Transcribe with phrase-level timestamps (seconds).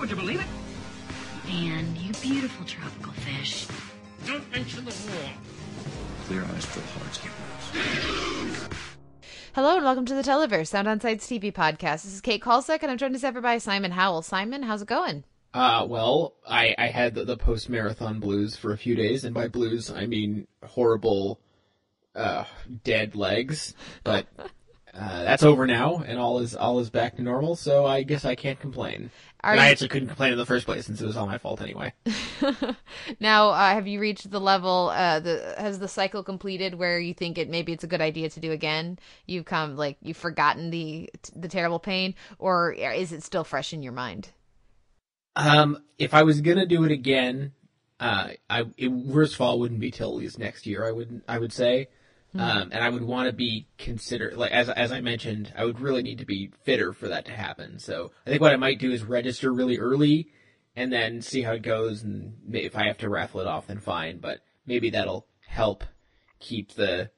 [0.00, 0.46] Would you believe it?
[1.50, 3.66] And you beautiful tropical fish.
[4.26, 5.30] Don't mention the war.
[6.26, 7.30] Clear eyes, full hearts, get
[8.60, 8.72] lost.
[9.54, 12.02] Hello and welcome to the Televerse, Sound on Sight's TV podcast.
[12.02, 14.20] This is Kate Kulzick and I'm joined as ever by Simon Howell.
[14.20, 15.24] Simon, how's it going?
[15.54, 19.34] Uh, well, I, I had the, the post marathon blues for a few days, and
[19.34, 21.40] by blues I mean horrible,
[22.14, 22.44] uh,
[22.84, 23.72] dead legs.
[24.04, 24.26] But
[24.98, 27.54] uh, that's over now, and all is all is back to normal.
[27.56, 29.10] So I guess I can't complain.
[29.42, 31.38] Are and I actually couldn't complain in the first place since it was all my
[31.38, 31.92] fault anyway.
[33.20, 34.90] now, uh, have you reached the level?
[34.94, 38.30] Uh, the has the cycle completed where you think it maybe it's a good idea
[38.30, 38.98] to do again?
[39.26, 43.82] You've come like you've forgotten the the terrible pain, or is it still fresh in
[43.82, 44.30] your mind?
[45.36, 47.52] Um, if I was gonna do it again,
[48.00, 50.86] uh, I it, worst of all wouldn't be till at least next year.
[50.86, 51.88] I would I would say,
[52.40, 55.80] um, and I would want to be considered like as as I mentioned, I would
[55.80, 57.78] really need to be fitter for that to happen.
[57.78, 60.28] So I think what I might do is register really early,
[60.74, 63.80] and then see how it goes, and if I have to raffle it off, then
[63.80, 64.18] fine.
[64.18, 65.84] But maybe that'll help
[66.38, 67.10] keep the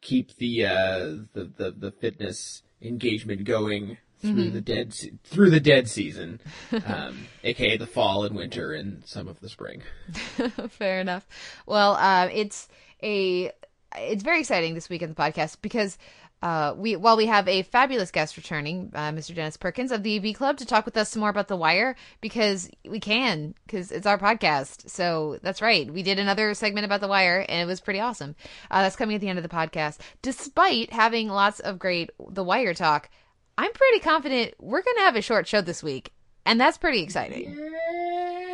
[0.00, 0.98] keep the uh,
[1.32, 6.40] the, the the fitness engagement going through the dead se- through the dead season,
[6.86, 9.82] um, aka the fall and winter and some of the spring.
[10.68, 11.26] Fair enough.
[11.66, 12.68] Well, uh, it's
[13.02, 13.52] a
[13.96, 15.98] it's very exciting this week in the podcast because
[16.42, 19.34] uh, we while we have a fabulous guest returning, uh, Mr.
[19.34, 21.96] Dennis Perkins of the AV Club to talk with us some more about The Wire
[22.22, 24.88] because we can because it's our podcast.
[24.88, 25.92] So that's right.
[25.92, 28.36] We did another segment about The Wire and it was pretty awesome.
[28.70, 29.98] Uh, that's coming at the end of the podcast.
[30.22, 33.10] Despite having lots of great The Wire talk,
[33.58, 36.12] I'm pretty confident we're going to have a short show this week,
[36.46, 37.54] and that's pretty exciting.
[37.54, 38.49] Yay!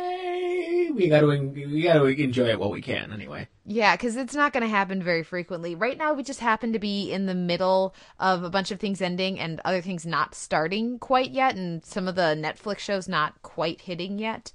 [0.91, 3.47] We got to we got to enjoy it while we can anyway.
[3.65, 5.75] Yeah, because it's not going to happen very frequently.
[5.75, 9.01] Right now, we just happen to be in the middle of a bunch of things
[9.01, 13.41] ending and other things not starting quite yet, and some of the Netflix shows not
[13.41, 14.51] quite hitting yet.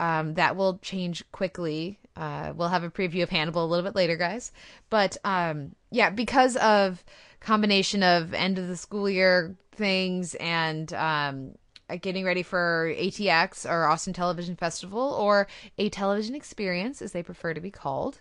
[0.00, 1.98] Um, that will change quickly.
[2.16, 4.50] Uh, we'll have a preview of Hannibal a little bit later, guys.
[4.90, 7.04] But um, yeah, because of
[7.40, 11.54] combination of end of the school year things and um,
[11.94, 15.46] getting ready for ATX or Austin Television Festival or
[15.78, 18.20] a television experience, as they prefer to be called.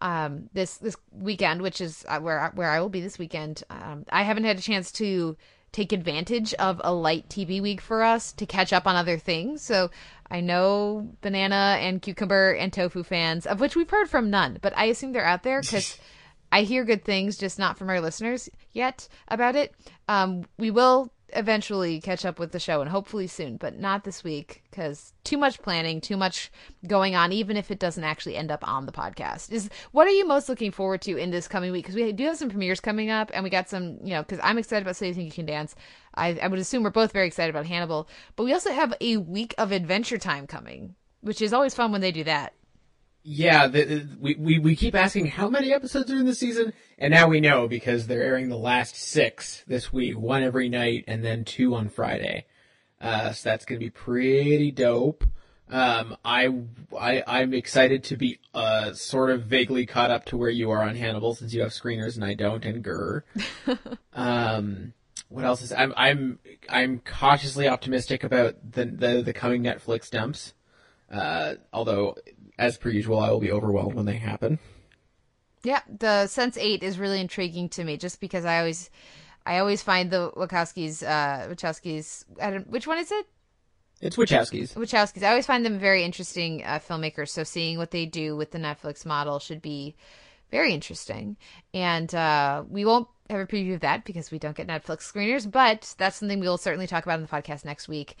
[0.00, 4.04] Um, this this weekend, which is uh, where where I will be this weekend, um,
[4.10, 5.36] I haven't had a chance to
[5.72, 9.62] take advantage of a light TV week for us to catch up on other things.
[9.62, 9.90] So
[10.30, 14.76] I know banana and cucumber and tofu fans, of which we've heard from none, but
[14.76, 15.98] I assume they're out there because.
[16.52, 19.74] I hear good things, just not from our listeners yet about it.
[20.08, 24.22] Um, we will eventually catch up with the show and hopefully soon, but not this
[24.22, 26.50] week because too much planning, too much
[26.86, 29.50] going on, even if it doesn't actually end up on the podcast.
[29.50, 31.84] Is what are you most looking forward to in this coming week?
[31.84, 34.40] Because we do have some premieres coming up, and we got some, you know, because
[34.42, 35.74] I'm excited about So You Think You Can Dance.
[36.14, 39.16] I, I would assume we're both very excited about Hannibal, but we also have a
[39.16, 42.54] week of Adventure Time coming, which is always fun when they do that.
[43.28, 46.72] Yeah, the, the- we, we we keep asking how many episodes are in the season,
[46.96, 51.02] and now we know because they're airing the last six this week, one every night,
[51.08, 52.46] and then two on Friday.
[53.00, 55.24] Uh, so that's gonna be pretty dope.
[55.68, 56.54] Um, I
[56.96, 60.84] I I'm excited to be uh sort of vaguely caught up to where you are
[60.84, 63.24] on Hannibal since you have screeners and I don't, and Gurr.
[64.12, 64.92] um,
[65.30, 66.38] what else is I'm I'm
[66.68, 70.54] I'm cautiously optimistic about the the, the coming Netflix dumps.
[71.10, 72.16] Uh, although,
[72.58, 74.58] as per usual, I will be overwhelmed when they happen.
[75.62, 78.90] Yeah, the Sense8 is really intriguing to me, just because I always,
[79.44, 82.24] I always find the Wachowskis, uh, Wachowskis.
[82.40, 83.26] I don't, which one is it?
[84.00, 84.74] It's Wachowskis.
[84.74, 85.22] Wachowskis.
[85.22, 87.30] I always find them very interesting uh, filmmakers.
[87.30, 89.96] So seeing what they do with the Netflix model should be
[90.50, 91.36] very interesting.
[91.74, 95.50] And uh, we won't have a preview of that because we don't get Netflix screeners,
[95.50, 98.16] but that's something we'll certainly talk about in the podcast next week.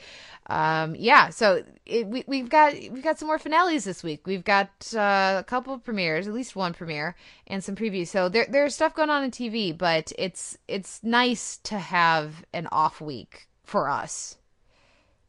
[0.48, 4.26] Um, yeah, so it, we, we've got we've got some more finales this week.
[4.26, 8.08] We've got uh, a couple of premieres, at least one premiere, and some previews.
[8.08, 12.68] So there there's stuff going on in TV, but it's it's nice to have an
[12.72, 14.38] off week for us.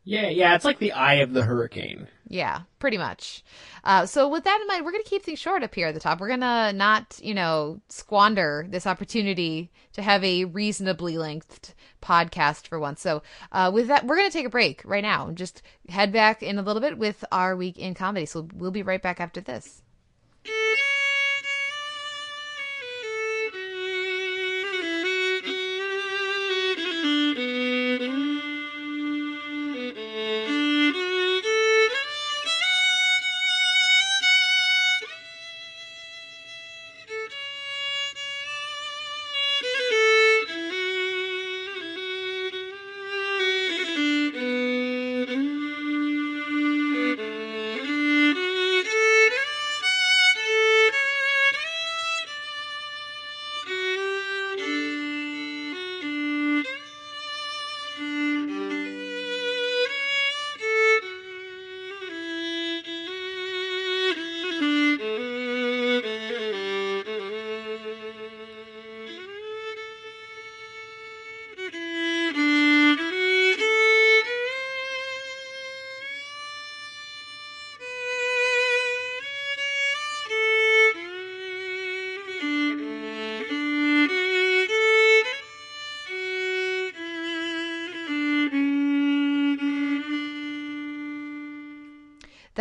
[0.07, 2.07] Yeah, yeah, it's like the eye of the hurricane.
[2.29, 3.43] Yeah, pretty much.
[3.83, 5.93] Uh, so with that in mind, we're going to keep things short up here at
[5.93, 6.21] the top.
[6.21, 12.67] We're going to not, you know, squander this opportunity to have a reasonably lengthed podcast
[12.69, 13.01] for once.
[13.01, 13.21] So
[13.51, 16.41] uh, with that, we're going to take a break right now and just head back
[16.41, 18.25] in a little bit with our week in comedy.
[18.25, 19.81] So we'll be right back after this.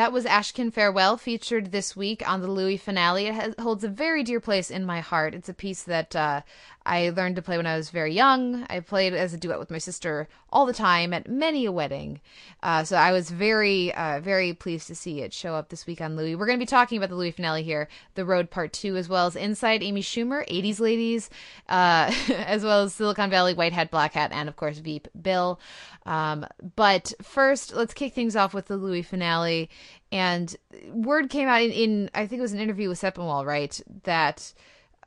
[0.06, 3.26] That was Ashokan Farewell, featured this week on the Louis finale.
[3.26, 5.34] It has, holds a very dear place in my heart.
[5.34, 6.42] It's a piece that uh,
[6.86, 8.64] I learned to play when I was very young.
[8.70, 12.20] I played as a duet with my sister all the time at many a wedding.
[12.62, 16.00] Uh, so I was very, uh, very pleased to see it show up this week
[16.00, 16.36] on Louis.
[16.36, 19.08] We're going to be talking about the Louis finale here, The Road Part 2, as
[19.08, 21.28] well as Inside Amy Schumer, 80s Ladies,
[21.68, 25.58] uh, as well as Silicon Valley, White Hat, Black Hat, and of course Veep Bill.
[26.06, 29.68] Um, but first, let's kick things off with the Louis finale.
[30.12, 30.54] And
[30.92, 33.80] word came out in, in I think it was an interview with Sepinwall, right?
[34.04, 34.52] That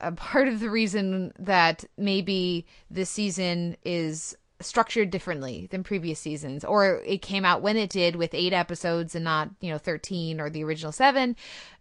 [0.00, 6.64] a part of the reason that maybe this season is structured differently than previous seasons,
[6.64, 10.40] or it came out when it did with eight episodes and not, you know, 13
[10.40, 11.34] or the original seven,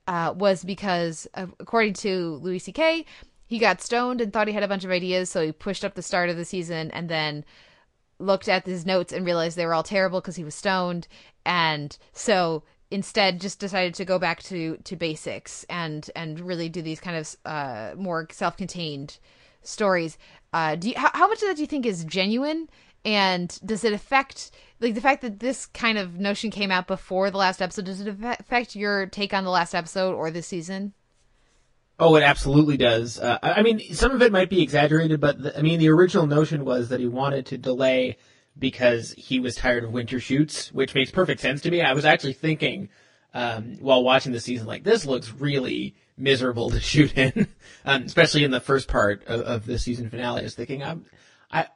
[0.08, 3.06] uh, was because, according to Louis C.K.,
[3.46, 5.96] he got stoned and thought he had a bunch of ideas, so he pushed up
[5.96, 7.44] the start of the season and then
[8.20, 11.08] looked at his notes and realized they were all terrible because he was stoned.
[11.46, 16.82] And so instead just decided to go back to to basics and and really do
[16.82, 19.20] these kind of uh more self-contained
[19.62, 20.18] stories.
[20.54, 22.70] Uh do you how, how much of that do you think is genuine?
[23.06, 27.32] And does it affect like the fact that this kind of notion came out before
[27.32, 30.94] the last episode does it affect your take on the last episode or this season?
[32.02, 33.20] Oh, it absolutely does.
[33.20, 36.28] Uh, I mean, some of it might be exaggerated, but the, I mean, the original
[36.28, 38.18] notion was that he wanted to delay
[38.60, 41.82] because he was tired of winter shoots, which makes perfect sense to me.
[41.82, 42.90] I was actually thinking
[43.34, 47.48] um, while watching the season, like this looks really miserable to shoot in,
[47.86, 50.42] um, especially in the first part of, of the season finale.
[50.42, 51.06] I was thinking, um,
[51.52, 51.68] I,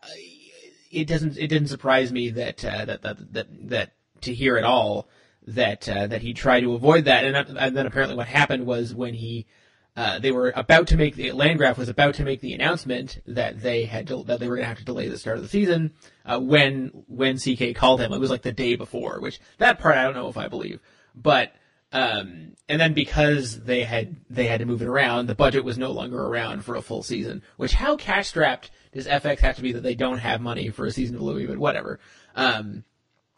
[0.91, 3.91] it doesn't it didn't surprise me that uh, that, that that that
[4.21, 5.07] to hear at all
[5.47, 8.93] that uh, that he tried to avoid that, and, and then apparently what happened was
[8.93, 9.45] when he
[9.95, 13.61] uh, they were about to make the Landgraf was about to make the announcement that
[13.61, 15.49] they had to, that they were going to have to delay the start of the
[15.49, 15.93] season
[16.25, 18.11] uh, when when CK called him.
[18.11, 20.79] It was like the day before, which that part I don't know if I believe,
[21.13, 21.53] but
[21.91, 25.77] um, and then because they had they had to move it around, the budget was
[25.77, 27.43] no longer around for a full season.
[27.57, 30.87] Which how cash strapped does FX have to be that they don't have money for
[30.87, 31.45] a season of Louis?
[31.45, 31.99] But whatever.
[32.35, 32.83] Um,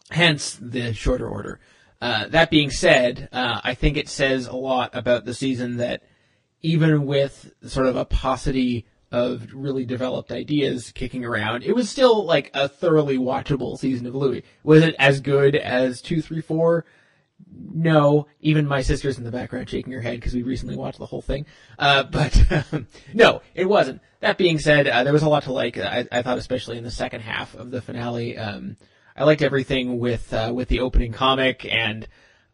[0.10, 1.60] hence the shorter order.
[2.02, 6.04] Uh, that being said, uh, I think it says a lot about the season that
[6.66, 12.26] even with sort of a paucity of really developed ideas kicking around, it was still
[12.26, 14.44] like a thoroughly watchable season of Louis.
[14.64, 16.86] Was it as good as two, three, four?
[17.52, 21.06] No, even my sister's in the background shaking her head because we recently watched the
[21.06, 21.46] whole thing.
[21.78, 24.02] Uh, but um, no, it wasn't.
[24.22, 25.78] That being said, uh, there was a lot to like.
[25.78, 28.76] I, I, thought, especially in the second half of the finale, um,
[29.16, 32.08] I liked everything with uh, with the opening comic and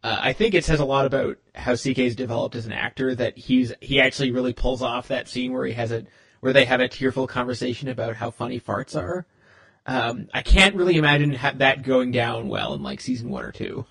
[0.04, 3.38] uh, I think it says a lot about how CK's developed as an actor that
[3.38, 6.06] he's he actually really pulls off that scene where he has a
[6.40, 9.26] where they have a tearful conversation about how funny farts are.
[9.86, 13.52] Um, I can't really imagine ha- that going down well in like season one or
[13.52, 13.86] two.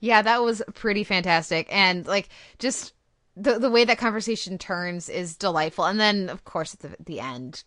[0.00, 2.92] Yeah, that was pretty fantastic, and like just
[3.36, 5.86] the the way that conversation turns is delightful.
[5.86, 7.64] And then, of course, at the the end,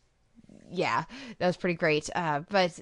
[0.69, 1.03] yeah,
[1.39, 2.09] that was pretty great.
[2.15, 2.79] Uh, but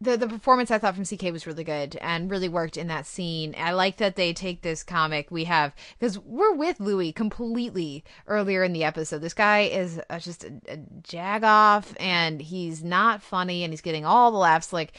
[0.00, 3.06] the the performance I thought from CK was really good and really worked in that
[3.06, 3.54] scene.
[3.58, 8.62] I like that they take this comic we have because we're with Louis completely earlier
[8.62, 9.22] in the episode.
[9.22, 13.80] This guy is uh, just a, a jag off and he's not funny and he's
[13.80, 14.72] getting all the laughs.
[14.72, 14.92] Like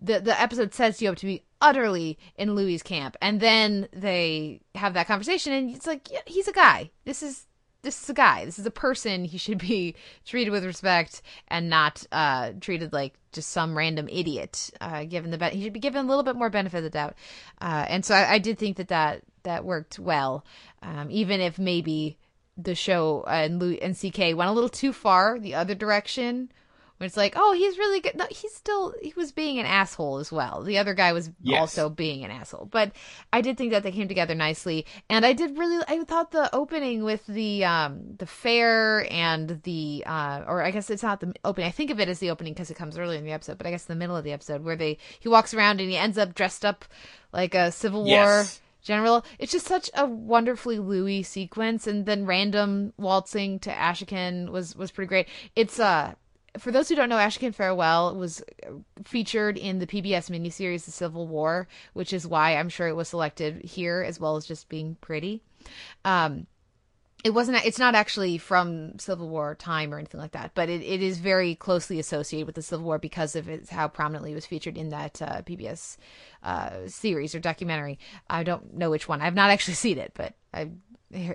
[0.00, 4.60] the the episode sets you up to be utterly in Louis's camp, and then they
[4.74, 6.90] have that conversation, and it's like, yeah, he's a guy.
[7.04, 7.46] This is
[7.84, 8.44] this is a guy.
[8.44, 9.24] This is a person.
[9.24, 9.94] He should be
[10.26, 14.70] treated with respect and not uh, treated like just some random idiot.
[14.80, 16.90] Uh, given the be- he should be given a little bit more benefit of the
[16.90, 17.14] doubt.
[17.60, 20.44] Uh, and so I, I, did think that that that worked well,
[20.82, 22.18] um, even if maybe
[22.56, 26.50] the show and Louis and CK went a little too far the other direction
[26.98, 28.14] when it's like, oh, he's really good.
[28.14, 30.62] No, he's still he was being an asshole as well.
[30.62, 31.60] The other guy was Yes.
[31.60, 32.66] also being an asshole.
[32.70, 32.92] But
[33.32, 35.84] I did think that they came together nicely, and I did really.
[35.88, 40.88] I thought the opening with the um the fair and the uh or I guess
[40.90, 41.66] it's not the opening.
[41.68, 43.66] I think of it as the opening because it comes early in the episode, but
[43.66, 46.16] I guess the middle of the episode where they he walks around and he ends
[46.16, 46.84] up dressed up
[47.32, 48.60] like a Civil War Yes.
[48.82, 49.24] general.
[49.40, 54.92] It's just such a wonderfully Louis sequence, and then random waltzing to Ashokan was was
[54.92, 55.28] pretty great.
[55.56, 56.14] It's uh
[56.58, 58.42] for those who don't know, Ashokan Farewell was
[59.04, 63.08] featured in the PBS miniseries The Civil War, which is why I'm sure it was
[63.08, 65.42] selected here as well as just being pretty.
[66.04, 66.46] Um,
[67.24, 70.82] it wasn't it's not actually from civil war time or anything like that but it,
[70.82, 74.34] it is very closely associated with the civil war because of its how prominently it
[74.34, 75.96] was featured in that uh, pbs
[76.44, 77.98] uh, series or documentary
[78.30, 80.68] i don't know which one i've not actually seen it but i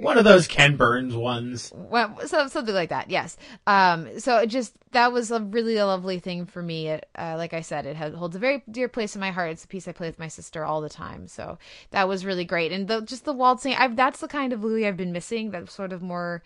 [0.02, 1.72] One of those Ken Burns ones.
[1.74, 3.10] well, so something like that.
[3.10, 3.38] Yes.
[3.66, 4.20] Um.
[4.20, 6.90] So it just that was a really a lovely thing for me.
[6.90, 9.52] It, uh, like I said, it had, holds a very dear place in my heart.
[9.52, 11.28] It's a piece I play with my sister all the time.
[11.28, 11.58] So
[11.92, 12.74] that was really great.
[12.74, 13.74] And the just the waltzing.
[13.74, 15.52] I've that's the kind of Louis I've been missing.
[15.52, 16.44] That sort of more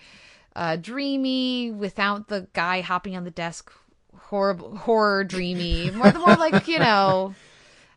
[0.56, 3.72] uh, dreamy without the guy hopping on the desk.
[4.16, 5.90] Horrible, horror dreamy.
[5.90, 7.34] More, more like you know.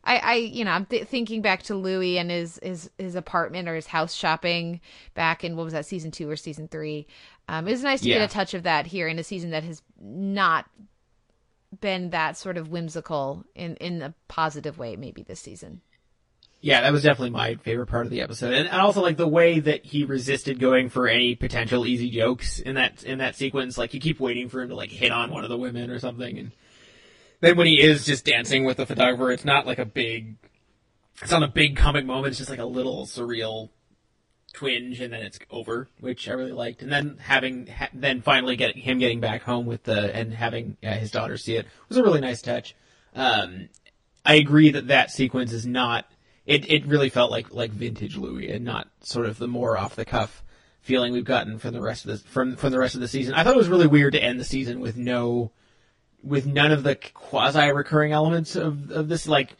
[0.06, 3.68] I, I, you know, I'm th- thinking back to Louis and his his his apartment
[3.68, 4.80] or his house shopping
[5.14, 7.06] back in what was that season two or season three.
[7.48, 8.18] Um, it was nice to Yeah.
[8.18, 10.66] get a touch of that here in a season that has not
[11.80, 14.96] been that sort of whimsical in in a positive way.
[14.96, 15.80] Maybe this season.
[16.62, 19.28] Yeah, that was definitely my favorite part of the episode, and, and also like the
[19.28, 23.76] way that he resisted going for any potential easy jokes in that in that sequence.
[23.76, 25.98] Like you keep waiting for him to like hit on one of the women or
[25.98, 26.52] something, and
[27.40, 30.36] then when he is just dancing with the photographer, it's not like a big,
[31.22, 32.28] it's not a big comic moment.
[32.28, 33.70] It's just like a little surreal
[34.52, 36.82] twinge, and then it's over, which I really liked.
[36.82, 40.76] And then having ha- then finally getting him getting back home with the and having
[40.82, 42.74] uh, his daughter see it was a really nice touch.
[43.14, 43.68] Um,
[44.24, 46.10] I agree that that sequence is not.
[46.46, 49.94] It it really felt like like vintage Louis and not sort of the more off
[49.94, 50.42] the cuff
[50.80, 53.34] feeling we've gotten from the rest of the from from the rest of the season.
[53.34, 55.50] I thought it was really weird to end the season with no
[56.26, 59.56] with none of the quasi recurring elements of of this like.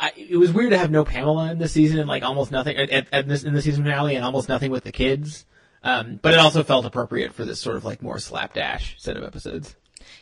[0.00, 2.76] I, it was weird to have no Pamela in this season and like almost nothing
[2.76, 5.44] at, at, this in the season finale and almost nothing with the kids.
[5.82, 9.24] Um, but it also felt appropriate for this sort of like more slapdash set of
[9.24, 9.74] episodes.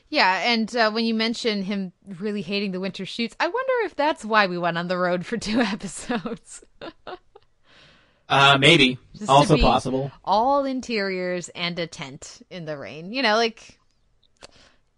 [0.08, 3.96] Yeah, and uh, when you mention him really hating the winter shoots, I wonder if
[3.96, 6.64] that's why we went on the road for two episodes.
[8.28, 10.10] Uh, maybe Just also possible.
[10.24, 13.12] All interiors and a tent in the rain.
[13.12, 13.78] You know, like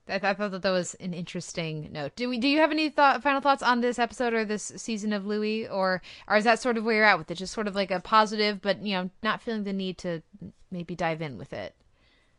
[0.09, 2.17] I, I thought that that was an interesting note.
[2.17, 2.39] Do we?
[2.39, 5.69] Do you have any thought, final thoughts on this episode or this season of Louis,
[5.69, 7.37] or or is that sort of where you're at with it?
[7.37, 10.23] Just sort of like a positive, but you know, not feeling the need to
[10.71, 11.75] maybe dive in with it.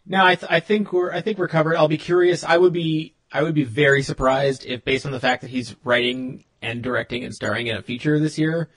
[0.05, 1.75] No, I, th- I think we're I think we're covered.
[1.75, 2.43] I'll be curious.
[2.43, 5.75] I would be I would be very surprised if, based on the fact that he's
[5.83, 8.69] writing and directing and starring in a feature this year,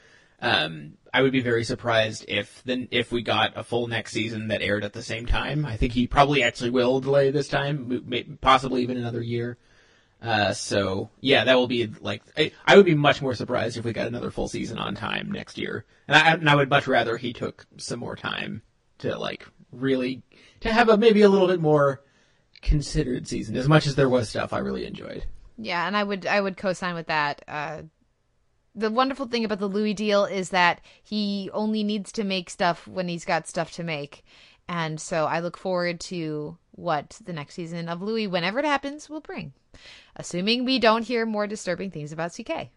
[0.43, 4.49] um, I would be very surprised if then if we got a full next season
[4.49, 5.65] that aired at the same time.
[5.65, 9.57] I think he probably actually will delay this time, possibly even another year.
[10.21, 13.85] Uh, so yeah, that will be like I, I would be much more surprised if
[13.85, 16.87] we got another full season on time next year, and I, and I would much
[16.87, 18.63] rather he took some more time
[18.99, 20.23] to like really
[20.61, 22.03] to have a maybe a little bit more
[22.63, 23.57] considered season.
[23.57, 25.25] As much as there was stuff I really enjoyed.
[25.59, 27.43] Yeah, and I would I would co-sign with that.
[27.47, 27.83] Uh,
[28.75, 32.87] the wonderful thing about the Louis deal is that he only needs to make stuff
[32.89, 34.25] when he's got stuff to make,
[34.69, 39.11] and so I look forward to what the next season of Louis, whenever it happens,
[39.11, 39.53] will bring.
[40.17, 42.69] Assuming we don't hear more disturbing things about CK.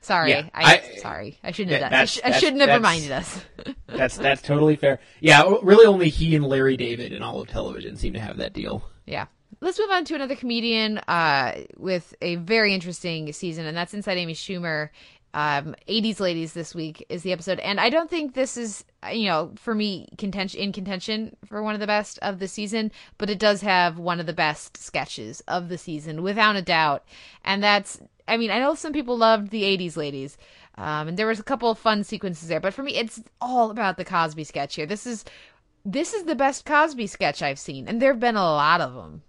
[0.00, 2.00] Sorry, Yeah, I, I- sorry, I shouldn't Yeah, have done.
[2.00, 3.44] I, sh- I shouldn't have reminded us.
[3.86, 4.98] That's that's totally fair.
[5.20, 8.52] Yeah, really only he and Larry David in all of television seem to have that
[8.54, 8.82] deal.
[9.06, 9.26] Yeah.
[9.62, 14.18] Let's move on to another comedian uh, with a very interesting season, and that's Inside
[14.18, 14.88] Amy Schumer.
[15.34, 19.26] Um, 80s Ladies this week is the episode, and I don't think this is, you
[19.26, 23.30] know, for me, contention in contention for one of the best of the season, but
[23.30, 27.04] it does have one of the best sketches of the season, without a doubt.
[27.44, 30.38] And that's, I mean, I know some people loved the 80s Ladies,
[30.76, 33.70] um, and there was a couple of fun sequences there, but for me, it's all
[33.70, 34.86] about the Cosby sketch here.
[34.86, 35.24] This is
[35.84, 38.94] this is the best Cosby sketch I've seen, and there have been a lot of
[38.94, 39.22] them.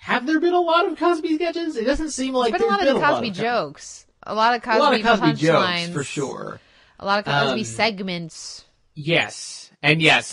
[0.00, 1.76] Have there been a lot of Cosby sketches?
[1.76, 4.06] It doesn't seem like There's been a lot of been Cosby jokes.
[4.22, 5.92] A lot of Cosby, a lot of Cosby jokes punchlines.
[5.92, 6.60] for sure.
[6.98, 8.64] A lot of Cosby Um, segments.
[8.94, 10.28] Yes, and yes,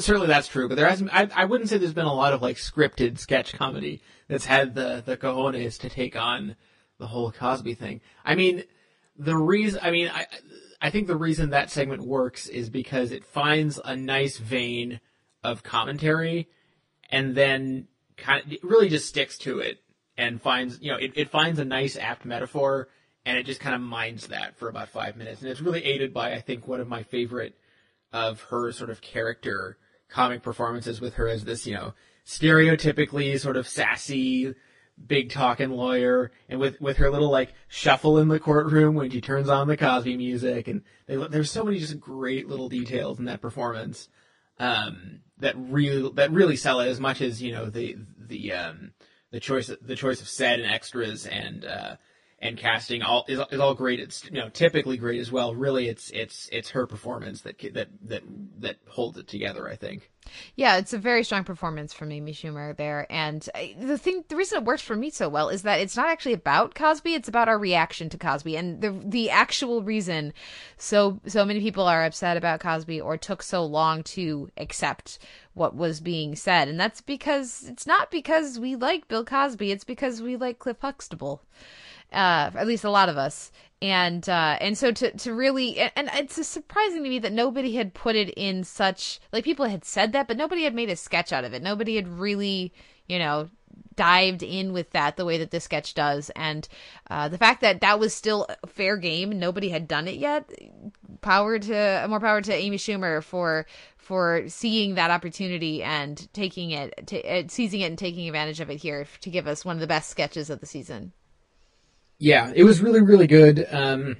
[0.00, 0.68] certainly that's true.
[0.68, 1.10] But there hasn't.
[1.12, 4.74] I, I wouldn't say there's been a lot of like scripted sketch comedy that's had
[4.74, 6.56] the the cojones to take on
[6.98, 8.00] the whole Cosby thing.
[8.24, 8.64] I mean,
[9.16, 9.80] the reason.
[9.82, 10.26] I mean, I
[10.80, 15.00] I think the reason that segment works is because it finds a nice vein
[15.44, 16.48] of commentary,
[17.10, 17.86] and then
[18.18, 19.78] kind of it really just sticks to it
[20.16, 22.88] and finds you know it, it finds a nice apt metaphor
[23.28, 25.42] and it just kind of mines that for about five minutes.
[25.42, 27.54] And it's really aided by I think one of my favorite
[28.10, 29.76] of her sort of character
[30.08, 31.92] comic performances with her as this, you know,
[32.24, 34.54] stereotypically sort of sassy,
[35.06, 39.20] big talking lawyer, and with with her little like shuffle in the courtroom when she
[39.20, 43.26] turns on the Cosby music, and they, there's so many just great little details in
[43.26, 44.08] that performance
[44.58, 48.92] um, that really that really sell it as much as you know the the um,
[49.30, 51.96] the choice the choice of set and extras and uh,
[52.40, 54.00] and casting all is, is all great.
[54.00, 55.54] It's you know typically great as well.
[55.54, 58.22] Really, it's it's it's her performance that that that
[58.60, 59.68] that holds it together.
[59.68, 60.10] I think.
[60.56, 64.36] Yeah, it's a very strong performance from Amy Schumer there, and uh, the thing, the
[64.36, 67.28] reason it works for me so well is that it's not actually about Cosby; it's
[67.28, 70.32] about our reaction to Cosby, and the the actual reason
[70.76, 75.18] so so many people are upset about Cosby or took so long to accept
[75.54, 79.84] what was being said, and that's because it's not because we like Bill Cosby; it's
[79.84, 81.42] because we like Cliff Huxtable
[82.12, 83.50] uh, at least a lot of us.
[83.80, 87.94] And uh, and so to to really and, it's surprising to me that nobody had
[87.94, 91.32] put it in such like people had said that, but nobody had made a sketch
[91.32, 91.62] out of it.
[91.62, 92.72] Nobody had really
[93.08, 93.48] you know
[93.98, 96.68] dived in with that the way that this sketch does and
[97.10, 100.48] uh, the fact that that was still fair game nobody had done it yet
[101.20, 107.08] power to more power to amy schumer for for seeing that opportunity and taking it
[107.08, 109.80] to, uh, seizing it and taking advantage of it here to give us one of
[109.80, 111.12] the best sketches of the season
[112.18, 113.66] Yeah, it was really, really good.
[113.70, 114.16] Um,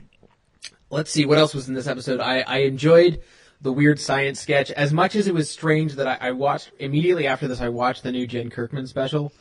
[0.90, 2.20] let's see what else was in this episode.
[2.20, 3.20] I, I enjoyed
[3.60, 7.26] the weird science sketch as much as it was strange that I, I watched immediately
[7.26, 7.60] after this.
[7.60, 9.32] I watched the new Jen Kirkman special,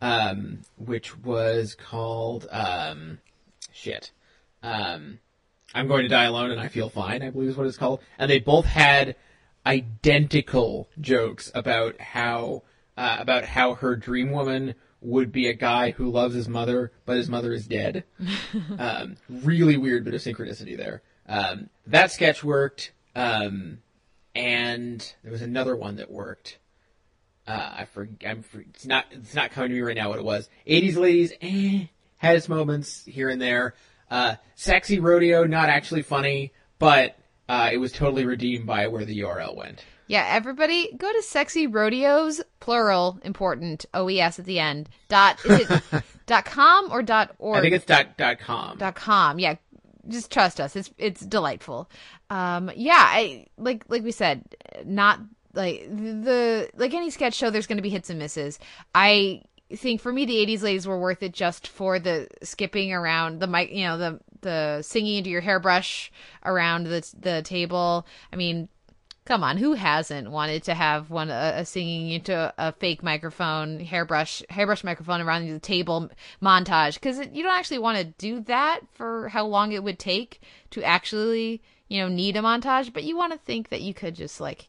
[0.00, 3.20] um, which was called um,
[3.72, 4.10] shit.
[4.62, 5.20] Um,
[5.72, 7.22] I'm going to die alone and I feel fine.
[7.22, 8.00] I believe is what it's called.
[8.18, 9.14] And they both had
[9.64, 12.62] identical jokes about how
[12.96, 17.16] uh, about how her dream woman would be a guy who loves his mother, but
[17.16, 18.04] his mother is dead.
[18.78, 21.02] um, really weird bit of synchronicity there.
[21.26, 23.78] Um, that sketch worked, um,
[24.34, 26.58] and there was another one that worked.
[27.46, 28.30] Uh, I forget.
[28.30, 29.06] I'm for, it's not.
[29.10, 30.10] It's not coming to me right now.
[30.10, 30.48] What it was.
[30.66, 31.32] 80s ladies.
[31.40, 31.86] Eh,
[32.16, 33.74] had its moments here and there.
[34.10, 35.44] Uh, sexy rodeo.
[35.44, 37.16] Not actually funny, but
[37.48, 39.84] uh, it was totally redeemed by where the URL went.
[40.10, 44.88] Yeah, everybody go to sexy rodeos, plural, important, OES at the end.
[45.06, 45.82] Dot is it
[46.26, 47.58] dot com or dot org?
[47.58, 48.76] I think it's dot dot com.
[48.76, 49.38] dot com.
[49.38, 49.54] Yeah.
[50.08, 50.74] Just trust us.
[50.74, 51.88] It's it's delightful.
[52.28, 54.42] Um yeah, I like like we said,
[54.84, 55.20] not
[55.54, 58.58] like the like any sketch show there's going to be hits and misses.
[58.92, 59.42] I
[59.76, 63.46] think for me the 80s ladies were worth it just for the skipping around the
[63.46, 66.10] mic, you know, the the singing into your hairbrush
[66.44, 68.08] around the the table.
[68.32, 68.68] I mean,
[69.30, 73.78] Come on, who hasn't wanted to have one a, singing into a, a fake microphone,
[73.78, 76.10] hairbrush, hairbrush microphone around the table
[76.42, 76.94] montage?
[76.94, 80.40] Because you don't actually want to do that for how long it would take
[80.70, 82.92] to actually, you know, need a montage.
[82.92, 84.68] But you want to think that you could just like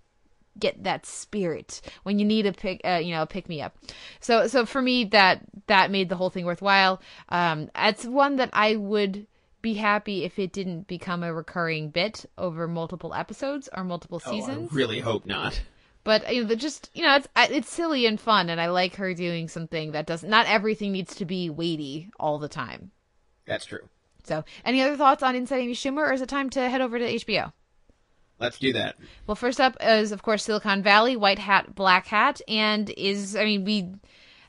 [0.60, 3.76] get that spirit when you need a pick, uh, you know, pick me up.
[4.20, 7.02] So, so for me, that that made the whole thing worthwhile.
[7.30, 9.26] Um, it's one that I would
[9.62, 14.70] be happy if it didn't become a recurring bit over multiple episodes or multiple seasons.
[14.72, 15.62] Oh, I really hope not.
[16.04, 19.14] But you know, just you know, it's it's silly and fun, and I like her
[19.14, 20.30] doing something that doesn't.
[20.30, 22.92] Not everything needs to be weighty all the time.
[23.46, 23.88] That's true.
[24.24, 26.98] So, any other thoughts on Inside Amy Schumer, or is it time to head over
[26.98, 27.54] to HBO?
[28.40, 28.96] Let's do that.
[29.28, 33.46] Well, first up is of course Silicon Valley, White Hat, Black Hat, and is I
[33.46, 33.94] mean we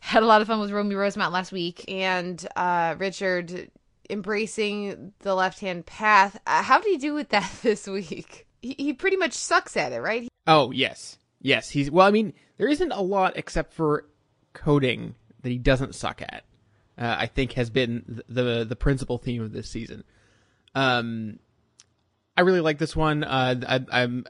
[0.00, 3.70] had a lot of fun with Romy Rosemount last week, and uh, Richard
[4.10, 6.40] embracing the left hand path.
[6.46, 8.46] Uh, how did he do with that this week?
[8.60, 10.28] He, he pretty much sucks at it, right?
[10.46, 11.70] Oh yes, yes.
[11.70, 12.06] He's well.
[12.06, 14.06] I mean, there isn't a lot except for
[14.52, 16.44] coding that he doesn't suck at.
[16.98, 20.04] Uh, I think has been the, the the principal theme of this season.
[20.74, 21.38] Um,
[22.36, 23.24] I really like this one.
[23.24, 24.26] Uh, I, I'm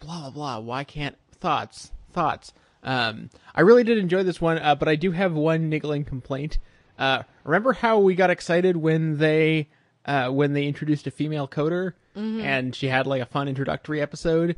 [0.00, 0.58] blah blah blah.
[0.58, 2.52] Why can't thoughts thoughts?
[2.82, 6.58] Um, I really did enjoy this one, uh, but I do have one niggling complaint.
[7.00, 9.68] Uh, remember how we got excited when they
[10.04, 11.94] uh, when they introduced a female coder?
[12.40, 14.56] And she had like a fun introductory episode,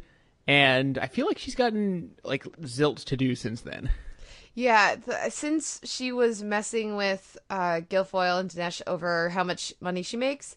[0.48, 3.88] and I feel like she's gotten like zilch to do since then.
[4.54, 10.02] Yeah, th- since she was messing with uh, Gilfoyle and Dinesh over how much money
[10.02, 10.56] she makes,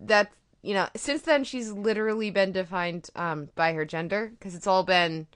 [0.00, 4.32] that you know, since then she's literally been defined um, by her gender.
[4.38, 5.26] Because it's all been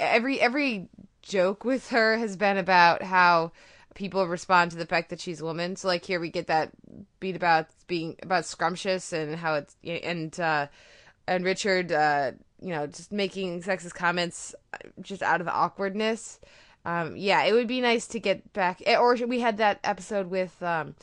[0.00, 0.88] every every
[1.22, 3.52] joke with her has been about how
[3.96, 5.74] people respond to the fact that she's a woman.
[5.74, 6.70] So like here we get that
[7.18, 10.68] beat about being about scrumptious and how it's and uh
[11.26, 14.54] and Richard uh you know just making sexist comments
[15.00, 16.38] just out of awkwardness.
[16.84, 20.30] Um yeah, it would be nice to get back eh, or we had that episode
[20.30, 20.94] with um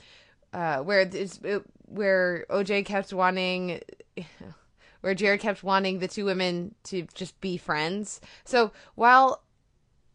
[0.54, 3.82] uh where it's it, where OJ kept wanting
[5.02, 8.22] where Jared kept wanting the two women to just be friends.
[8.46, 9.44] So while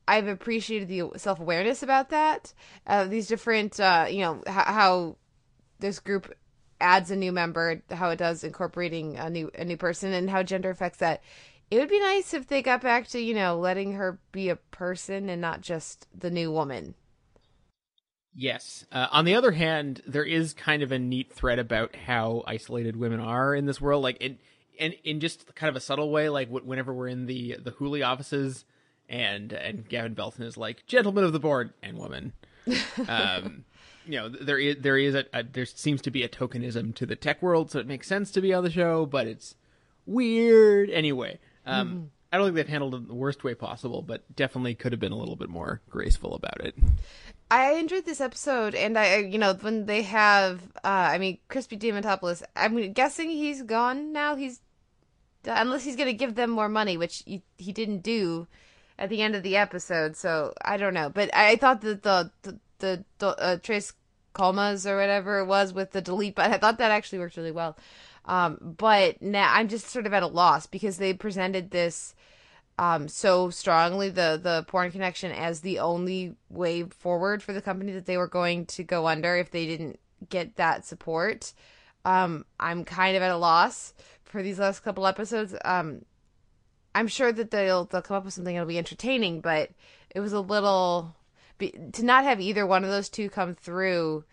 [0.09, 2.55] I've appreciated the self awareness about that,
[2.87, 5.17] uh, these different, uh, you know, how, how
[5.81, 6.35] this group
[6.81, 10.43] adds a new member, how it does incorporating a new a new person, and how
[10.43, 11.23] gender affects that.
[11.71, 14.57] It would be nice if they got back to you know letting her be a
[14.57, 16.95] person and not just the new woman.
[18.35, 18.87] Yes.
[18.91, 22.97] Uh, on the other hand, there is kind of a neat thread about how isolated
[22.97, 24.03] women are in this world.
[24.03, 24.39] Like in
[24.81, 28.07] and in just kind of a subtle way, like whenever we're in the the Hooli
[28.07, 28.65] offices,
[29.09, 32.33] and and Gavin Belson is like gentleman of the board and woman.
[33.09, 33.65] Um,
[34.05, 37.07] you know, there is there is a, a, there seems to be a tokenism to
[37.07, 39.55] the tech world, so it makes sense to be on the show, but it's
[40.07, 41.39] weird anyway.
[41.67, 42.05] Um, mm-hmm.
[42.33, 45.01] I don't think they've handled it in the worst way possible, but definitely could have
[45.01, 46.75] been a little bit more graceful about it.
[47.51, 51.67] I enjoyed this episode, and I, you know, when they have, uh, I mean, Chris
[51.67, 52.43] Diamantopoulos.
[52.57, 54.37] I'm guessing he's gone now.
[54.37, 54.61] He's
[55.45, 58.47] unless he's going to give them more money, which he, he didn't do
[58.99, 60.17] at the end of the episode.
[60.17, 63.93] So I don't know, but I thought that the the the, the uh, Tres
[64.33, 67.53] Commas or whatever it was with the delete button, I thought that actually worked really
[67.53, 67.77] well.
[68.25, 72.15] Um, but now I'm just sort of at a loss because they presented this
[72.79, 77.93] um, so strongly the the porn connection as the only way forward for the company
[77.93, 81.53] that they were going to go under if they didn't get that support.
[82.05, 85.55] Um, I'm kind of at a loss for these last couple episodes.
[85.65, 86.03] Um,
[86.95, 89.71] I'm sure that they'll they'll come up with something that'll be entertaining, but
[90.11, 91.15] it was a little
[91.59, 94.25] to not have either one of those two come through.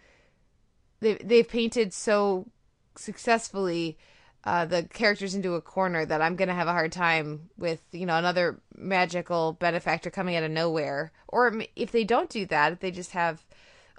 [0.99, 2.47] They they've painted so
[2.95, 3.97] successfully
[4.45, 8.05] uh, the characters into a corner that I'm gonna have a hard time with you
[8.05, 11.11] know another magical benefactor coming out of nowhere.
[11.27, 13.43] Or if they don't do that, if they just have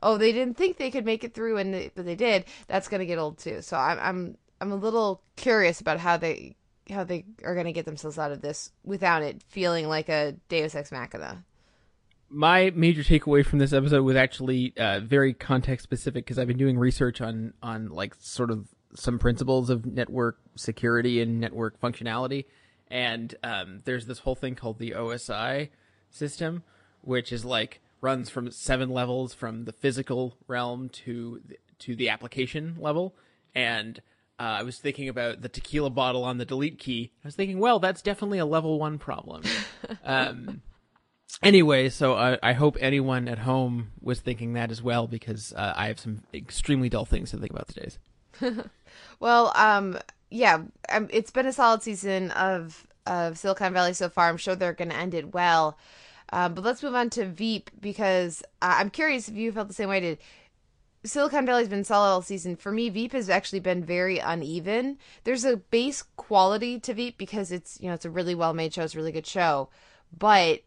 [0.03, 2.89] oh they didn't think they could make it through and they, but they did, that's
[2.89, 3.61] gonna get old too.
[3.61, 6.57] So I'm I'm I'm a little curious about how they
[6.91, 10.35] how they are going to get themselves out of this without it feeling like a
[10.49, 11.45] Deus Ex Machina.
[12.29, 16.59] My major takeaway from this episode was actually uh, very context specific because I've been
[16.59, 22.47] doing research on on like sort of some principles of network security and network functionality,
[22.89, 25.69] and um, there's this whole thing called the OSI
[26.11, 26.65] system,
[27.03, 32.09] which is like runs from seven levels from the physical realm to the, to the
[32.09, 33.15] application level,
[33.55, 34.01] and
[34.39, 37.13] uh, I was thinking about the tequila bottle on the delete key.
[37.25, 39.43] I was thinking, well, that's definitely a level one problem.
[40.05, 40.61] um,
[41.43, 45.73] anyway, so I, I, hope anyone at home was thinking that as well because uh,
[45.77, 47.99] I have some extremely dull things to think about days.
[49.21, 49.99] well, um,
[50.31, 54.29] yeah, um, it's been a solid season of of Silicon Valley so far.
[54.29, 55.79] I'm sure they're going to end it well.
[56.33, 59.75] Um, but let's move on to Veep because uh, I'm curious if you felt the
[59.75, 60.01] same way.
[60.01, 60.19] Did
[61.07, 62.57] Silicon Valley's been solid all season.
[62.57, 64.99] For me, Veep has actually been very uneven.
[65.25, 68.75] There's a base quality to Veep because it's you know it's a really well made
[68.75, 69.69] show, it's a really good show.
[70.17, 70.63] But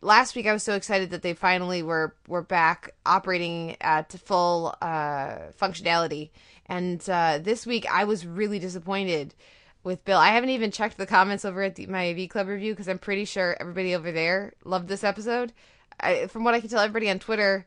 [0.00, 4.74] last week I was so excited that they finally were were back operating at full
[4.80, 6.30] uh, functionality,
[6.66, 9.34] and uh, this week I was really disappointed
[9.82, 10.18] with Bill.
[10.18, 12.98] I haven't even checked the comments over at the, my V Club review because I'm
[12.98, 15.52] pretty sure everybody over there loved this episode.
[16.00, 17.66] I, from what I can tell, everybody on Twitter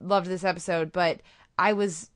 [0.00, 1.20] loved this episode, but
[1.62, 2.10] I was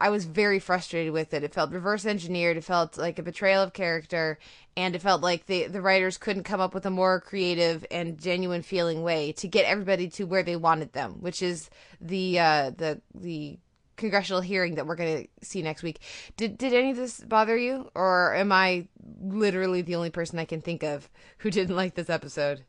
[0.00, 1.42] I was very frustrated with it.
[1.42, 2.56] It felt reverse engineered.
[2.56, 4.38] It felt like a betrayal of character,
[4.76, 8.16] and it felt like the the writers couldn't come up with a more creative and
[8.16, 11.68] genuine feeling way to get everybody to where they wanted them, which is
[12.00, 13.58] the uh, the the
[13.96, 15.98] congressional hearing that we're going to see next week.
[16.36, 18.86] Did did any of this bother you, or am I
[19.20, 22.64] literally the only person I can think of who didn't like this episode?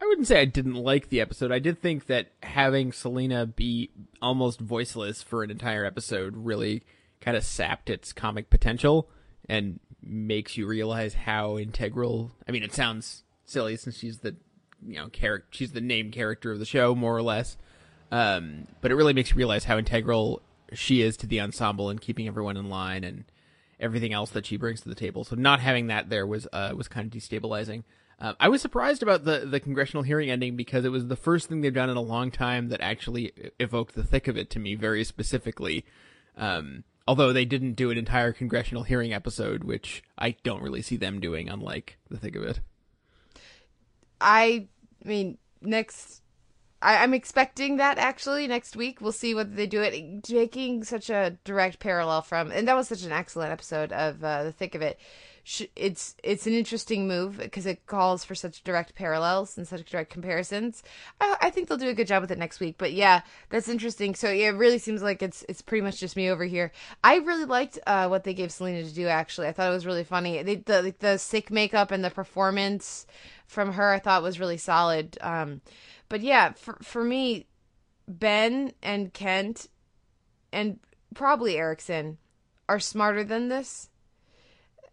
[0.00, 1.52] I wouldn't say I didn't like the episode.
[1.52, 6.82] I did think that having Selina be almost voiceless for an entire episode really
[7.20, 9.08] kind of sapped its comic potential
[9.48, 12.32] and makes you realize how integral.
[12.46, 14.36] I mean, it sounds silly since she's the
[14.86, 17.56] you know character, she's the name character of the show more or less.
[18.10, 22.00] Um, but it really makes you realize how integral she is to the ensemble and
[22.00, 23.24] keeping everyone in line and
[23.80, 25.24] everything else that she brings to the table.
[25.24, 27.84] So not having that there was uh, was kind of destabilizing.
[28.24, 31.46] Uh, I was surprised about the the congressional hearing ending because it was the first
[31.46, 34.58] thing they've done in a long time that actually evoked the thick of it to
[34.58, 35.84] me very specifically.
[36.34, 40.96] Um, although they didn't do an entire congressional hearing episode, which I don't really see
[40.96, 42.60] them doing, unlike the thick of it.
[44.22, 44.68] I
[45.04, 46.22] mean, next,
[46.80, 49.02] I, I'm expecting that actually next week.
[49.02, 50.24] We'll see whether they do it.
[50.24, 54.44] Taking such a direct parallel from, and that was such an excellent episode of uh,
[54.44, 54.98] the thick of it.
[55.46, 59.84] Sh- It's it's an interesting move because it calls for such direct parallels and such
[59.84, 60.82] direct comparisons.
[61.20, 62.76] I, I think they'll do a good job with it next week.
[62.78, 64.14] But yeah, that's interesting.
[64.14, 66.72] So yeah, it really seems like it's it's pretty much just me over here.
[67.04, 69.06] I really liked uh, what they gave Selina to do.
[69.06, 70.42] Actually, I thought it was really funny.
[70.42, 73.06] They, the the sick makeup and the performance
[73.46, 75.18] from her I thought was really solid.
[75.20, 75.60] Um,
[76.08, 77.46] but yeah, for for me,
[78.08, 79.68] Ben and Kent
[80.52, 80.80] and
[81.14, 82.16] probably Ericsson
[82.66, 83.90] are smarter than this.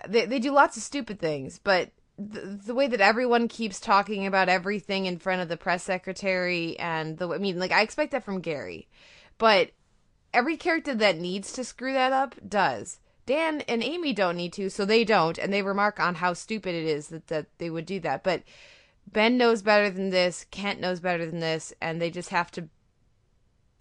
[0.07, 4.25] They they do lots of stupid things, but the, the way that everyone keeps talking
[4.25, 8.11] about everything in front of the press secretary and the I mean like I expect
[8.11, 8.87] that from Gary.
[9.37, 9.71] But
[10.33, 12.99] every character that needs to screw that up does.
[13.25, 16.73] Dan and Amy don't need to, so they don't, and they remark on how stupid
[16.75, 18.23] it is that, that they would do that.
[18.23, 18.43] But
[19.11, 22.67] Ben knows better than this, Kent knows better than this, and they just have to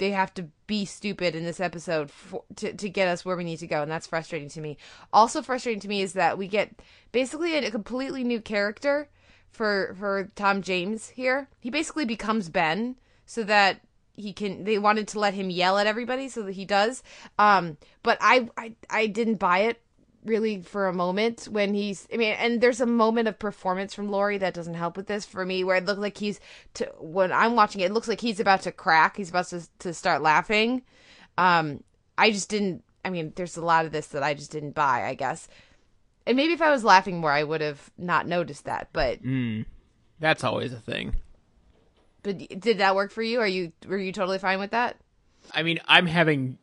[0.00, 3.44] they have to be stupid in this episode for, to to get us where we
[3.44, 4.76] need to go, and that's frustrating to me.
[5.12, 6.80] Also frustrating to me is that we get
[7.12, 9.08] basically a, a completely new character
[9.50, 11.48] for for Tom James here.
[11.60, 13.82] He basically becomes Ben so that
[14.16, 17.02] he can they wanted to let him yell at everybody so that he does
[17.38, 19.80] um but I, I i didn't buy it
[20.24, 24.10] really for a moment when he's i mean and there's a moment of performance from
[24.10, 26.38] Laurie that doesn't help with this for me where it looks like he's
[26.74, 29.16] to when i'm watching it, it looks like he's about to crack.
[29.16, 30.82] He's about to, to start laughing.
[31.38, 31.82] Um
[32.18, 35.06] i just didn't i mean there's a lot of this that i just didn't buy
[35.06, 35.48] i guess.
[36.26, 39.64] And maybe if i was laughing more i would have not noticed that but Mm,
[40.18, 41.14] that's always a thing.
[42.22, 43.40] but did that work for you?
[43.40, 44.96] Are you were you totally fine with that
[45.52, 46.58] I mean, I'm having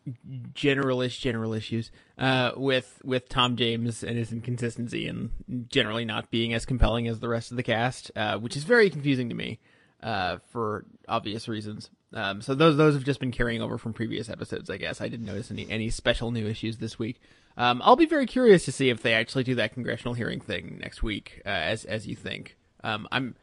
[0.53, 5.31] generalish general issues uh, with with Tom James and his inconsistency and
[5.69, 8.89] generally not being as compelling as the rest of the cast, uh, which is very
[8.89, 9.59] confusing to me
[10.01, 11.89] uh, for obvious reasons.
[12.13, 15.01] Um, so those those have just been carrying over from previous episodes, I guess.
[15.01, 17.19] I didn't notice any any special new issues this week.
[17.57, 20.77] Um, I'll be very curious to see if they actually do that congressional hearing thing
[20.79, 22.55] next week, uh, as as you think.
[22.83, 23.35] Um, I'm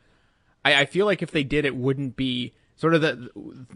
[0.64, 3.30] I, I feel like if they did, it wouldn't be sort of the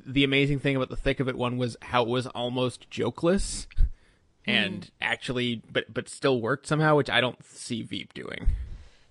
[0.07, 3.67] the amazing thing about the thick of it one was how it was almost jokeless
[4.47, 8.49] and actually but but still worked somehow which i don't see veep doing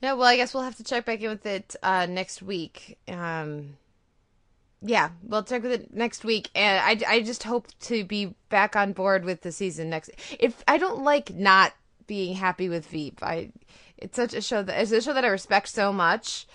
[0.01, 2.99] Yeah, well, I guess we'll have to check back in with it uh, next week.
[3.07, 3.77] Um,
[4.81, 8.75] yeah, we'll check with it next week, and I, I just hope to be back
[8.75, 10.11] on board with the season next.
[10.39, 11.73] If I don't like not
[12.05, 13.49] being happy with Veep, I
[13.97, 16.45] it's such a show that it's a show that I respect so much.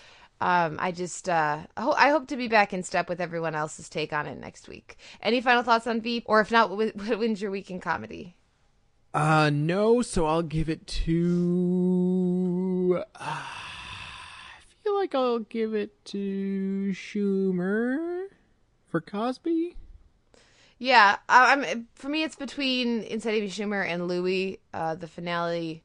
[0.43, 3.55] Um, I just uh, I, ho- I hope to be back in step with everyone
[3.55, 4.97] else's take on it next week.
[5.23, 8.37] Any final thoughts on Veep, or if not, what, what wins your week in comedy?
[9.15, 12.25] uh no so i'll give it to
[13.15, 13.45] uh, i
[14.83, 18.23] feel like i'll give it to schumer
[18.89, 19.77] for cosby
[20.79, 21.87] Yeah, I'm.
[21.95, 24.59] For me, it's between Inside Amy Schumer and Louis.
[24.75, 25.85] Uh, the finale.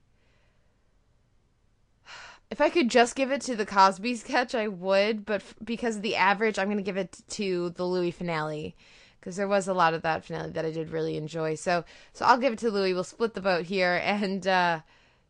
[2.49, 5.25] If I could just give it to the Cosby sketch, I would.
[5.25, 8.75] But f- because of the average, I'm going to give it to the Louis finale
[9.19, 11.55] because there was a lot of that finale that I did really enjoy.
[11.55, 11.83] So,
[12.13, 12.93] so I'll give it to Louis.
[12.93, 14.79] We'll split the vote here, and uh,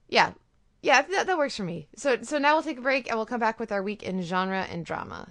[0.07, 0.33] yeah,
[0.81, 1.87] yeah, that, that works for me.
[1.95, 4.21] So, so now we'll take a break and we'll come back with our week in
[4.21, 5.29] genre and drama.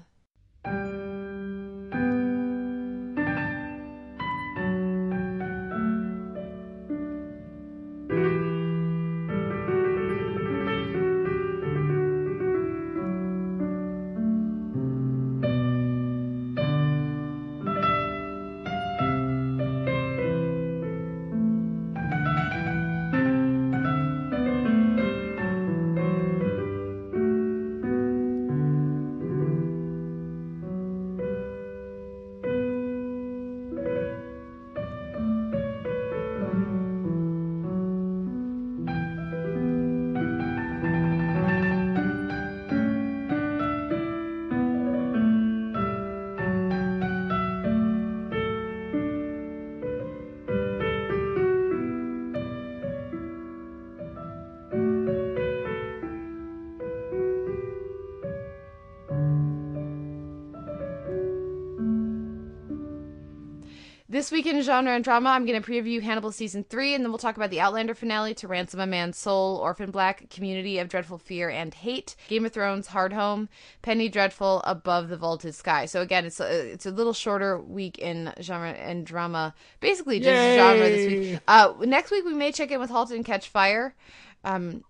[64.57, 67.37] In genre and drama, I'm going to preview Hannibal season three, and then we'll talk
[67.37, 71.51] about the Outlander finale to Ransom a Man's Soul, Orphan Black, Community of Dreadful Fear
[71.51, 73.49] and Hate, Game of Thrones, Hardhome,
[73.83, 75.85] Penny Dreadful, Above the Vaulted Sky.
[75.85, 80.31] So again, it's a, it's a little shorter week in genre and drama, basically just
[80.31, 80.57] Yay!
[80.57, 81.41] genre this week.
[81.47, 83.95] Uh, next week we may check in with Halt and Catch Fire.
[84.43, 84.85] Um,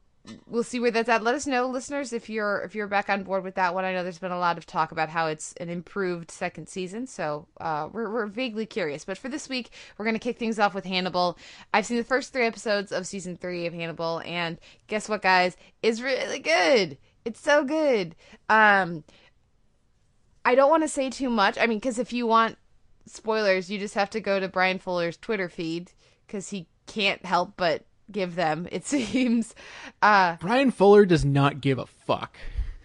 [0.46, 1.22] we'll see where that's at.
[1.22, 3.84] Let us know, listeners, if you're if you're back on board with that one.
[3.84, 7.06] I know there's been a lot of talk about how it's an improved second season,
[7.06, 9.04] so uh, we're we're vaguely curious.
[9.04, 11.38] But for this week, we're gonna kick things off with Hannibal.
[11.72, 15.56] I've seen the first three episodes of season three of Hannibal, and guess what, guys?
[15.82, 16.98] It's really good.
[17.24, 18.14] It's so good.
[18.48, 19.04] Um,
[20.44, 21.58] I don't want to say too much.
[21.58, 22.56] I mean, because if you want
[23.06, 25.90] spoilers, you just have to go to Bryan Fuller's Twitter feed
[26.26, 28.68] because he can't help but give them.
[28.70, 29.54] It seems.
[30.02, 32.36] Uh, Bryan Fuller does not give a fuck.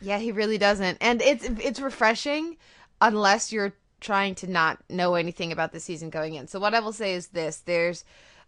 [0.01, 2.57] yeah, he really doesn't, and it's it's refreshing,
[2.99, 6.47] unless you're trying to not know anything about the season going in.
[6.47, 8.03] So what I will say is this: there's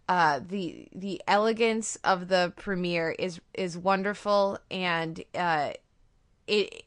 [0.08, 5.70] uh, the the elegance of the premiere is is wonderful, and uh,
[6.46, 6.84] it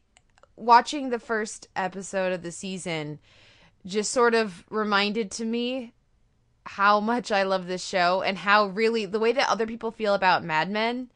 [0.56, 3.20] watching the first episode of the season
[3.86, 5.94] just sort of reminded to me
[6.68, 10.14] how much I love this show and how really the way that other people feel
[10.14, 11.10] about Mad Men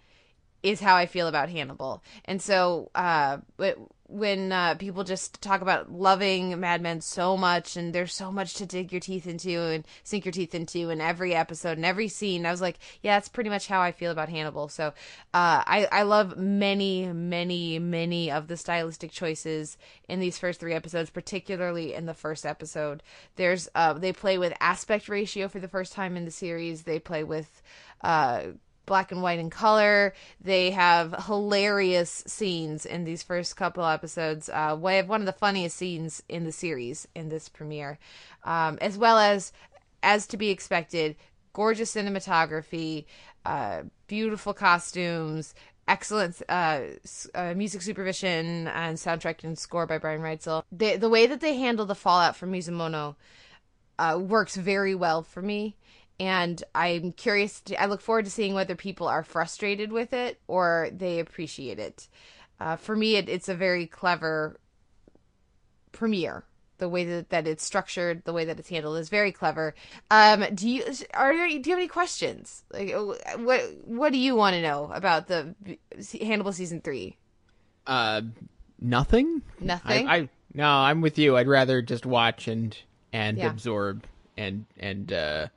[0.64, 2.04] is how I feel about Hannibal.
[2.26, 3.38] And so uh
[4.12, 8.56] when uh, people just talk about loving Mad Men so much and there's so much
[8.56, 12.08] to dig your teeth into and sink your teeth into in every episode and every
[12.08, 14.68] scene, I was like, yeah, that's pretty much how I feel about Hannibal.
[14.68, 14.94] So uh,
[15.66, 19.78] I, I love many, many, many of the stylistic choices
[20.10, 23.02] in these first three episodes, particularly in the first episode.
[23.38, 26.84] There's uh, they play with aspect ratio for the first time in the series.
[26.84, 27.62] They play with
[28.02, 28.44] uh,
[28.86, 30.14] black and white and color.
[30.40, 34.50] They have hilarious scenes in these first couple episodes.
[34.50, 38.00] Uh, we have one of the funniest scenes in the series in this premiere,
[38.44, 39.54] um, as well as,
[40.04, 41.16] as to be expected,
[41.54, 43.06] gorgeous cinematography,
[43.46, 45.54] uh, beautiful costumes.
[45.88, 46.82] Excellent uh,
[47.34, 50.64] uh, music supervision and soundtrack and score by Brian Reitzell.
[50.72, 53.16] The the way that they handle the fallout from Mizumono
[54.00, 55.76] uh, works very well for me.
[56.22, 57.62] And I'm curious.
[57.62, 61.80] To, I look forward to seeing whether people are frustrated with it or they appreciate
[61.80, 62.08] it.
[62.60, 64.60] Uh, for me, it, it's a very clever
[65.92, 66.44] premiere.
[66.78, 69.74] The way that, that it's structured, the way that it's handled is very clever.
[70.12, 70.84] Um, do you
[71.16, 72.64] are there, do you have any questions?
[72.72, 75.56] Like, uh, what what do you want to know about the
[76.22, 77.18] Hannibal season three?
[77.88, 78.22] Uh,
[78.80, 79.42] nothing.
[79.60, 80.08] Nothing?
[80.08, 81.36] I, I no, I'm with you.
[81.38, 82.78] I'd rather just watch and
[83.12, 83.50] and Yeah.
[83.50, 84.06] absorb
[84.38, 85.48] and and uh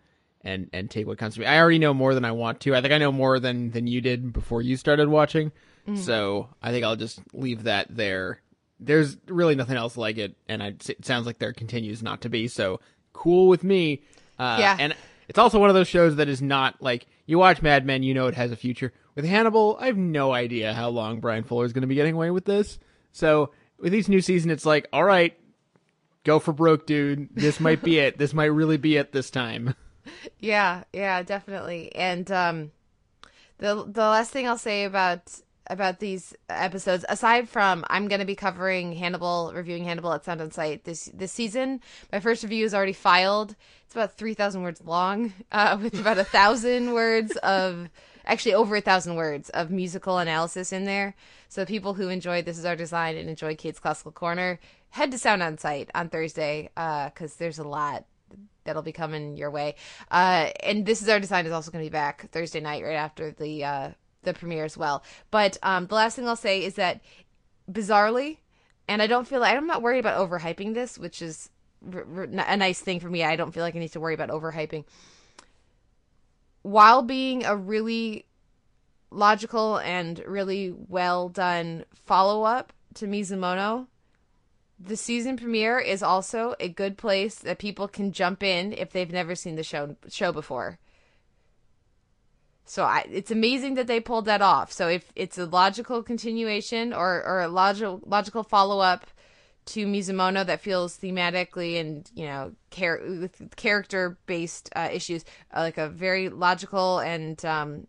[0.45, 1.47] and and take what comes to me.
[1.47, 2.75] I already know more than I want to.
[2.75, 5.51] I think I know more than than you did before you started watching.
[5.89, 5.99] Mm.
[5.99, 8.41] So I think I'll just leave that there.
[8.81, 12.29] There's really nothing else like it, and I, it sounds like there continues not to
[12.29, 12.49] be.
[12.49, 12.81] So
[13.13, 14.03] cool with me.
[14.39, 14.77] Uh, Yeah.
[14.79, 14.95] And
[15.29, 18.13] it's also one of those shows that is not like you watch Mad Men, you
[18.15, 18.93] know it has a future.
[19.15, 22.15] With Hannibal, I have no idea how long Bryan Fuller is going to be getting
[22.15, 22.79] away with this.
[23.13, 25.39] So with each new season, it's like, all right,
[26.25, 27.29] go for broke, dude.
[27.35, 28.19] This might be it.
[28.19, 29.75] This might really be it this time.
[30.38, 31.95] Yeah, yeah, definitely.
[31.95, 32.71] And um
[33.59, 38.27] the the last thing I'll say about about these episodes, aside from I'm going to
[38.27, 41.81] be covering Hannibal, reviewing Hannibal at Sound on Sight this this season.
[42.12, 43.57] My first review is already filed.
[43.87, 47.88] It's about three thousand words long, uh, with about a thousand words of
[48.27, 51.14] actually over a thousand words of musical analysis in there.
[51.49, 54.59] So people who enjoyed This Is Our Design and enjoy Kate's Classical Corner,
[54.90, 58.05] head to Sound on Sight on Thursday because there's a lot
[58.64, 59.77] that'll be coming your way.
[60.11, 62.94] Uh, and this is our design is also going to be back Thursday night right
[62.94, 63.90] after the uh,
[64.22, 65.05] the premiere as well.
[65.31, 67.00] But um, the last thing I'll say is that
[67.70, 68.38] bizarrely,
[68.88, 71.50] and I don't feel like I'm not worried about overhyping this, which is
[71.92, 73.22] r- r- a nice thing for me.
[73.22, 74.85] I don't feel like I need to worry about overhyping.
[76.62, 78.27] While being a really
[79.11, 83.87] logical and really well done follow up to Mizumono,
[84.79, 89.13] the season premiere is also a good place that people can jump in if they've
[89.13, 90.79] never seen the show show before.
[92.65, 94.73] So I, it's amazing that they pulled that off.
[94.73, 99.07] So if it's a logical continuation or or a logical logical follow up
[99.67, 103.01] to Mizumono that feels thematically and you know char-
[103.57, 107.87] character based uh, issues uh, like a very logical and um,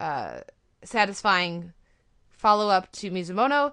[0.00, 0.40] uh,
[0.82, 1.72] satisfying
[2.30, 3.72] follow up to Mizumono.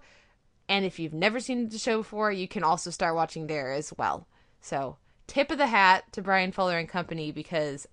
[0.71, 3.91] And if you've never seen the show before, you can also start watching there as
[3.97, 4.25] well.
[4.61, 4.95] So,
[5.27, 7.87] tip of the hat to Bryan Fuller and company because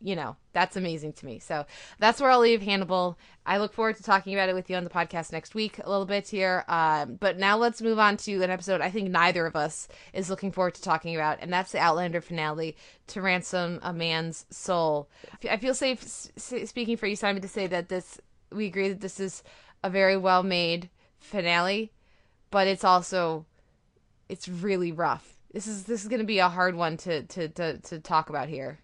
[0.00, 1.40] you know, that's amazing to me.
[1.40, 1.66] So
[1.98, 3.18] that's where I'll leave Hannibal.
[3.44, 5.90] I look forward to talking about it with you on the podcast next week a
[5.90, 6.64] little bit here.
[6.68, 10.30] Um, but now let's move on to an episode I think neither of us is
[10.30, 12.76] looking forward to talking about, and that's the Outlander finale
[13.08, 15.08] to ransom a man's soul.
[15.50, 16.00] I feel safe
[16.36, 18.20] speaking for you, Simon, to say that this
[18.52, 19.42] we agree that this is
[19.82, 21.92] a very well made finale,
[22.50, 23.46] but it's also
[24.28, 25.36] it's really rough.
[25.52, 28.30] This is this is going to be a hard one to, to to to talk
[28.30, 28.78] about here.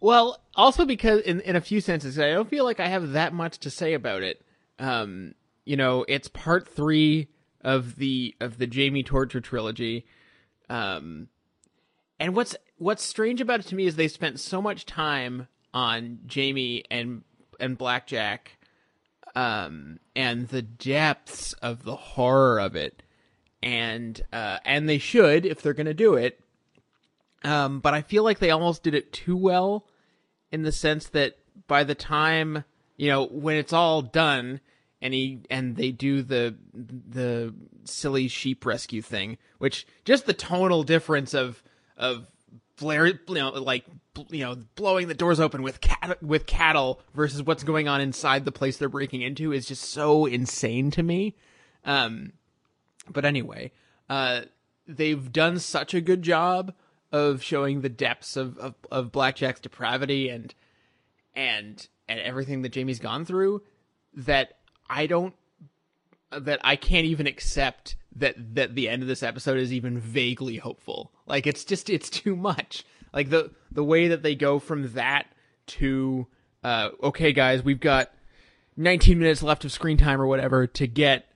[0.00, 3.32] Well, also because in in a few senses, I don't feel like I have that
[3.32, 4.42] much to say about it.
[4.78, 5.34] Um,
[5.64, 7.28] you know, it's part three
[7.60, 10.06] of the of the Jamie torture trilogy.
[10.68, 11.28] Um,
[12.18, 16.20] and what's what's strange about it to me is they spent so much time on
[16.26, 17.22] Jamie and
[17.60, 18.58] and Blackjack,
[19.34, 23.02] um, and the depths of the horror of it,
[23.62, 26.40] and uh, and they should if they're gonna do it.
[27.44, 29.86] Um, but I feel like they almost did it too well
[30.52, 32.64] in the sense that by the time
[32.96, 34.60] you know when it's all done
[35.00, 37.52] and he and they do the the
[37.84, 41.62] silly sheep rescue thing which just the tonal difference of
[41.96, 42.26] of
[42.82, 43.84] Blair you know like
[44.30, 48.44] you know blowing the doors open with cat with cattle versus what's going on inside
[48.44, 51.36] the place they're breaking into is just so insane to me.
[51.84, 52.32] Um
[53.08, 53.70] but anyway
[54.10, 54.42] uh
[54.86, 56.74] they've done such a good job
[57.12, 60.54] of showing the depths of, of, of Blackjack's depravity and
[61.34, 63.62] and and everything that Jamie's gone through
[64.14, 64.58] that
[64.88, 65.34] I don't
[66.40, 70.56] that I can't even accept that that the end of this episode is even vaguely
[70.56, 71.12] hopeful.
[71.26, 72.84] Like it's just it's too much.
[73.12, 75.26] Like the the way that they go from that
[75.66, 76.26] to
[76.64, 78.10] uh okay guys, we've got
[78.76, 81.26] 19 minutes left of screen time or whatever to get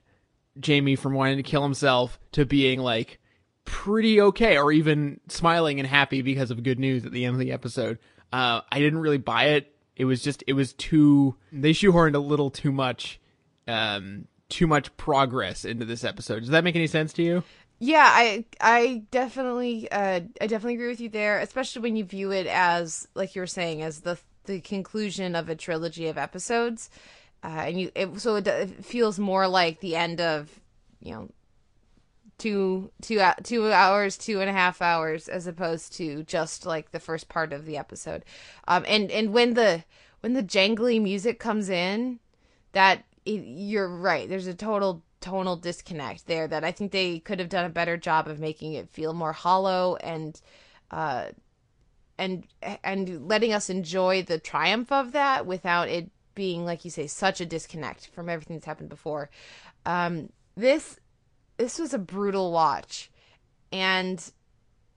[0.59, 3.19] Jamie from wanting to kill himself to being like
[3.65, 7.39] pretty okay or even smiling and happy because of good news at the end of
[7.39, 7.99] the episode.
[8.31, 9.73] Uh, I didn't really buy it.
[9.95, 13.19] It was just, it was too, they shoehorned a little too much,
[13.67, 16.39] um, too much progress into this episode.
[16.41, 17.43] Does that make any sense to you?
[17.79, 22.31] Yeah, I I definitely uh I definitely agree with you there, especially when you view
[22.31, 26.89] it as like you were saying as the the conclusion of a trilogy of episodes.
[27.43, 30.59] Uh, and you it, so it, it feels more like the end of
[31.01, 31.29] you know
[32.37, 36.99] two two two hours two and a half hours as opposed to just like the
[36.99, 38.23] first part of the episode
[38.67, 39.83] um and and when the
[40.19, 42.19] when the jangly music comes in
[42.73, 44.27] that it, you're right.
[44.27, 47.97] There's a total tonal disconnect there that i think they could have done a better
[47.97, 50.39] job of making it feel more hollow and
[50.91, 51.25] uh
[52.17, 52.45] and
[52.83, 57.41] and letting us enjoy the triumph of that without it being like you say such
[57.41, 59.29] a disconnect from everything that's happened before.
[59.85, 60.99] Um this
[61.57, 63.11] this was a brutal watch.
[63.71, 64.23] And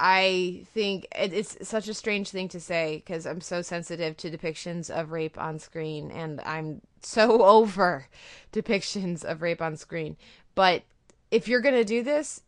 [0.03, 4.31] i think it, it's such a strange thing to say because i'm so sensitive to
[4.31, 8.09] depictions of rape on screen and i'm so over
[8.53, 10.17] depictions of rape on screen
[10.55, 10.83] but
[11.31, 12.43] if you're going to do this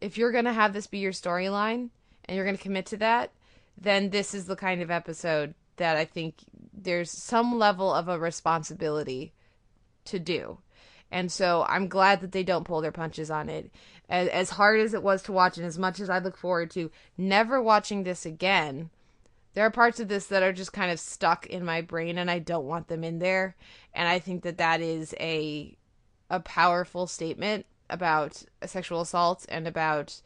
[0.00, 1.90] if you're going to have this be your storyline
[2.24, 3.30] and you're going to commit to that
[3.80, 6.34] then this is the kind of episode that i think
[6.72, 9.32] there's some level of a responsibility
[10.04, 10.58] to do
[11.10, 13.70] and so I'm glad that they don't pull their punches on it.
[14.10, 16.90] As, hard as it was to watch, and as much as I look forward to
[17.16, 18.90] never watching this again,
[19.58, 22.30] there are parts of this that are just kind of stuck in my brain, and
[22.30, 23.56] I don't want them in there.
[23.92, 25.76] And I think that that is a
[26.30, 30.22] a powerful statement about sexual assault and about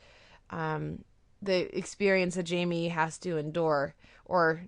[0.51, 1.03] um,
[1.41, 3.95] the experience that Jamie has to endure,
[4.27, 4.65] or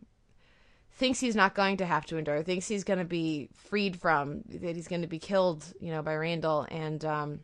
[0.93, 4.45] thinks he's not going to have to endure, thinks he's going to be freed from,
[4.49, 7.41] that he's going to be killed, you know, by Randall, and um,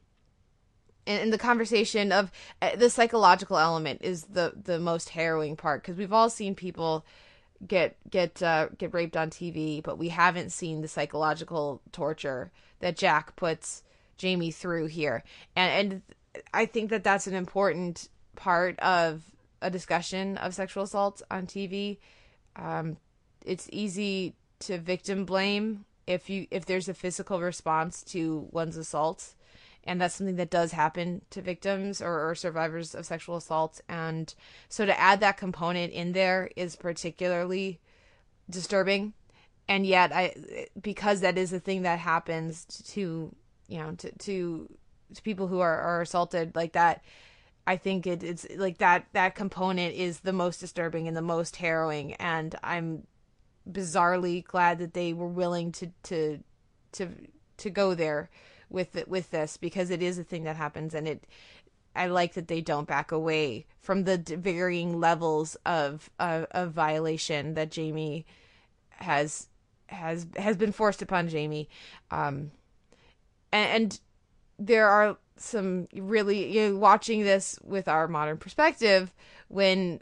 [1.11, 2.31] and, and the conversation of
[2.63, 7.05] uh, the psychological element is the the most harrowing part because we've all seen people
[7.67, 12.51] get get uh, get raped on TV, but we haven't seen the psychological torture
[12.81, 13.83] that Jack puts
[14.17, 15.25] Jamie through here,
[15.57, 19.23] and and I think that that's an important part of
[19.61, 21.99] a discussion of sexual assault on TV.
[22.57, 22.97] Um,
[23.45, 29.35] it's easy to victim blame if you if there's a physical response to one's assault
[29.85, 33.81] and that's something that does happen to victims or, or, survivors of sexual assault.
[33.89, 34.33] And
[34.69, 37.81] so to add that component in there is particularly
[38.49, 39.15] disturbing.
[39.69, 43.35] And yet i because that is a thing that happens to
[43.69, 44.69] you know to to,
[45.15, 47.05] to people who are, are assaulted like that
[47.67, 51.55] I think it, it's like that that component is the most disturbing and the most
[51.55, 52.15] harrowing.
[52.15, 53.07] And I'm
[53.71, 56.41] bizarrely glad that they were willing to to
[56.93, 57.09] to
[57.59, 58.29] to go there
[58.71, 61.27] with it, with this because it is a thing that happens and it
[61.95, 67.55] I like that they don't back away from the varying levels of of, of violation
[67.55, 68.27] that Jamie
[68.91, 69.49] has
[69.87, 71.69] has has been forced upon Jamie,
[72.11, 72.53] um,
[73.53, 74.01] and, and
[74.59, 79.13] there are some really you know, watching this with our modern perspective
[79.49, 80.01] when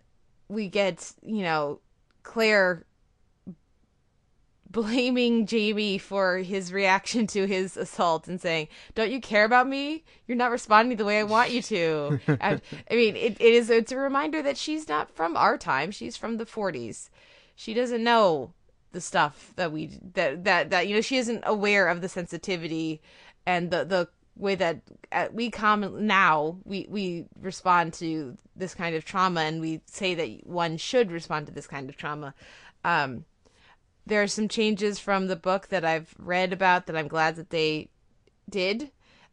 [0.48, 1.80] we get you know
[2.22, 2.84] Claire
[4.70, 10.04] blaming Jamie for his reaction to his assault and saying, "Don't you care about me?
[10.26, 12.60] You're not responding the way I want you to." I,
[12.90, 15.90] I mean, it, it is it's a reminder that she's not from our time.
[15.90, 17.08] She's from the 40s.
[17.54, 18.52] She doesn't know
[18.92, 23.00] the stuff that we that that that you know she isn't aware of the sensitivity
[23.46, 24.80] and the the way that
[25.12, 30.14] uh, we common now we we respond to this kind of trauma and we say
[30.14, 32.32] that one should respond to this kind of trauma
[32.84, 33.24] um
[34.08, 37.50] there are some changes from the book that I've read about that I'm glad that
[37.50, 37.90] they
[38.48, 38.90] did.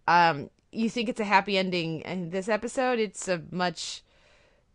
[0.08, 3.00] Um, you think it's a happy ending in this episode?
[3.00, 4.04] It's a much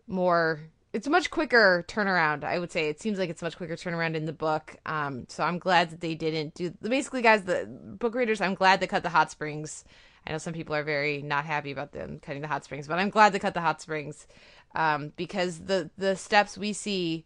[0.07, 0.61] more,
[0.95, 2.45] it's a much quicker turnaround.
[2.45, 4.77] I would say it seems like it's a much quicker turnaround in the book.
[4.87, 6.71] Um, so I'm glad that they didn't do.
[6.81, 9.85] Basically, guys, the book readers, I'm glad they cut the hot springs.
[10.27, 12.99] I know some people are very not happy about them cutting the hot springs, but
[12.99, 14.27] I'm glad they cut the hot springs
[14.75, 17.25] um, because the the steps we see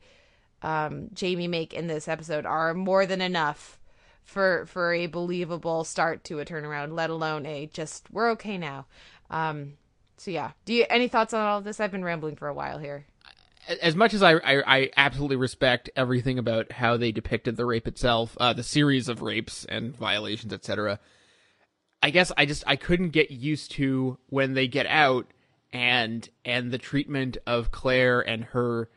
[0.64, 3.78] um, Jamie make in this episode are more than enough
[4.24, 8.86] for for a believable start to a turnaround, let alone a just we're okay now.
[9.30, 9.74] Um,
[10.16, 11.80] so yeah, do you any thoughts on all this?
[11.80, 13.04] I've been rambling for a while here.
[13.80, 17.88] As much as I, I, I absolutely respect everything about how they depicted the rape
[17.88, 20.98] itself, uh, the series of rapes and violations, etc.
[22.02, 25.26] I guess I just I couldn't get used to when they get out
[25.74, 28.88] and and the treatment of Claire and her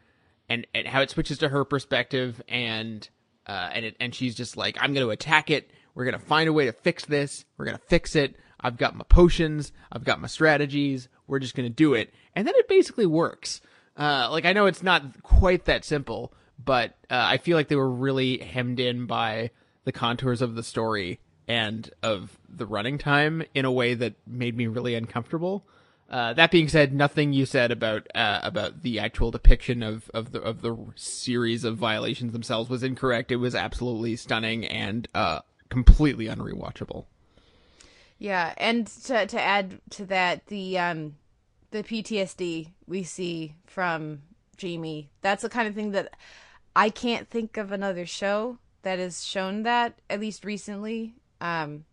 [0.50, 3.08] and, and how it switches to her perspective and
[3.46, 5.72] uh, and it, and she's just like I'm going to attack it.
[5.96, 7.46] We're going to find a way to fix this.
[7.58, 8.36] We're going to fix it.
[8.60, 9.72] I've got my potions.
[9.92, 11.10] I've got my strategies.
[11.28, 12.14] We're just going to do it.
[12.36, 13.62] And then it basically works.
[13.96, 16.34] Uh, like I know it's not quite that simple,
[16.64, 19.52] but uh, I feel like they were really hemmed in by
[19.86, 24.56] the contours of the story and of the running time in a way that made
[24.56, 25.66] me really uncomfortable.
[26.10, 30.32] Uh, that being said, nothing you said about uh, about the actual depiction of, of
[30.32, 33.32] the of the series of violations themselves was incorrect.
[33.32, 37.06] It was absolutely stunning and uh, completely unrewatchable.
[38.20, 41.16] Yeah, and to to add to that, the um
[41.72, 44.22] the PTSD we see from
[44.56, 46.14] Jamie, that's the kind of thing that
[46.76, 51.16] I can't think of another show that has shown that at least recently.
[51.42, 51.86] Um,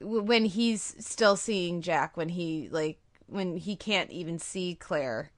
[0.00, 5.30] when he's still seeing Jack, when he like when he can't even see Claire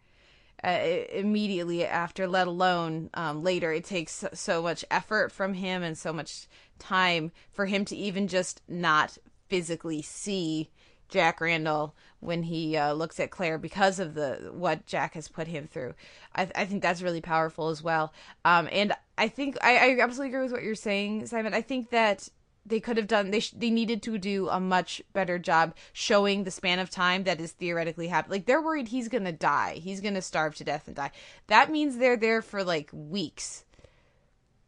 [0.64, 0.68] uh,
[1.12, 3.72] immediately after, let alone um, later.
[3.72, 6.46] It takes so much effort from him and so much
[6.78, 9.18] time for him to even just not
[9.48, 10.70] physically see
[11.08, 15.46] Jack Randall when he uh, looks at Claire because of the what Jack has put
[15.46, 15.94] him through.
[16.34, 18.12] I, I think that's really powerful as well.
[18.44, 21.54] Um, and I think I, I absolutely agree with what you're saying, Simon.
[21.54, 22.28] I think that
[22.66, 26.44] they could have done they sh- they needed to do a much better job showing
[26.44, 28.38] the span of time that is theoretically happening.
[28.38, 31.12] Like they're worried he's gonna die, he's gonna starve to death and die.
[31.46, 33.64] That means they're there for like weeks.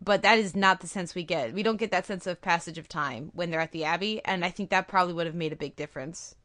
[0.01, 1.53] But that is not the sense we get.
[1.53, 4.45] We don't get that sense of passage of time when they're at the Abbey, and
[4.45, 6.37] I think that probably would have made a big difference.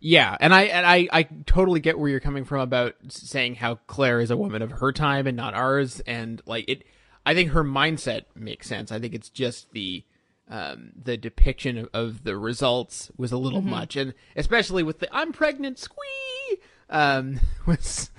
[0.00, 3.76] Yeah, and I and I I totally get where you're coming from about saying how
[3.86, 6.84] Claire is a woman of her time and not ours, and like it.
[7.26, 8.92] I think her mindset makes sense.
[8.92, 10.04] I think it's just the
[10.48, 13.70] um, the depiction of, of, the results was a little mm-hmm.
[13.70, 16.58] much, and especially with the "I'm pregnant" squee
[16.90, 18.10] um, was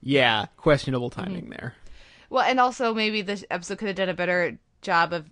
[0.00, 1.20] yeah questionable mm-hmm.
[1.20, 1.52] timing mm-hmm.
[1.52, 1.74] there.
[2.30, 5.28] Well, and also maybe the episode could have done a better job of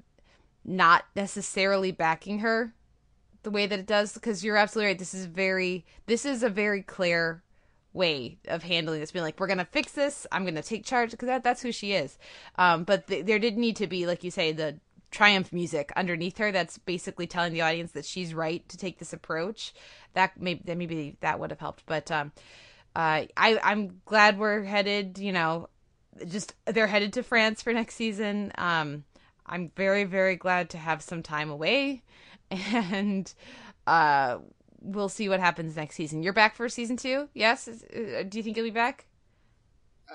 [0.64, 2.74] not necessarily backing her
[3.42, 4.98] the way that it does because you're absolutely right.
[4.98, 7.42] This is very this is a very clear
[7.92, 11.26] way of handling this being like we're gonna fix this i'm gonna take charge because
[11.26, 12.16] that, that's who she is
[12.56, 14.78] um, but th- there did need to be like you say the
[15.12, 19.12] triumph music underneath her that's basically telling the audience that she's right to take this
[19.12, 19.72] approach.
[20.14, 22.32] That maybe maybe that would have helped but um
[22.96, 25.68] uh i i'm glad we're headed you know
[26.28, 28.52] just they're headed to france for next season.
[28.58, 29.04] Um
[29.46, 32.02] i'm very very glad to have some time away
[32.50, 33.32] and
[33.86, 34.38] uh
[34.80, 36.22] we'll see what happens next season.
[36.22, 37.28] You're back for season two?
[37.34, 37.68] Yes?
[37.68, 39.06] Uh, do you think you'll be back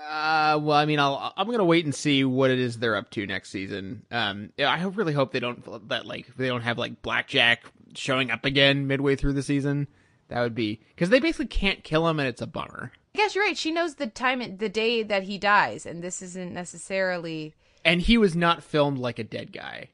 [0.09, 3.09] uh, well, I mean, I'll I'm gonna wait and see what it is they're up
[3.11, 4.03] to next season.
[4.11, 7.63] Um, I really hope they don't that like they don't have like Blackjack
[7.95, 9.87] showing up again midway through the season.
[10.29, 12.91] That would be because they basically can't kill him, and it's a bummer.
[13.15, 13.57] I guess you're right.
[13.57, 17.55] She knows the time, the day that he dies, and this isn't necessarily.
[17.83, 19.89] And he was not filmed like a dead guy.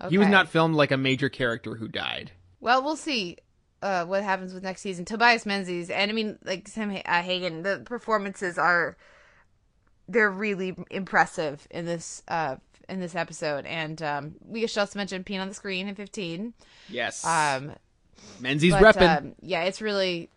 [0.00, 0.10] Okay.
[0.10, 2.32] He was not filmed like a major character who died.
[2.60, 3.38] Well, we'll see
[3.82, 5.04] uh, what happens with next season.
[5.04, 8.96] Tobias Menzies, and I mean, like Sam uh, Heughan, the performances are
[10.08, 12.56] they're really impressive in this uh,
[12.88, 16.54] in this episode, and um, we should also mention peeing on the screen in 15.
[16.88, 17.24] Yes.
[17.24, 17.72] Um,
[18.40, 19.18] Menzies but, repping.
[19.18, 20.30] um, yeah, it's really,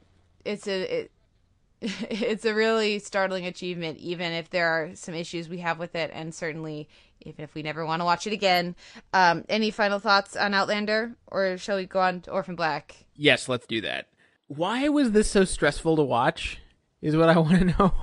[0.45, 1.11] it's a, it,
[1.81, 6.11] it's a really startling achievement, even if there are some issues we have with it,
[6.13, 6.89] and certainly
[7.21, 8.75] even if we never want to watch it again.
[9.13, 13.05] Um, any final thoughts on Outlander, or shall we go on to Orphan Black?
[13.15, 14.07] yes, let's do that.
[14.47, 16.59] Why was this so stressful to watch?
[17.01, 17.93] Is what I want to know.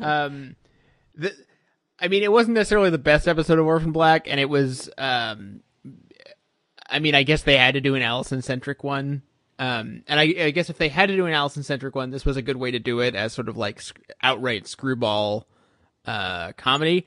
[0.00, 0.56] um,
[1.14, 1.34] the,
[1.98, 4.88] I mean, it wasn't necessarily the best episode of Orphan Black, and it was.
[4.96, 5.60] Um,
[6.88, 9.22] I mean, I guess they had to do an Allison centric one.
[9.60, 12.24] Um, and I, I guess if they had to do an Allison centric one, this
[12.24, 15.46] was a good way to do it as sort of like sc- outright screwball
[16.06, 17.06] uh, comedy.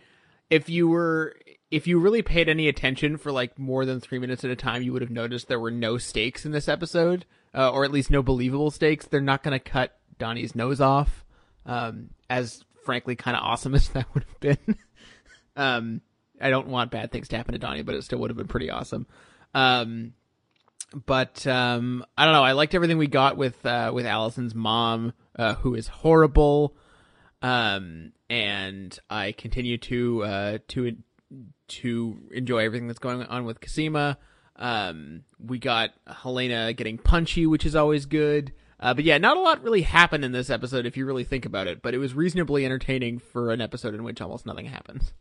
[0.53, 1.35] If you were,
[1.71, 4.83] if you really paid any attention for like more than three minutes at a time,
[4.83, 7.25] you would have noticed there were no stakes in this episode,
[7.55, 9.07] uh, or at least no believable stakes.
[9.07, 11.25] They're not going to cut Donnie's nose off,
[11.65, 14.77] um, as frankly kind of awesome as that would have been.
[15.55, 16.01] um,
[16.39, 18.47] I don't want bad things to happen to Donnie, but it still would have been
[18.47, 19.07] pretty awesome.
[19.55, 20.13] Um,
[20.93, 22.43] but um, I don't know.
[22.43, 26.75] I liked everything we got with uh, with Allison's mom, uh, who is horrible.
[27.41, 30.97] Um, and I continue to uh, to
[31.67, 34.17] to enjoy everything that's going on with Cosima.
[34.55, 38.51] Um, we got Helena getting punchy, which is always good.
[38.79, 41.45] Uh, but yeah, not a lot really happened in this episode if you really think
[41.45, 41.83] about it.
[41.83, 45.13] But it was reasonably entertaining for an episode in which almost nothing happens.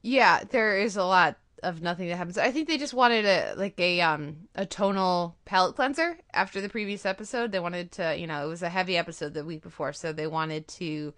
[0.00, 2.38] Yeah, there is a lot of nothing that happens.
[2.38, 6.68] I think they just wanted a like a um a tonal palette cleanser after the
[6.68, 7.50] previous episode.
[7.50, 10.28] They wanted to, you know, it was a heavy episode the week before, so they
[10.28, 11.14] wanted to,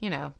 [0.00, 0.32] you know,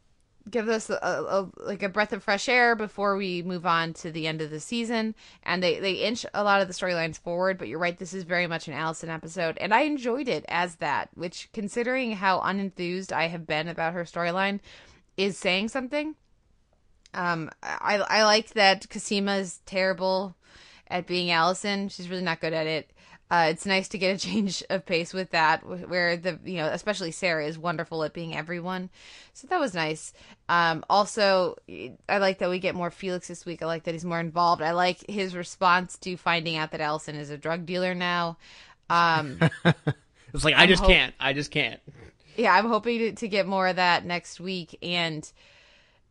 [0.50, 4.10] give us a, a like a breath of fresh air before we move on to
[4.10, 5.14] the end of the season.
[5.42, 7.58] And they they inch a lot of the storylines forward.
[7.58, 10.76] But you're right, this is very much an Allison episode, and I enjoyed it as
[10.76, 11.10] that.
[11.14, 14.60] Which, considering how unenthused I have been about her storyline,
[15.16, 16.14] is saying something.
[17.14, 20.36] Um, I I like that Cosima is terrible
[20.88, 21.88] at being Allison.
[21.88, 22.90] She's really not good at it.
[23.30, 26.66] Uh, it's nice to get a change of pace with that, where the you know
[26.66, 28.88] especially Sarah is wonderful at being everyone.
[29.34, 30.12] So that was nice.
[30.48, 31.56] Um, also,
[32.08, 33.62] I like that we get more Felix this week.
[33.62, 34.62] I like that he's more involved.
[34.62, 38.38] I like his response to finding out that Allison is a drug dealer now.
[38.90, 39.38] Um,
[40.34, 41.14] It's like I I'm just hope- can't.
[41.18, 41.80] I just can't.
[42.36, 44.76] yeah, I'm hoping to, to get more of that next week.
[44.82, 45.30] And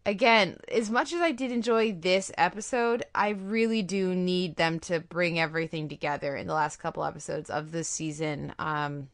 [0.08, 5.02] again, as much as I did enjoy this episode, I really do need them to
[5.02, 8.56] bring everything together in the last couple episodes of this season.
[8.58, 9.10] Um,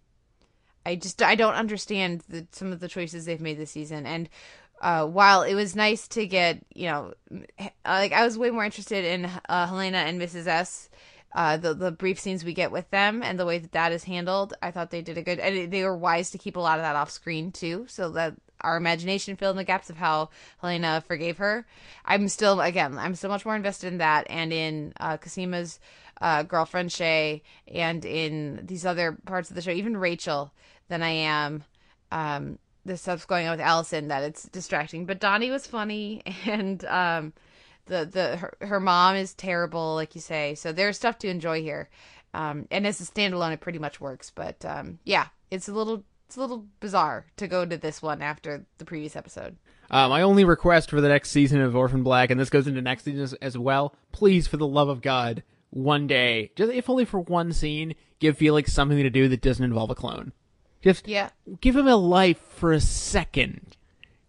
[0.85, 4.29] I just I don't understand the, some of the choices they've made this season, and
[4.81, 7.13] uh, while it was nice to get you know,
[7.85, 10.45] like I was way more interested in uh, Helena and Mrs.
[10.45, 10.89] S.
[11.35, 14.03] Uh, the the brief scenes we get with them and the way that that is
[14.03, 15.39] handled, I thought they did a good.
[15.39, 18.35] And they were wise to keep a lot of that off screen too, so that
[18.61, 20.29] our imagination filled in the gaps of how
[20.61, 21.65] Helena forgave her.
[22.05, 25.79] I'm still again, I'm still much more invested in that and in uh, Cosima's
[26.21, 30.53] uh, girlfriend Shay and in these other parts of the show, even Rachel,
[30.87, 31.63] than I am.
[32.11, 35.05] Um, the stuff's going on with Allison that it's distracting.
[35.05, 37.33] But Donnie was funny, and um,
[37.85, 40.55] the the her, her mom is terrible, like you say.
[40.55, 41.89] So there's stuff to enjoy here.
[42.33, 44.31] Um, and as a standalone, it pretty much works.
[44.33, 48.21] But um, yeah, it's a little it's a little bizarre to go to this one
[48.21, 49.57] after the previous episode.
[49.91, 52.81] Uh, my only request for the next season of Orphan Black, and this goes into
[52.81, 56.89] next season as, as well, please, for the love of God, one day, just if
[56.89, 60.31] only for one scene, give Felix something to do that doesn't involve a clone.
[60.81, 61.29] Just Yeah.
[61.61, 63.77] give him a life for a second.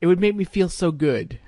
[0.03, 1.39] It would make me feel so good.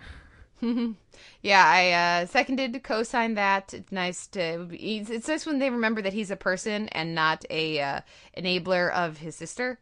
[1.42, 3.72] Yeah, I uh, seconded to co-sign that.
[3.74, 4.40] It's nice to.
[4.40, 7.44] It would be, it's, it's nice when they remember that he's a person and not
[7.50, 8.00] a uh,
[8.36, 9.78] enabler of his sister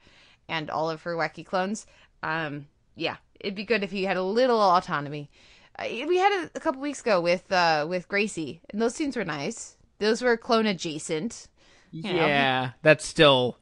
[0.49, 1.87] and all of her wacky clones.
[2.23, 5.31] Um, yeah, it'd be good if he had a little autonomy.
[5.79, 9.17] Uh, we had it a couple weeks ago with uh, with Gracie, and those scenes
[9.17, 9.77] were nice.
[9.99, 11.49] Those were clone adjacent.
[11.91, 12.27] You know.
[12.27, 13.57] Yeah, that's still,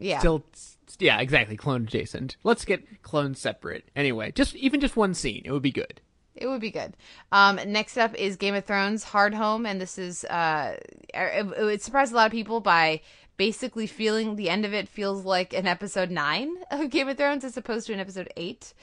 [0.00, 0.18] Yeah.
[0.18, 0.44] still,
[0.98, 2.36] yeah, exactly, clone adjacent.
[2.42, 3.88] Let's get clones separate.
[3.94, 6.00] Anyway, just even just one scene, it would be good.
[6.36, 6.94] It would be good.
[7.32, 10.76] Um, next up is Game of Thrones Hardhome, and this is uh,
[11.14, 13.00] it, it surprised a lot of people by
[13.36, 17.44] basically feeling the end of it feels like an episode nine of Game of Thrones
[17.44, 18.74] as opposed to an episode eight.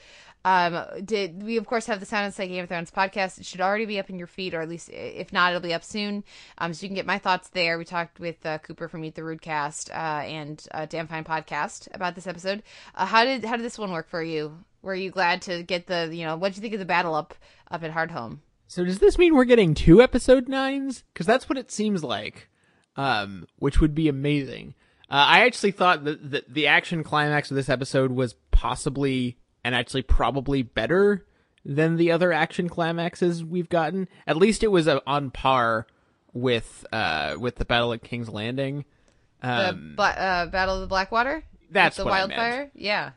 [0.44, 3.38] Um, did we of course have the Sound on Sight Game of Thrones podcast?
[3.38, 5.72] It should already be up in your feed, or at least if not, it'll be
[5.72, 6.22] up soon.
[6.58, 7.78] Um, so you can get my thoughts there.
[7.78, 11.88] We talked with uh, Cooper from Meet the Rudecast uh, and uh, Damn Fine podcast
[11.94, 12.62] about this episode.
[12.94, 14.64] Uh, how did how did this one work for you?
[14.84, 17.14] Were you glad to get the you know what did you think of the battle
[17.14, 17.34] up
[17.70, 18.38] up at Hardhome?
[18.66, 21.04] So does this mean we're getting two episode nines?
[21.12, 22.48] Because that's what it seems like,
[22.96, 24.74] um, which would be amazing.
[25.10, 29.74] Uh, I actually thought that the, the action climax of this episode was possibly and
[29.74, 31.26] actually probably better
[31.64, 34.08] than the other action climaxes we've gotten.
[34.26, 35.86] At least it was uh, on par
[36.32, 38.84] with uh with the Battle at King's Landing.
[39.40, 41.44] The Um, Bla- uh, Battle of the Blackwater.
[41.70, 42.32] That's the what I meant.
[42.38, 42.70] wildfire.
[42.74, 43.10] Yeah.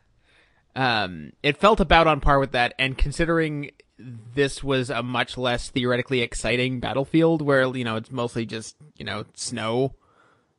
[0.78, 2.72] Um, it felt about on par with that.
[2.78, 8.46] And considering this was a much less theoretically exciting battlefield, where you know it's mostly
[8.46, 9.96] just you know snow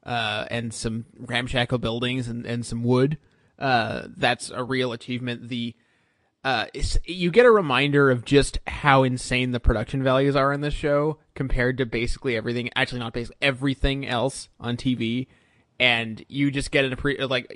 [0.03, 3.17] uh, and some ramshackle buildings and, and some wood,
[3.57, 5.47] uh, that's a real achievement.
[5.47, 5.73] The
[6.43, 6.65] uh,
[7.05, 11.17] you get a reminder of just how insane the production values are in this show
[11.33, 12.69] compared to basically everything.
[12.75, 15.27] Actually, not basically everything else on TV,
[15.79, 17.49] and you just get an appre- like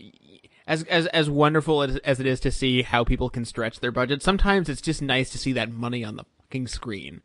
[0.68, 3.92] as as as wonderful as, as it is to see how people can stretch their
[3.92, 4.22] budget.
[4.22, 7.22] Sometimes it's just nice to see that money on the fucking screen.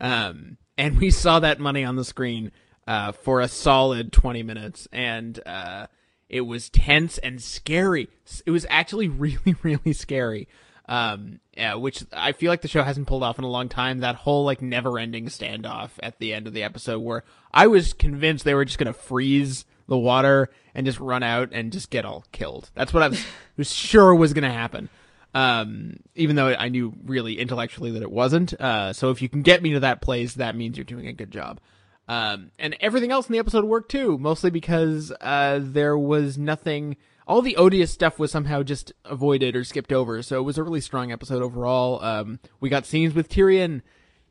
[0.00, 2.52] Um, and we saw that money on the screen
[2.86, 5.86] uh, for a solid 20 minutes, and uh,
[6.28, 8.08] it was tense and scary.
[8.44, 10.48] It was actually really, really scary.
[10.86, 14.00] Um, yeah, which I feel like the show hasn't pulled off in a long time.
[14.00, 17.24] That whole like never-ending standoff at the end of the episode, where
[17.54, 21.72] I was convinced they were just gonna freeze the water and just run out and
[21.72, 22.70] just get all killed.
[22.74, 23.24] That's what I was,
[23.56, 24.88] was sure was gonna happen
[25.34, 28.54] um, even though I knew really intellectually that it wasn't.
[28.54, 31.12] Uh, so if you can get me to that place, that means you're doing a
[31.12, 31.60] good job.
[32.06, 36.96] Um, and everything else in the episode worked too, mostly because uh, there was nothing.
[37.26, 40.62] All the odious stuff was somehow just avoided or skipped over, so it was a
[40.62, 42.04] really strong episode overall.
[42.04, 43.80] Um, we got scenes with Tyrion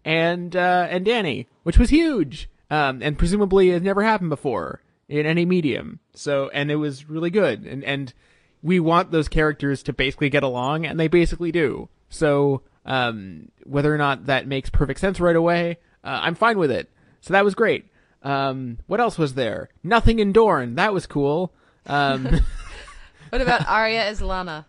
[0.06, 5.26] and uh, and Dany, which was huge, um, and presumably has never happened before in
[5.26, 5.99] any medium.
[6.14, 8.14] So and it was really good, and and
[8.62, 11.89] we want those characters to basically get along, and they basically do.
[12.10, 16.72] So um, whether or not that makes perfect sense right away, uh, I'm fine with
[16.72, 16.89] it.
[17.22, 17.86] So that was great.
[18.22, 19.70] Um, what else was there?
[19.84, 20.76] Nothing in Dorne.
[20.76, 21.54] That was cool.
[21.86, 22.39] Um,
[23.30, 24.68] What about Arya as Lanna?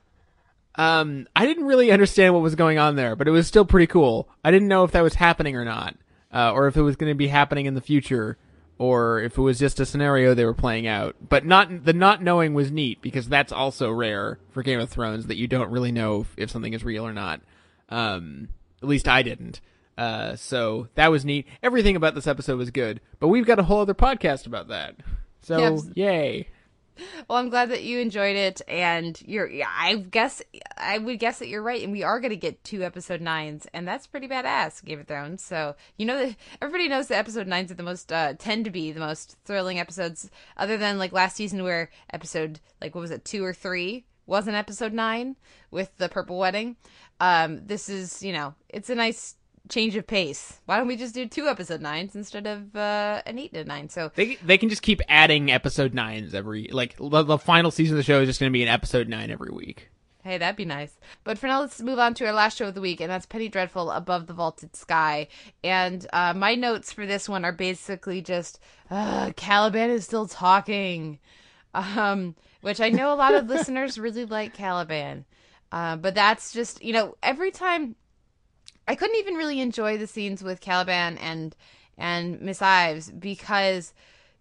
[0.76, 3.86] um, I didn't really understand what was going on there, but it was still pretty
[3.86, 4.28] cool.
[4.42, 5.94] I didn't know if that was happening or not,
[6.32, 8.38] uh, or if it was going to be happening in the future,
[8.78, 11.16] or if it was just a scenario they were playing out.
[11.26, 15.26] But not the not knowing was neat because that's also rare for Game of Thrones
[15.26, 17.40] that you don't really know if, if something is real or not.
[17.88, 18.48] Um,
[18.82, 19.60] at least I didn't.
[19.96, 21.46] Uh, so that was neat.
[21.62, 24.96] Everything about this episode was good, but we've got a whole other podcast about that.
[25.42, 25.58] So
[25.94, 26.48] yay!
[27.28, 29.50] Well, I'm glad that you enjoyed it, and you're.
[29.66, 30.42] I guess
[30.76, 33.66] I would guess that you're right, and we are going to get two episode nines,
[33.72, 35.42] and that's pretty badass, Game of Thrones.
[35.42, 38.70] So you know that everybody knows that episode nines are the most uh, tend to
[38.70, 43.10] be the most thrilling episodes, other than like last season where episode like what was
[43.10, 45.36] it two or three wasn't episode nine
[45.70, 46.76] with the purple wedding.
[47.20, 49.36] Um, this is you know it's a nice
[49.68, 50.60] change of pace.
[50.66, 53.88] Why don't we just do two episode nines instead of uh, an eight to nine?
[53.88, 57.94] So They they can just keep adding episode nines every like the, the final season
[57.94, 59.90] of the show is just going to be an episode nine every week.
[60.22, 60.98] Hey, that'd be nice.
[61.22, 63.26] But for now, let's move on to our last show of the week, and that's
[63.26, 65.28] Penny Dreadful Above the Vaulted Sky.
[65.62, 68.58] And uh, my notes for this one are basically just
[68.90, 71.18] uh, Caliban is still talking,
[71.74, 75.26] um, which I know a lot of listeners really like Caliban.
[75.70, 77.94] Uh, but that's just, you know, every time
[78.86, 81.54] I couldn't even really enjoy the scenes with Caliban and
[81.96, 83.92] and Miss Ives because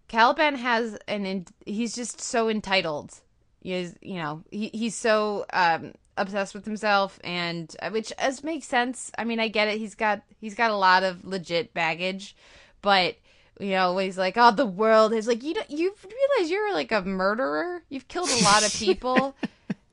[0.08, 3.20] Caliban has an in, he's just so entitled.
[3.60, 8.44] He is, you know, he he's so um obsessed with himself and uh, which as
[8.44, 9.10] makes sense.
[9.16, 9.78] I mean, I get it.
[9.78, 12.36] He's got he's got a lot of legit baggage,
[12.82, 13.16] but
[13.60, 16.74] you know, when he's like, "Oh, the world is like you don't you realize you're
[16.74, 17.82] like a murderer.
[17.88, 19.36] You've killed a lot of people."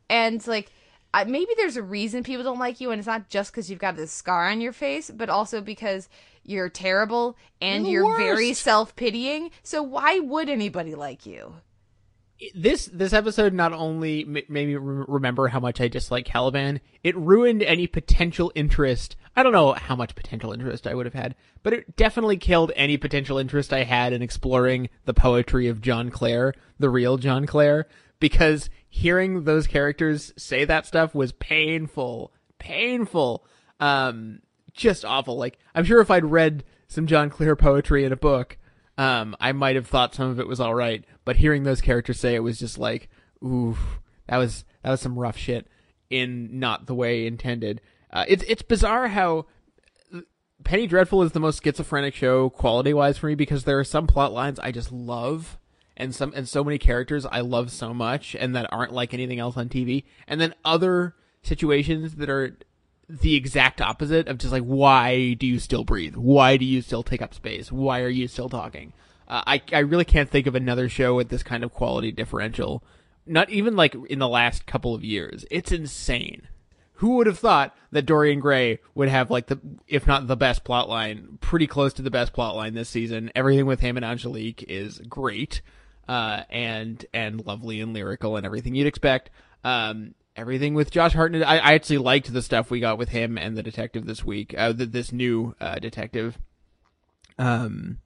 [0.10, 0.72] and like
[1.14, 3.80] I, maybe there's a reason people don't like you and it's not just because you've
[3.80, 6.08] got this scar on your face but also because
[6.44, 9.52] you're terrible and You're you're, very self-pitying.
[9.64, 11.56] So why would anybody like you?
[12.56, 16.82] This this episode not only m- made me re- remember how much I dislike Caliban,
[17.04, 19.16] it ruined any potential interest.
[19.36, 22.72] I don't know how much potential interest I would have had, but it definitely killed
[22.76, 27.46] any potential interest I had in exploring the poetry of John Clare, the real John
[27.46, 27.88] Clare,
[28.20, 33.46] because hearing those characters say that stuff was painful, painful,
[33.80, 34.42] um,
[34.74, 35.38] just awful.
[35.38, 38.58] Like I'm sure if I'd read some John Clare poetry in a book,
[38.98, 42.20] um, I might have thought some of it was all right, but hearing those characters
[42.20, 43.10] say it was just like,
[43.42, 43.78] ooh,
[44.28, 45.68] that was that was some rough shit
[46.10, 47.80] in not the way intended.
[48.12, 49.46] Uh, it's it's bizarre how
[50.66, 54.06] Penny Dreadful is the most schizophrenic show quality wise for me because there are some
[54.06, 55.58] plot lines I just love
[55.98, 59.40] and some and so many characters I love so much and that aren't like anything
[59.40, 62.58] else on TV and then other situations that are
[63.10, 66.16] the exact opposite of just like why do you still breathe?
[66.16, 67.72] Why do you still take up space?
[67.72, 68.94] Why are you still talking?
[69.28, 72.84] Uh, I I really can't think of another show with this kind of quality differential
[73.26, 75.46] not even like in the last couple of years.
[75.52, 76.48] It's insane.
[76.96, 80.64] Who would have thought that Dorian Gray would have like the, if not the best
[80.64, 83.32] plot line, pretty close to the best plot line this season.
[83.34, 85.62] Everything with him and Angelique is great,
[86.12, 89.30] uh, and and lovely and lyrical and everything you'd expect.
[89.64, 93.38] Um, everything with Josh Hartnett, I, I actually liked the stuff we got with him
[93.38, 94.54] and the detective this week.
[94.58, 96.38] Uh, the, this new uh, detective,
[97.40, 98.00] um,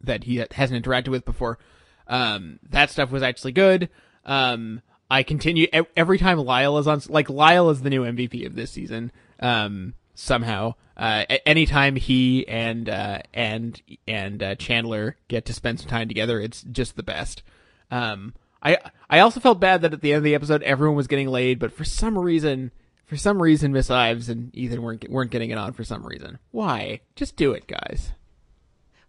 [0.00, 1.58] that he hasn't interacted with before.
[2.06, 3.88] Um, that stuff was actually good.
[4.24, 4.80] Um,
[5.10, 5.66] I continue
[5.96, 9.10] every time Lyle is on, like Lyle is the new MVP of this season.
[9.40, 15.88] Um, somehow, uh, anytime he and, uh, and, and, uh, Chandler get to spend some
[15.88, 17.42] time together, it's just the best.
[17.90, 18.78] Um, I,
[19.10, 21.58] I also felt bad that at the end of the episode, everyone was getting laid,
[21.58, 22.70] but for some reason,
[23.04, 26.38] for some reason, Miss Ives and Ethan weren't, weren't getting it on for some reason.
[26.50, 27.00] Why?
[27.16, 28.12] Just do it, guys.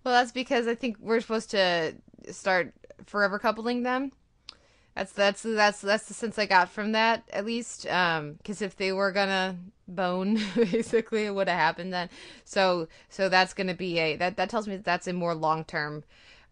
[0.04, 1.94] Well, that's because I think we're supposed to
[2.32, 2.74] start
[3.06, 4.12] forever coupling them.
[4.96, 7.88] That's that's that's that's the sense I got from that at least.
[7.88, 12.10] Um, because if they were gonna bone, basically, it would have happened then.
[12.46, 15.64] So so that's gonna be a that that tells me that that's a more long
[15.64, 16.04] term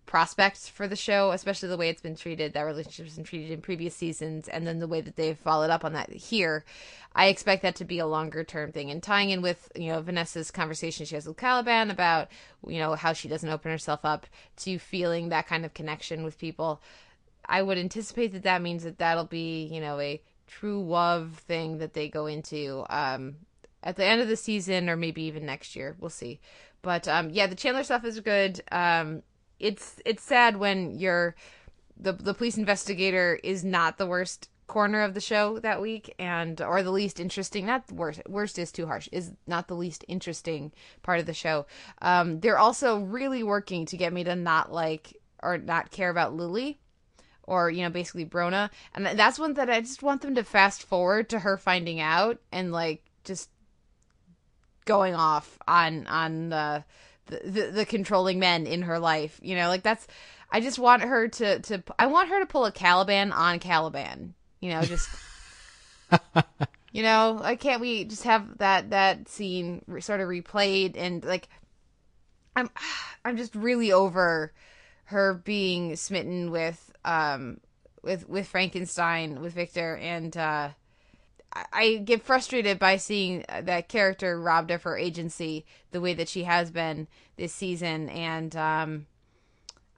[0.05, 3.61] prospect for the show, especially the way it's been treated, that relationship's been treated in
[3.61, 6.65] previous seasons, and then the way that they've followed up on that here.
[7.13, 8.89] I expect that to be a longer term thing.
[8.89, 12.29] And tying in with, you know, Vanessa's conversation she has with Caliban about,
[12.67, 14.25] you know, how she doesn't open herself up
[14.57, 16.81] to feeling that kind of connection with people.
[17.45, 21.77] I would anticipate that that means that that'll be, you know, a true love thing
[21.79, 23.35] that they go into um,
[23.83, 25.95] at the end of the season or maybe even next year.
[25.99, 26.39] We'll see.
[26.81, 28.61] But um, yeah, the Chandler stuff is good.
[28.71, 29.23] Um,
[29.59, 31.35] it's it's sad when you're
[31.97, 36.61] the the police investigator is not the worst corner of the show that week and
[36.61, 40.71] or the least interesting not worst worst is too harsh is not the least interesting
[41.03, 41.65] part of the show
[42.01, 46.33] um they're also really working to get me to not like or not care about
[46.33, 46.79] lily
[47.43, 50.83] or you know basically brona and that's one that i just want them to fast
[50.83, 53.49] forward to her finding out and like just
[54.85, 56.83] going off on on the
[57.27, 59.39] the, the, controlling men in her life.
[59.41, 60.07] You know, like that's.
[60.51, 61.83] I just want her to to.
[61.97, 64.33] I want her to pull a Caliban on Caliban.
[64.59, 65.09] You know, just.
[66.91, 71.47] you know, like can't we just have that that scene sort of replayed and like.
[72.55, 72.69] I'm
[73.25, 74.51] I'm just really over
[75.05, 77.59] her being smitten with um
[78.01, 80.69] with with Frankenstein with Victor and uh
[81.73, 86.43] I get frustrated by seeing that character robbed of her agency the way that she
[86.43, 89.07] has been this season, and um,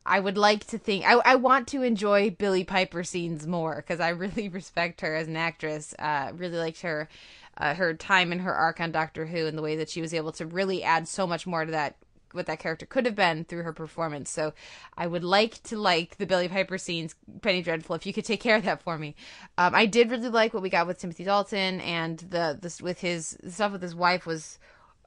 [0.05, 3.99] I would like to think I, I want to enjoy Billie Piper scenes more because
[3.99, 5.93] I really respect her as an actress.
[5.99, 7.07] Uh, really liked her
[7.57, 10.13] uh, her time in her arc on Doctor Who and the way that she was
[10.13, 11.97] able to really add so much more to that
[12.33, 14.29] what that character could have been through her performance.
[14.29, 14.53] So
[14.97, 18.41] I would like to like the Billie Piper scenes, Penny Dreadful, if you could take
[18.41, 19.15] care of that for me.
[19.57, 23.37] Um, I did really like what we got with Timothy Dalton and the with his
[23.49, 24.59] stuff with his wife was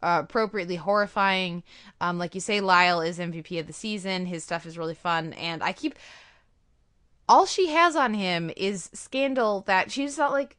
[0.02, 1.62] uh, appropriately horrifying.
[2.00, 4.26] Um, like you say, Lyle is MVP of the season.
[4.26, 5.94] His stuff is really fun, and I keep
[7.28, 10.56] all she has on him is scandal that she's not like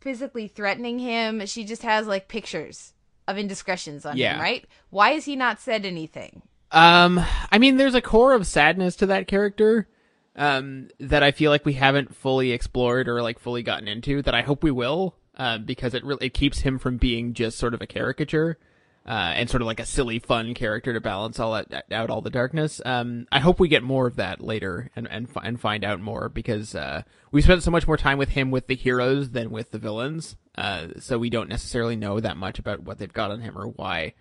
[0.00, 1.46] physically threatening him.
[1.46, 2.92] She just has like pictures
[3.28, 4.34] of indiscretions on Yeah.
[4.34, 4.64] him, right?
[4.90, 6.42] Why has he not said anything?
[6.72, 7.20] Um,
[7.52, 9.88] I mean, there's a core of sadness to that character,
[10.36, 14.22] um, that I feel like we haven't fully explored or like fully gotten into.
[14.22, 17.58] That I hope we will, uh, because it really it keeps him from being just
[17.58, 18.58] sort of a caricature,
[19.06, 22.20] uh, and sort of like a silly, fun character to balance all that out all
[22.20, 22.80] the darkness.
[22.84, 26.28] Um, I hope we get more of that later and and and find out more
[26.28, 27.02] because uh,
[27.32, 30.36] we spent so much more time with him with the heroes than with the villains.
[30.58, 33.68] Uh, so we don't necessarily know that much about what they've got on him or
[33.68, 34.12] why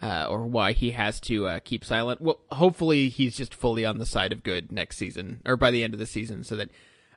[0.00, 2.20] uh, or why he has to uh, keep silent.
[2.20, 5.82] Well, hopefully he's just fully on the side of good next season or by the
[5.82, 6.70] end of the season, so that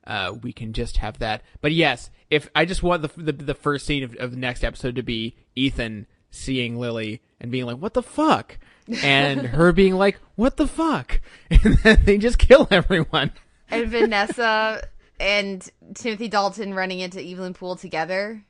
[0.07, 1.43] uh, we can just have that.
[1.61, 4.63] But yes, if I just want the the, the first scene of, of the next
[4.63, 8.57] episode to be Ethan seeing Lily and being like, "What the fuck,"
[9.03, 11.21] and her being like, "What the fuck,"
[11.51, 13.31] and then they just kill everyone.
[13.69, 14.87] And Vanessa
[15.19, 18.43] and Timothy Dalton running into Evelyn Poole together.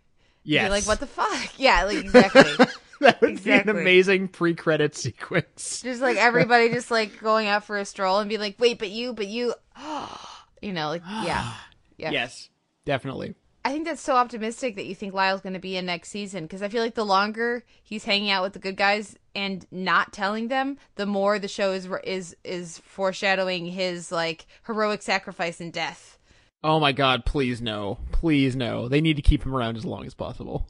[0.44, 1.50] Yes, You're like, what the fuck?
[1.58, 2.44] Yeah, like exactly.
[3.02, 3.74] that would Exactly.
[3.74, 5.82] be an amazing pre-credit sequence.
[5.84, 8.90] just like everybody just like going out for a stroll and be like, wait, but
[8.90, 9.54] you, but you,
[10.62, 11.54] you know, like yeah,
[11.98, 12.12] yeah.
[12.12, 12.50] Yes,
[12.86, 13.36] definitely.
[13.66, 16.46] I think that's so optimistic that you think Lyle's going to be in next season
[16.46, 20.14] because I feel like the longer he's hanging out with the good guys and not
[20.14, 25.74] telling them, the more the show is is is foreshadowing his like heroic sacrifice and
[25.74, 26.18] death.
[26.64, 28.00] Oh my god, please no.
[28.12, 28.88] Please no.
[28.88, 30.68] They need to keep him around as long as possible.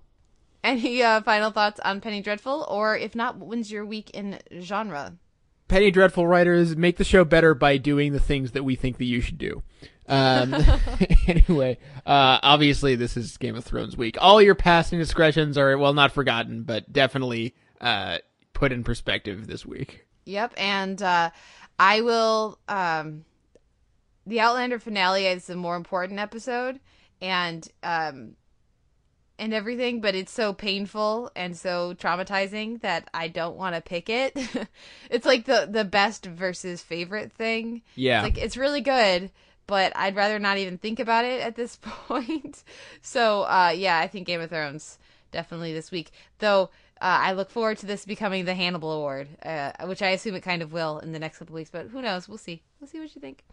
[0.63, 5.13] Any uh, final thoughts on Penny Dreadful, or if not, when's your week in genre?
[5.67, 9.05] Penny Dreadful writers make the show better by doing the things that we think that
[9.05, 9.63] you should do.
[10.07, 10.53] Um,
[11.27, 14.17] anyway, uh, obviously this is Game of Thrones week.
[14.19, 18.17] All your past indiscretions are well not forgotten, but definitely uh,
[18.53, 20.07] put in perspective this week.
[20.25, 21.29] Yep, and uh,
[21.79, 22.59] I will.
[22.67, 23.25] Um,
[24.30, 26.80] the Outlander finale is the more important episode,
[27.21, 28.36] and um,
[29.39, 34.09] and everything, but it's so painful and so traumatizing that I don't want to pick
[34.09, 34.38] it.
[35.09, 37.82] it's like the the best versus favorite thing.
[37.95, 38.19] Yeah.
[38.19, 39.32] It's like it's really good,
[39.65, 42.63] but I'd rather not even think about it at this point.
[43.01, 44.99] so, uh yeah, I think Game of Thrones
[45.32, 46.11] definitely this week.
[46.39, 46.69] Though
[47.01, 50.41] uh, I look forward to this becoming the Hannibal Award, uh, which I assume it
[50.41, 52.27] kind of will in the next couple weeks, but who knows?
[52.27, 52.61] We'll see.
[52.80, 53.43] We'll see what you think.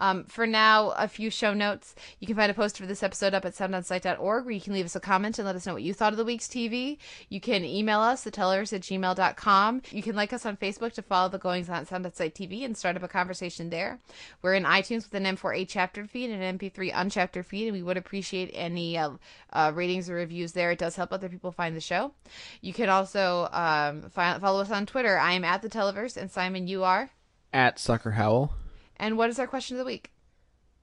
[0.00, 1.94] Um, for now, a few show notes.
[2.18, 4.86] You can find a post for this episode up at soundonsight.org where you can leave
[4.86, 6.96] us a comment and let us know what you thought of the week's TV.
[7.28, 9.82] You can email us, thetellers at gmail.com.
[9.90, 12.34] You can like us on Facebook to follow the goings on at Sound on Sight
[12.34, 13.98] TV and start up a conversation there.
[14.40, 17.82] We're in iTunes with an M4A chaptered feed and an MP3 unchaptered feed, and we
[17.82, 19.10] would appreciate any uh,
[19.52, 20.70] uh, ratings or reviews there.
[20.70, 22.12] It does help other people find the show.
[22.62, 25.18] You can also um, follow us on Twitter.
[25.18, 27.10] I am at the Televerse, and Simon, you are.
[27.52, 28.54] At Sucker Howl.
[29.00, 30.12] And what is our question of the week?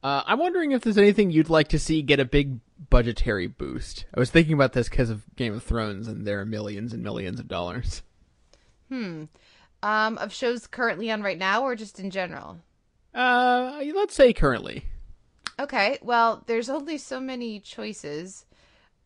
[0.03, 2.59] Uh, I'm wondering if there's anything you'd like to see get a big
[2.89, 4.05] budgetary boost.
[4.13, 7.03] I was thinking about this because of Game of Thrones, and there are millions and
[7.03, 8.01] millions of dollars.
[8.89, 9.25] Hmm.
[9.83, 12.57] Um, of shows currently on right now, or just in general?
[13.13, 14.85] Uh, let's say currently.
[15.59, 15.99] Okay.
[16.01, 18.46] Well, there's only so many choices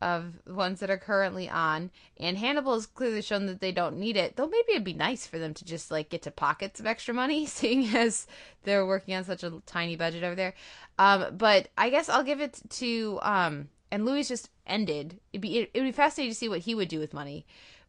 [0.02, 4.18] of ones that are currently on, and Hannibal has clearly shown that they don't need
[4.18, 4.36] it.
[4.36, 7.14] Though maybe it'd be nice for them to just like get to pocket some extra
[7.14, 8.28] money, seeing as
[8.64, 10.54] they're working on such a tiny budget over there.
[10.98, 15.20] Um, but I guess I'll give it to um, and Louie just ended.
[15.34, 17.46] It'd be it would be fascinating to see what he would do with money,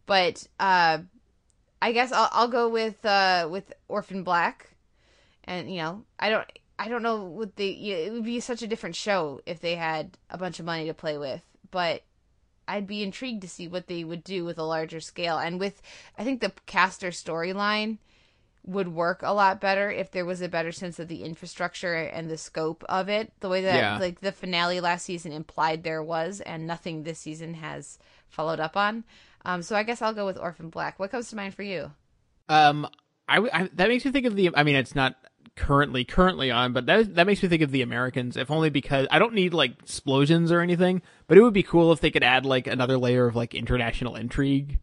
[0.06, 0.98] but uh,
[1.80, 4.74] I guess I'll I'll go with uh with Orphan Black,
[5.44, 6.46] and you know I don't.
[6.78, 10.18] I don't know what the it would be such a different show if they had
[10.30, 11.42] a bunch of money to play with
[11.72, 12.04] but
[12.68, 15.36] I'd be intrigued to see what they would do with a larger scale.
[15.38, 15.82] And with,
[16.16, 17.98] I think the Castor storyline
[18.64, 22.30] would work a lot better if there was a better sense of the infrastructure and
[22.30, 23.32] the scope of it.
[23.40, 23.98] The way that Yeah.
[23.98, 27.98] like the finale last season implied there was, and nothing this season has
[28.28, 29.02] followed up on.
[29.44, 31.00] Um, so I guess I'll go with Orphan Black.
[31.00, 31.90] What comes to mind for you?
[32.48, 32.86] Um,
[33.28, 34.50] I that makes me think of the.
[34.54, 35.16] I mean, it's not
[35.57, 38.36] currently currently on, but that that makes me think of the Americans.
[38.36, 41.92] If only because I don't need like explosions or anything, but it would be cool
[41.92, 44.80] if they could add like another layer of like international intrigue,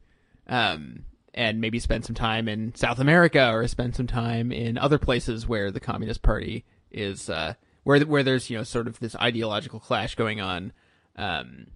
[0.47, 4.99] um, and maybe spend some time in South America or spend some time in other
[4.99, 7.53] places where the Communist Party is, uh,
[7.84, 10.72] where where there's you know sort of this ideological clash going on.
[11.15, 11.67] Um,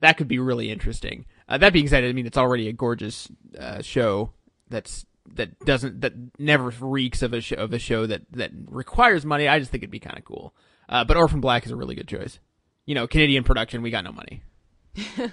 [0.00, 1.26] that could be really interesting.
[1.48, 4.32] Uh, that being said, I mean it's already a gorgeous uh, show
[4.68, 9.24] that's that doesn't that never reeks of a show of a show that that requires
[9.24, 9.48] money.
[9.48, 10.54] I just think it'd be kind of cool.
[10.88, 12.38] Uh, but Orphan Black is a really good choice.
[12.86, 13.82] You know, Canadian production.
[13.82, 14.42] We got no money.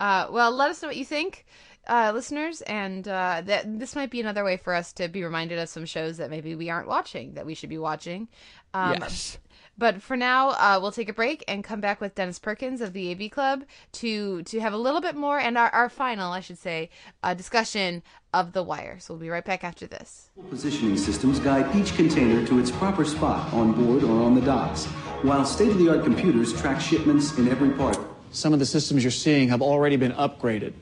[0.00, 1.46] Uh, well, let us know what you think,
[1.86, 5.58] uh, listeners, and uh, that this might be another way for us to be reminded
[5.58, 8.28] of some shows that maybe we aren't watching that we should be watching.
[8.74, 9.38] Um, yes.
[9.78, 12.92] But for now, uh, we'll take a break and come back with Dennis Perkins of
[12.92, 16.40] the AV Club to to have a little bit more and our, our final, I
[16.40, 16.90] should say,
[17.22, 18.02] uh, discussion
[18.34, 18.98] of The Wire.
[19.00, 20.28] So we'll be right back after this.
[20.50, 24.84] Positioning systems guide each container to its proper spot on board or on the docks,
[25.22, 27.98] while state of the art computers track shipments in every part.
[28.30, 30.74] Some of the systems you're seeing have already been upgraded.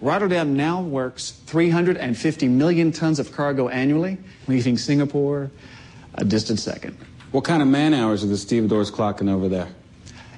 [0.00, 5.50] Rotterdam now works 350 million tons of cargo annually, leaving Singapore
[6.14, 6.96] a distant second.
[7.30, 9.68] What kind of man hours are the stevedores clocking over there?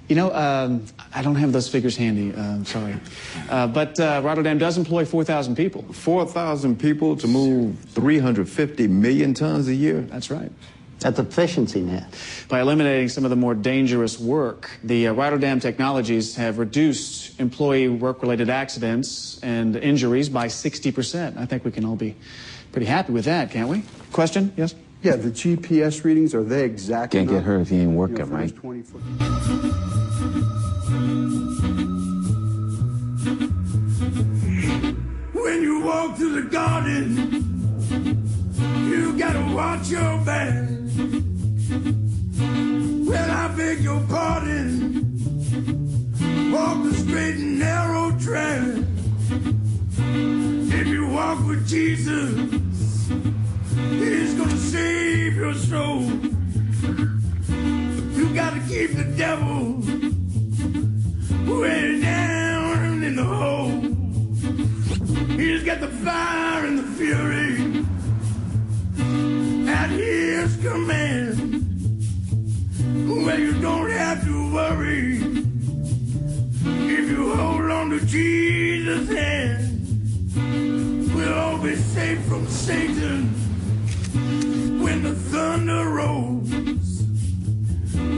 [0.08, 2.34] You know, um, I don't have those figures handy.
[2.34, 2.96] Uh, sorry.
[3.48, 5.82] Uh, but uh, Rotterdam does employ 4,000 people.
[5.92, 10.00] 4,000 people to move 350 million tons a year?
[10.00, 10.50] That's right.
[10.98, 12.12] That's efficiency net.
[12.48, 17.88] By eliminating some of the more dangerous work, the uh, Rotterdam technologies have reduced employee
[17.88, 21.36] work-related accidents and injuries by 60%.
[21.38, 22.16] I think we can all be
[22.72, 23.84] pretty happy with that, can't we?
[24.10, 24.52] Question?
[24.56, 24.74] Yes?
[25.02, 27.12] Yeah, the GPS readings, are they exact?
[27.12, 27.46] Can't get enough?
[27.46, 28.54] hurt if you ain't working, You know, right?
[28.54, 30.10] 20 foot-
[35.32, 37.16] When you walk through the garden,
[38.88, 40.68] you gotta watch your back.
[43.08, 45.00] Well, I beg your pardon.
[46.52, 48.84] Walk the straight and narrow track.
[50.78, 52.32] If you walk with Jesus,
[53.88, 56.02] He's gonna save your soul.
[58.16, 59.80] You gotta keep the devil
[61.46, 63.70] way down in the hole.
[65.38, 67.84] He's got the fire and the fury
[69.68, 71.36] at his command.
[73.08, 75.16] Well, you don't have to worry
[76.96, 79.66] if you hold on to Jesus' hand.
[81.14, 83.34] We'll all be safe from Satan
[84.14, 86.50] when the thunder rolls.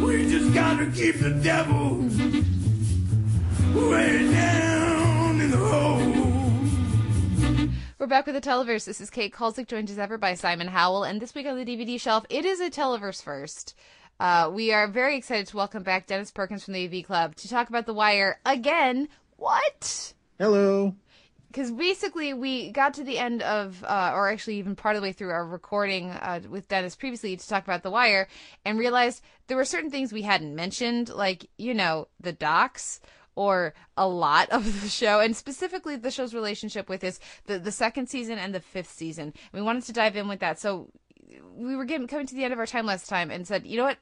[0.03, 1.99] We just gotta keep the devil
[3.91, 6.13] way down in the hole.
[7.99, 8.85] We're back with the Televerse.
[8.85, 11.05] This is Kate Kulzick, joined as ever by Simon Howell.
[11.05, 13.75] And this week on the DVD shelf, it is a Televerse first.
[14.19, 17.49] Uh, we are very excited to welcome back Dennis Perkins from the AV Club to
[17.49, 19.09] talk about The Wire again.
[19.37, 20.15] What?
[20.39, 20.95] Hello.
[21.53, 25.07] Because basically, we got to the end of, uh, or actually even part of the
[25.07, 28.27] way through our recording uh, with Dennis previously to talk about The Wire
[28.65, 33.01] and realized there were certain things we hadn't mentioned, like, you know, the docks
[33.35, 37.73] or a lot of the show, and specifically the show's relationship with this the the
[37.73, 39.35] second season and the fifth season.
[39.53, 40.91] We wanted to dive in with that, so
[41.55, 43.77] we were getting coming to the end of our time last time and said, you
[43.77, 43.99] know what,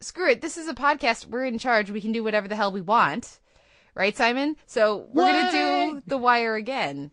[0.00, 2.72] screw it, this is a podcast, we're in charge, we can do whatever the hell
[2.72, 3.38] we want,
[3.96, 4.56] right, Simon?
[4.66, 7.12] So we're gonna do The Wire again.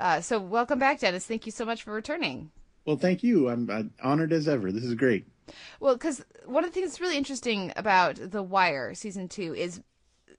[0.00, 1.26] Uh, so welcome back, Dennis.
[1.26, 2.50] Thank you so much for returning.
[2.84, 3.48] Well, thank you.
[3.48, 4.72] I'm, I'm honored as ever.
[4.72, 5.26] This is great.
[5.80, 9.80] Well, because one of the things that's really interesting about The Wire season two is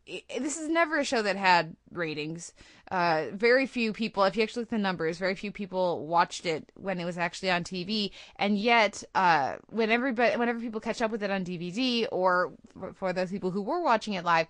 [0.05, 2.53] this is never a show that had ratings.
[2.91, 6.45] Uh, very few people, if you actually look at the numbers, very few people watched
[6.45, 8.11] it when it was actually on TV.
[8.36, 12.53] And yet, uh, when everybody, whenever people catch up with it on DVD, or
[12.93, 14.45] for those people who were watching it live,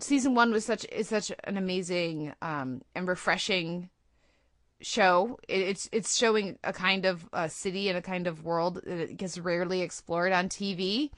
[0.00, 3.90] season one was such is such an amazing um, and refreshing
[4.80, 5.38] show.
[5.48, 9.38] It, it's it's showing a kind of city and a kind of world that gets
[9.38, 11.10] rarely explored on TV.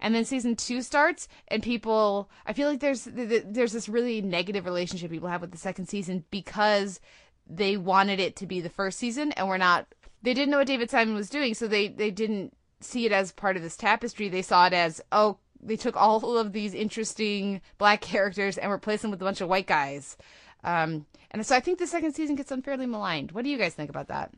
[0.00, 4.66] And then season two starts, and people, I feel like there's there's this really negative
[4.66, 7.00] relationship people have with the second season because
[7.46, 9.86] they wanted it to be the first season, and we're not.
[10.22, 13.32] They didn't know what David Simon was doing, so they they didn't see it as
[13.32, 14.28] part of this tapestry.
[14.28, 19.02] They saw it as oh, they took all of these interesting black characters and replaced
[19.02, 20.16] them with a bunch of white guys.
[20.62, 23.32] Um, and so I think the second season gets unfairly maligned.
[23.32, 24.32] What do you guys think about that?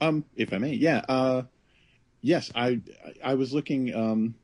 [0.00, 1.02] Um, if I may, yeah.
[1.08, 1.42] Uh,
[2.20, 2.80] yes, I
[3.22, 3.94] I was looking.
[3.94, 4.34] Um,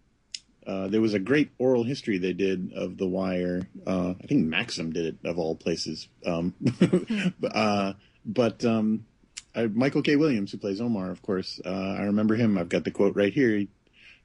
[0.66, 3.66] uh, there was a great oral history they did of The Wire.
[3.86, 6.08] Uh, I think Maxim did it of all places.
[6.26, 6.54] Um,
[7.42, 7.94] uh,
[8.26, 9.06] but um,
[9.54, 10.16] I, Michael K.
[10.16, 11.68] Williams, who plays Omar, of course, uh,
[11.98, 12.58] I remember him.
[12.58, 13.56] I've got the quote right here.
[13.56, 13.68] He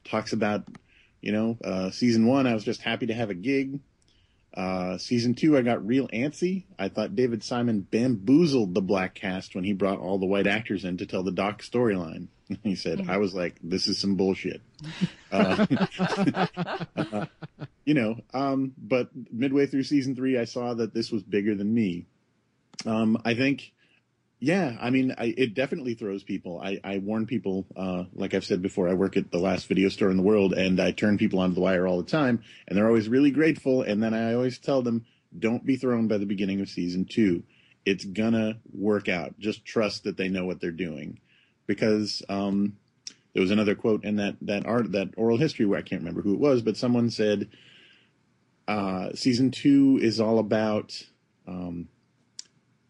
[0.03, 0.67] talks about,
[1.23, 2.45] you know, uh, season one.
[2.45, 3.79] I was just happy to have a gig.
[4.53, 6.65] Uh, season two, I got real antsy.
[6.77, 10.83] I thought David Simon bamboozled the black cast when he brought all the white actors
[10.83, 12.27] in to tell the Dock storyline.
[12.61, 14.61] He said, I was like, this is some bullshit.
[15.31, 15.65] Uh,
[16.95, 17.25] uh,
[17.83, 21.73] you know, um, but midway through season three, I saw that this was bigger than
[21.73, 22.05] me.
[22.85, 23.71] Um, I think,
[24.43, 26.59] yeah, I mean, I, it definitely throws people.
[26.59, 29.87] I, I warn people, uh, like I've said before, I work at the last video
[29.87, 32.77] store in the world and I turn people onto the wire all the time and
[32.77, 33.83] they're always really grateful.
[33.83, 35.05] And then I always tell them,
[35.39, 37.43] don't be thrown by the beginning of season two.
[37.85, 39.39] It's gonna work out.
[39.39, 41.21] Just trust that they know what they're doing
[41.65, 42.75] because um,
[43.31, 46.21] there was another quote in that that art that oral history where I can't remember
[46.21, 47.47] who it was, but someone said
[48.67, 51.01] uh, season two is all about
[51.47, 51.87] um,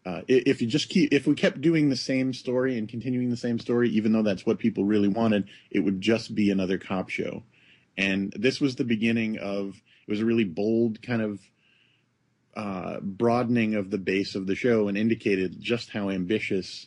[0.04, 3.36] uh, if you just keep if we kept doing the same story and continuing the
[3.36, 7.08] same story, even though that's what people really wanted, it would just be another cop
[7.08, 7.42] show.
[7.96, 11.40] And this was the beginning of it was a really bold kind of
[12.54, 16.86] uh, broadening of the base of the show and indicated just how ambitious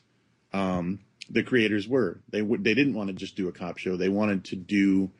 [0.54, 1.00] um,
[1.30, 2.22] the creators were.
[2.30, 3.98] They w- they didn't want to just do a cop show.
[3.98, 5.12] They wanted to do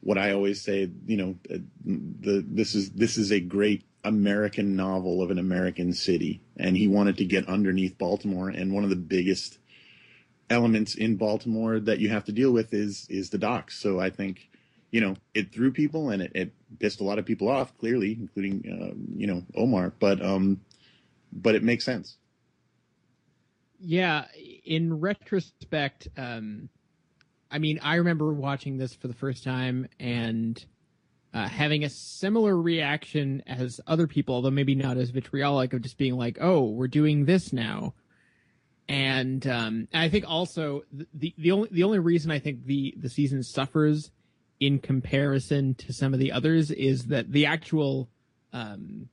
[0.00, 0.90] what I always say.
[1.06, 5.92] You know, uh, the this is this is a great American novel of an American
[5.92, 8.48] city, and he wanted to get underneath Baltimore.
[8.48, 9.58] And one of the biggest
[10.50, 13.78] elements in Baltimore that you have to deal with is is the docks.
[13.78, 14.48] So I think
[14.90, 18.16] you know it threw people and it, it pissed a lot of people off, clearly,
[18.18, 19.92] including uh, you know Omar.
[20.00, 20.62] But um,
[21.32, 22.16] but it makes sense.
[23.80, 24.24] Yeah,
[24.64, 26.68] in retrospect, um,
[27.50, 30.64] I mean, I remember watching this for the first time and
[31.34, 35.98] uh, having a similar reaction as other people, although maybe not as vitriolic, of just
[35.98, 37.94] being like, "Oh, we're doing this now."
[38.88, 40.82] And um, I think also
[41.14, 44.10] the the only the only reason I think the the season suffers
[44.60, 48.08] in comparison to some of the others is that the actual
[48.52, 49.08] um,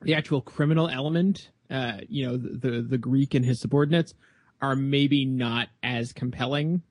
[0.00, 4.14] the actual criminal element uh, you know, the, the Greek and his subordinates
[4.60, 6.82] are maybe not as compelling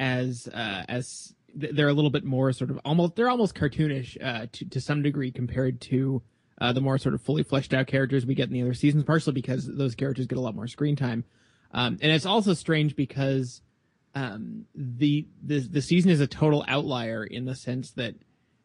[0.00, 4.46] as uh, as they're a little bit more sort of almost they're almost cartoonish uh,
[4.52, 6.22] to to some degree compared to
[6.60, 9.04] uh, the more sort of fully fleshed out characters we get in the other seasons,
[9.04, 11.24] partially because those characters get a lot more screen time,
[11.72, 13.62] um, and it's also strange because
[14.14, 18.14] um, the the the season is a total outlier in the sense that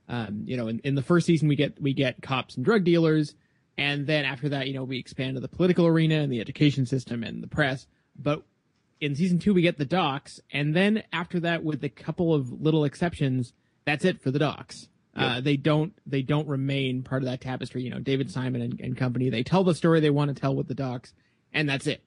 [0.09, 2.83] um, you know in, in the first season we get we get cops and drug
[2.83, 3.35] dealers,
[3.77, 6.85] and then after that you know we expand to the political arena and the education
[6.85, 7.87] system and the press.
[8.17, 8.43] But
[9.01, 12.61] in season two we get the docks, and then after that, with a couple of
[12.61, 13.51] little exceptions,
[13.83, 14.87] that's it for the docks.
[15.13, 17.81] Uh, they don't they don't remain part of that tapestry.
[17.81, 19.29] You know, David Simon and, and company.
[19.29, 21.13] They tell the story they want to tell with the docks,
[21.51, 22.01] and that's it.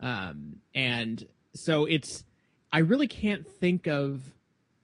[0.00, 2.24] Um, and so it's
[2.72, 4.22] I really can't think of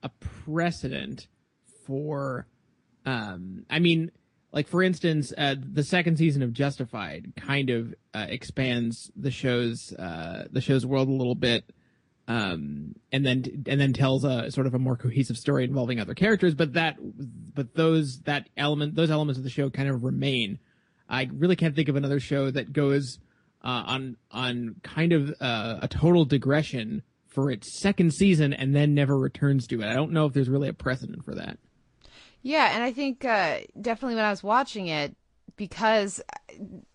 [0.03, 0.11] a
[0.45, 1.29] precedent
[1.87, 2.47] for.
[3.07, 4.13] Um, I mean,
[4.53, 9.93] like for instance, uh, the second season of Justified kind of uh, expands the show's
[9.95, 11.65] uh, the show's world a little bit
[12.29, 16.15] um, and then and then tells a sort of a more cohesive story involving other
[16.15, 16.55] characters.
[16.55, 20.59] But that, but those that element, those elements of the show kind of remain.
[21.09, 23.19] I really can't think of another show that goes
[23.63, 28.95] uh, on on kind of uh, a total digression for its second season and then
[28.95, 29.87] never returns to it.
[29.87, 31.59] I don't know if there's really a precedent for that.
[32.43, 35.17] Yeah, and I think uh, definitely when I was watching it,
[35.57, 36.21] because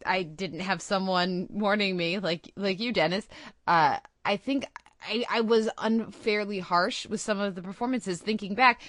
[0.06, 3.28] I didn't have someone warning me like like you, Dennis.
[3.66, 4.66] Uh, I think
[5.08, 8.22] I, I was unfairly harsh with some of the performances.
[8.22, 8.82] Thinking back,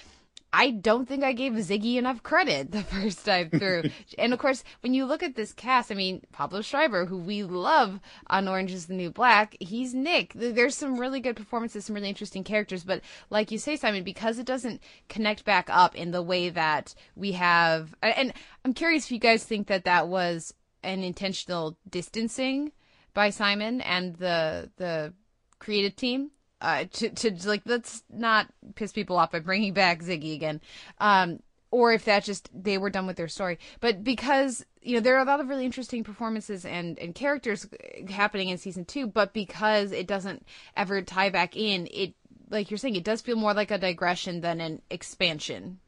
[0.51, 3.83] I don't think I gave Ziggy enough credit the first time through.
[4.17, 7.43] and of course, when you look at this cast, I mean, Pablo Schreiber, who we
[7.43, 10.33] love on Orange is the New Black, he's Nick.
[10.33, 12.83] There's some really good performances, some really interesting characters.
[12.83, 16.95] But like you say, Simon, because it doesn't connect back up in the way that
[17.15, 18.33] we have, and
[18.65, 20.53] I'm curious if you guys think that that was
[20.83, 22.71] an intentional distancing
[23.13, 25.13] by Simon and the the
[25.59, 26.31] creative team
[26.61, 30.61] uh, to to like let's not piss people off by bringing back Ziggy again.
[30.99, 31.39] Um,
[31.71, 33.59] or if that just they were done with their story.
[33.79, 37.67] But because you know there are a lot of really interesting performances and and characters
[38.09, 40.45] happening in season two, but because it doesn't
[40.75, 42.13] ever tie back in, it
[42.49, 45.79] like you're saying, it does feel more like a digression than an expansion.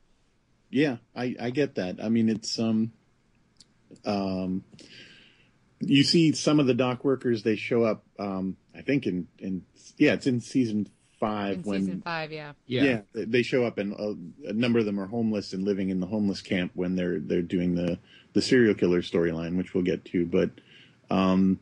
[0.70, 2.02] Yeah, I I get that.
[2.02, 2.92] I mean, it's um
[4.06, 4.64] um
[5.80, 9.64] you see some of the dock workers they show up um i think in in
[9.98, 10.88] yeah it's in season
[11.20, 12.32] five in when season five,
[12.66, 12.84] yeah.
[12.84, 16.00] yeah, they show up and a, a number of them are homeless and living in
[16.00, 18.00] the homeless camp when they're they're doing the
[18.34, 20.50] the serial killer storyline which we'll get to but
[21.10, 21.60] um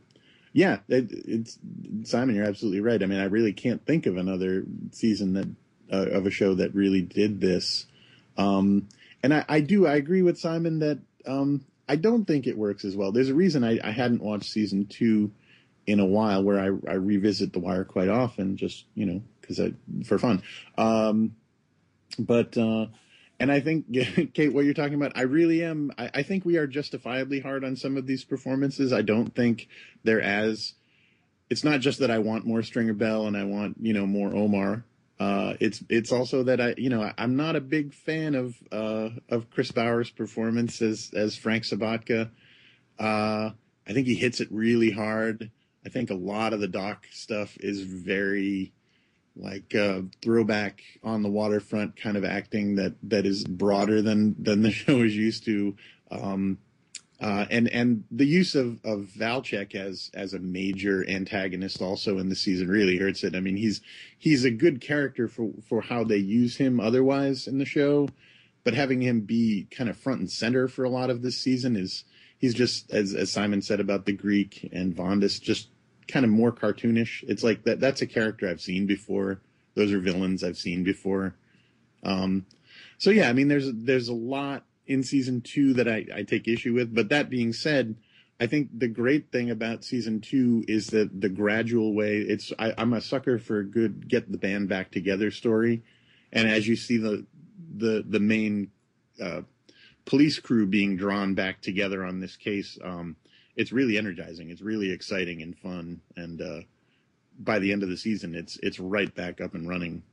[0.53, 1.59] yeah it, it's
[2.03, 5.49] simon you're absolutely right i mean i really can't think of another season that
[5.91, 7.85] uh, of a show that really did this
[8.37, 8.87] um
[9.21, 12.85] and i i do i agree with simon that um I don't think it works
[12.85, 13.11] as well.
[13.11, 15.31] There's a reason I, I hadn't watched season two
[15.89, 19.59] in a while, where I, I revisit The Wire quite often, just you know, because
[19.59, 19.73] I
[20.05, 20.43] for fun.
[20.77, 21.35] Um,
[22.19, 22.87] but uh,
[23.39, 23.85] and I think
[24.33, 25.91] Kate, what you're talking about, I really am.
[25.97, 28.93] I, I think we are justifiably hard on some of these performances.
[28.93, 29.67] I don't think
[30.03, 30.73] they're as.
[31.49, 34.35] It's not just that I want more Stringer Bell and I want you know more
[34.35, 34.83] Omar.
[35.19, 39.09] Uh, it's it's also that I you know I'm not a big fan of uh,
[39.29, 42.29] of Chris Bauer's performance as as Frank Sobotka.
[42.99, 43.51] Uh,
[43.87, 45.49] I think he hits it really hard.
[45.89, 48.73] I think a lot of the dock stuff is very
[49.35, 54.61] like uh, throwback on the waterfront kind of acting that that is broader than than
[54.61, 55.75] the show is used to.
[56.11, 56.59] Um,
[57.19, 62.29] uh, and and the use of of Valchek as as a major antagonist also in
[62.29, 63.35] the season really hurts it.
[63.35, 63.81] I mean, he's
[64.19, 68.09] he's a good character for for how they use him otherwise in the show,
[68.63, 71.75] but having him be kind of front and center for a lot of this season
[71.75, 72.03] is
[72.37, 75.69] he's just as as Simon said about the Greek and Vondas just
[76.11, 77.23] kind of more cartoonish.
[77.27, 79.41] It's like that that's a character I've seen before.
[79.75, 81.35] Those are villains I've seen before.
[82.03, 82.45] Um,
[82.97, 86.47] so yeah, I mean, there's there's a lot in season two that I, I take
[86.47, 86.93] issue with.
[86.93, 87.95] But that being said,
[88.39, 92.73] I think the great thing about season two is that the gradual way it's I,
[92.77, 95.83] I'm a sucker for a good get the band back together story,
[96.33, 97.25] and as you see the
[97.75, 98.71] the the main
[99.21, 99.41] uh,
[100.05, 103.15] police crew being drawn back together on this case, um,
[103.59, 104.49] it's really energizing.
[104.49, 106.61] It's really exciting and fun, and uh,
[107.39, 110.03] by the end of the season, it's it's right back up and running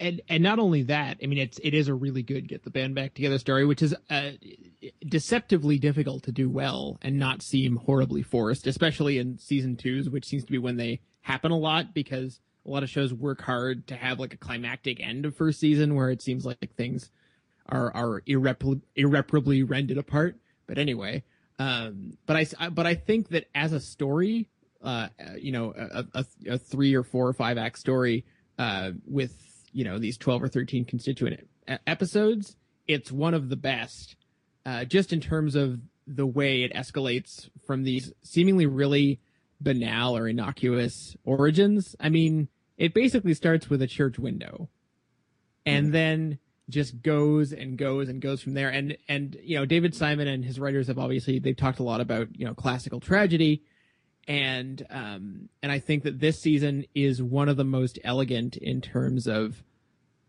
[0.00, 2.70] and and not only that, I mean, it's it is a really good get the
[2.70, 4.30] band back together story, which is uh,
[5.06, 10.26] deceptively difficult to do well and not seem horribly forced, especially in season twos, which
[10.26, 13.86] seems to be when they happen a lot because a lot of shows work hard
[13.88, 17.10] to have like a climactic end of first season where it seems like things
[17.66, 20.36] are are irreparably, irreparably rended apart.
[20.66, 21.24] But anyway,
[21.58, 24.48] um, but I but I think that as a story,
[24.82, 26.24] uh, you know, a, a,
[26.54, 28.24] a three or four or five act story,
[28.58, 29.34] uh, with
[29.72, 31.46] you know these 12 or 13 constituent
[31.86, 32.56] episodes
[32.86, 34.16] it's one of the best
[34.66, 39.20] uh, just in terms of the way it escalates from these seemingly really
[39.60, 41.94] banal or innocuous origins.
[42.00, 44.68] I mean it basically starts with a church window,
[45.66, 46.38] and then
[46.68, 48.68] just goes and goes and goes from there.
[48.68, 52.00] And and you know, David Simon and his writers have obviously they've talked a lot
[52.00, 53.62] about you know classical tragedy,
[54.26, 58.80] and um and I think that this season is one of the most elegant in
[58.80, 59.62] terms of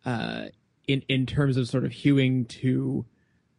[0.06, 0.46] uh
[0.88, 3.06] in in terms of sort of hewing to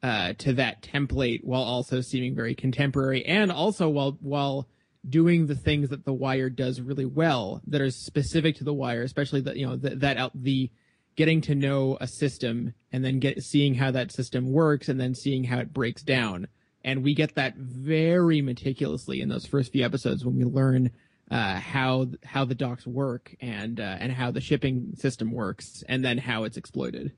[0.02, 4.66] uh to that template while also seeming very contemporary and also while while
[5.09, 9.02] doing the things that the wire does really well that are specific to the wire
[9.02, 10.70] especially that you know that that out the
[11.16, 15.14] getting to know a system and then get seeing how that system works and then
[15.14, 16.46] seeing how it breaks down
[16.84, 20.90] and we get that very meticulously in those first few episodes when we learn
[21.30, 26.04] uh, how how the docks work and uh, and how the shipping system works and
[26.04, 27.12] then how it's exploited.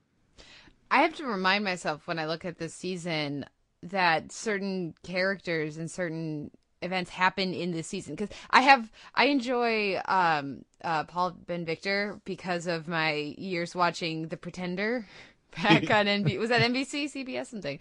[0.91, 3.45] I have to remind myself when I look at this season
[3.81, 6.51] that certain characters and certain
[6.83, 12.19] events happen in this season because I have I enjoy um, uh, Paul Ben Victor
[12.25, 15.05] because of my years watching The Pretender
[15.63, 17.79] back on NBC was that NBC CBS something,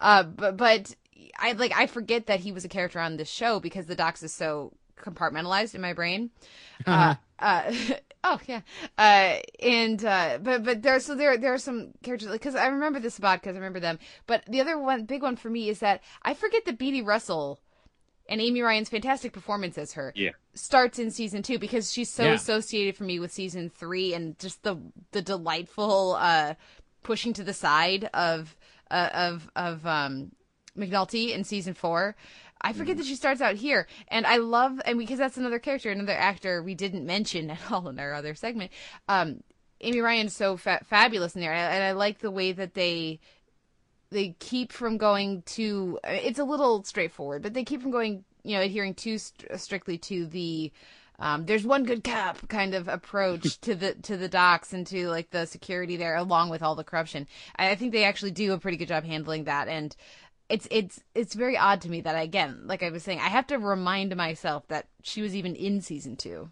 [0.00, 0.94] uh, but but
[1.38, 4.22] I like I forget that he was a character on this show because the docks
[4.22, 4.72] is so
[5.02, 6.30] compartmentalized in my brain.
[6.86, 7.14] Uh-huh.
[7.38, 7.72] Uh, uh,
[8.24, 8.60] oh yeah,
[8.98, 13.00] uh, and uh, but but there's so there there are some characters because I remember
[13.00, 13.98] this about because I remember them.
[14.26, 17.60] But the other one, big one for me, is that I forget that Beadie Russell
[18.32, 20.30] and Amy Ryan's fantastic performance as her Yeah.
[20.54, 22.32] starts in season two because she's so Yeah.
[22.34, 24.76] associated for me with season three and just the
[25.12, 26.54] the delightful uh
[27.02, 28.56] pushing to the side of
[28.90, 30.32] uh, of of um
[30.76, 32.16] McNulty in season four.
[32.64, 35.90] I forget that she starts out here, and I love, and because that's another character,
[35.90, 38.70] another actor we didn't mention at all in our other segment.
[39.08, 39.42] Um,
[39.80, 42.74] Amy Ryan's so fa- fabulous in there, and I, and I like the way that
[42.74, 43.18] they
[44.12, 45.98] they keep from going to.
[46.04, 49.98] It's a little straightforward, but they keep from going, you know, adhering too st- strictly
[49.98, 50.72] to the.
[51.18, 55.08] Um, there's one good cop kind of approach to the to the docks and to
[55.08, 57.26] like the security there, along with all the corruption.
[57.56, 59.94] I, I think they actually do a pretty good job handling that, and
[60.48, 63.46] it's it's it's very odd to me that again, like I was saying, I have
[63.48, 66.50] to remind myself that she was even in season two.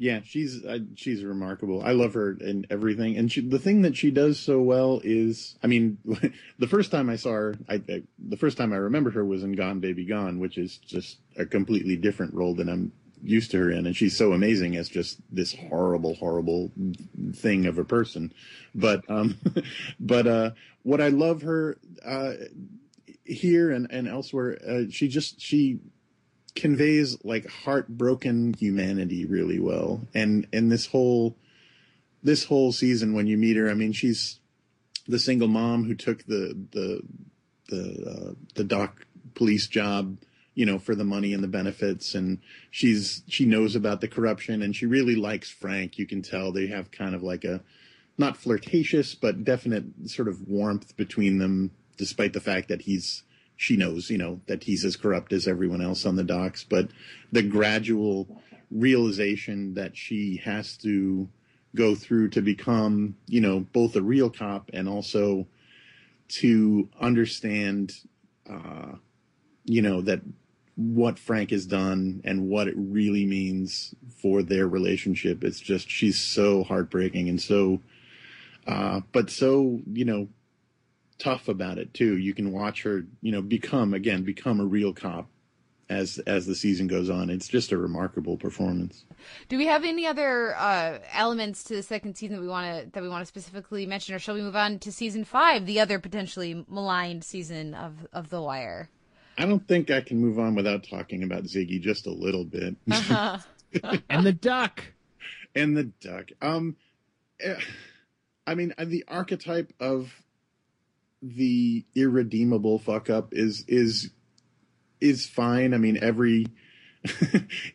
[0.00, 1.82] Yeah, she's uh, she's remarkable.
[1.82, 5.56] I love her and everything, and she, the thing that she does so well is,
[5.60, 5.98] I mean,
[6.58, 9.42] the first time I saw her, I, I the first time I remember her was
[9.42, 12.92] in Gone Baby Gone, which is just a completely different role than I'm
[13.24, 16.70] used to her in, and she's so amazing as just this horrible, horrible
[17.34, 18.32] thing of a person.
[18.76, 19.36] But um,
[20.00, 20.50] but uh,
[20.84, 21.76] what I love her
[22.06, 22.34] uh,
[23.24, 25.80] here and and elsewhere, uh, she just she
[26.58, 30.02] conveys like heartbroken humanity really well.
[30.14, 31.36] And and this whole
[32.22, 34.40] this whole season when you meet her i mean she's
[35.06, 37.00] the single mom who took the the
[37.68, 40.18] the uh, the dock police job
[40.58, 42.16] you know for the money and the benefits.
[42.16, 42.40] And
[42.70, 45.98] she's she knows about the corruption and she really likes frank.
[45.98, 47.60] You can tell they have kind of like a
[48.18, 53.22] not flirtatious but definite sort of warmth between them despite the fact that he's
[53.58, 56.88] she knows, you know, that he's as corrupt as everyone else on the docks, but
[57.32, 58.40] the gradual
[58.70, 61.28] realization that she has to
[61.74, 65.48] go through to become, you know, both a real cop and also
[66.28, 67.94] to understand,
[68.48, 68.92] uh,
[69.64, 70.20] you know, that
[70.76, 75.42] what Frank has done and what it really means for their relationship.
[75.42, 77.80] It's just, she's so heartbreaking and so,
[78.68, 80.28] uh, but so, you know,
[81.18, 82.16] tough about it too.
[82.16, 85.28] You can watch her, you know, become again, become a real cop
[85.88, 87.30] as as the season goes on.
[87.30, 89.04] It's just a remarkable performance.
[89.48, 92.90] Do we have any other uh, elements to the second season that we want to
[92.90, 95.80] that we want to specifically mention, or shall we move on to season five, the
[95.80, 98.90] other potentially maligned season of of The Wire?
[99.36, 102.76] I don't think I can move on without talking about Ziggy just a little bit.
[102.90, 103.38] Uh-huh.
[104.10, 104.82] and the duck.
[105.54, 106.30] And the duck.
[106.42, 106.76] Um,
[107.38, 107.54] eh,
[108.48, 110.12] I mean, uh, the archetype of
[111.22, 114.10] the irredeemable fuck up is is
[115.00, 115.74] is fine.
[115.74, 116.46] I mean, every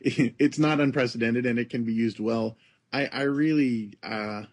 [0.01, 2.57] it's not unprecedented and it can be used well.
[2.91, 4.43] I I really uh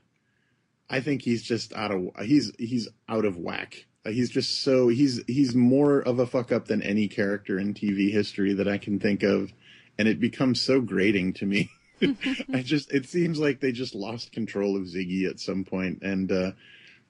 [0.89, 3.87] I think he's just out of he's he's out of whack.
[4.05, 8.11] He's just so he's he's more of a fuck up than any character in TV
[8.11, 9.53] history that I can think of,
[9.99, 11.71] and it becomes so grating to me.
[12.53, 16.33] I just it seems like they just lost control of Ziggy at some point, and
[16.33, 16.53] uh,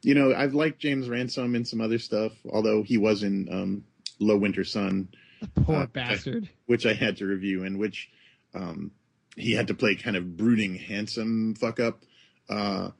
[0.03, 3.85] you know I've liked James Ransone in some other stuff, although he was in um,
[4.19, 5.09] Low Winter Sun,
[5.55, 6.49] Poor uh, bastard.
[6.67, 8.11] which I had to review, in which
[8.55, 8.93] um,
[9.37, 12.03] he had to play kind of brooding, handsome fuck up,
[12.49, 12.91] uh,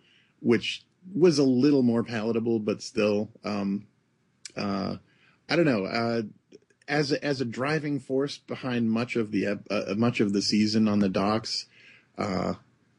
[0.41, 3.87] which was a little more palatable, but still, um,
[4.57, 4.97] uh,
[5.49, 5.85] I don't know.
[5.85, 6.23] Uh,
[6.89, 10.89] as a, as a driving force behind much of the uh, much of the season
[10.89, 11.67] on the docks,
[12.19, 12.55] uh,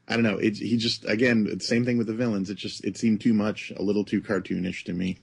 [0.07, 0.37] I don't know.
[0.37, 2.49] It, he just again, same thing with the villains.
[2.49, 5.19] It just it seemed too much, a little too cartoonish to me.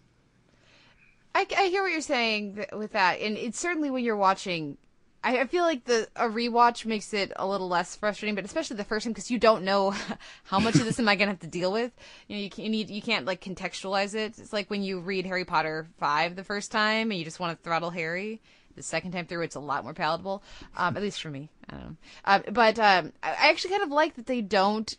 [1.34, 4.78] I, I hear what you're saying with that, and it's certainly when you're watching.
[5.22, 8.76] I, I feel like the a rewatch makes it a little less frustrating, but especially
[8.76, 9.94] the first time because you don't know
[10.44, 11.92] how much of this am I gonna have to deal with.
[12.28, 14.38] You know, you can you, you can't like contextualize it.
[14.38, 17.58] It's like when you read Harry Potter five the first time and you just want
[17.58, 18.40] to throttle Harry.
[18.78, 20.40] The second time through, it's a lot more palatable,
[20.76, 21.50] um, at least for me.
[21.68, 24.94] I don't know, uh, but um, I actually kind of like that they don't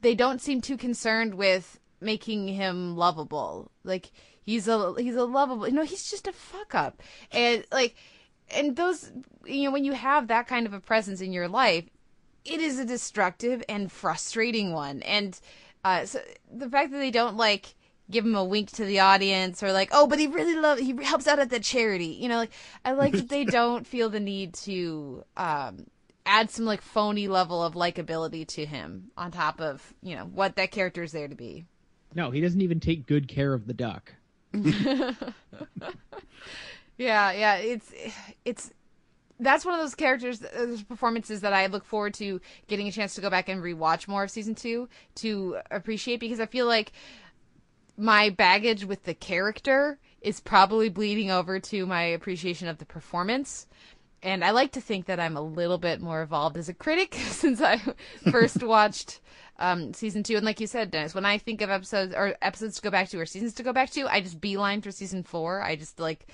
[0.00, 3.70] they don't seem too concerned with making him lovable.
[3.84, 4.10] Like
[4.42, 5.68] he's a he's a lovable.
[5.68, 7.94] You know, he's just a fuck up, and like,
[8.50, 9.12] and those
[9.44, 11.84] you know when you have that kind of a presence in your life,
[12.46, 15.02] it is a destructive and frustrating one.
[15.02, 15.38] And
[15.84, 16.20] uh, so
[16.50, 17.74] the fact that they don't like
[18.10, 20.94] give him a wink to the audience or like oh but he really loves he
[21.02, 22.50] helps out at the charity you know like
[22.84, 25.86] i like that they don't feel the need to um
[26.26, 30.56] add some like phony level of likability to him on top of you know what
[30.56, 31.64] that character is there to be
[32.14, 34.14] No, he doesn't even take good care of the duck.
[36.96, 37.92] yeah yeah it's
[38.44, 38.70] it's
[39.40, 42.92] that's one of those characters uh, those performances that i look forward to getting a
[42.92, 46.66] chance to go back and rewatch more of season two to appreciate because i feel
[46.66, 46.92] like
[47.96, 53.66] my baggage with the character is probably bleeding over to my appreciation of the performance.
[54.22, 57.14] And i like to think that i'm a little bit more evolved as a critic
[57.28, 57.78] since i
[58.30, 59.20] first watched
[59.58, 60.36] um, season two.
[60.36, 63.10] And like you said dennis when i think of episodes or episodes to go back
[63.10, 65.60] to or seasons to go back to i just beeline for season four.
[65.60, 66.26] I just like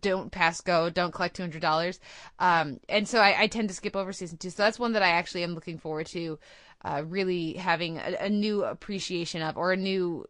[0.00, 2.00] don't pass go, don't collect two hundred dollars,
[2.38, 4.50] um, and so I, I, tend to skip over season two.
[4.50, 6.38] So that's one that I actually am looking forward to,
[6.84, 10.26] uh, really having a, a, new appreciation of, or a new,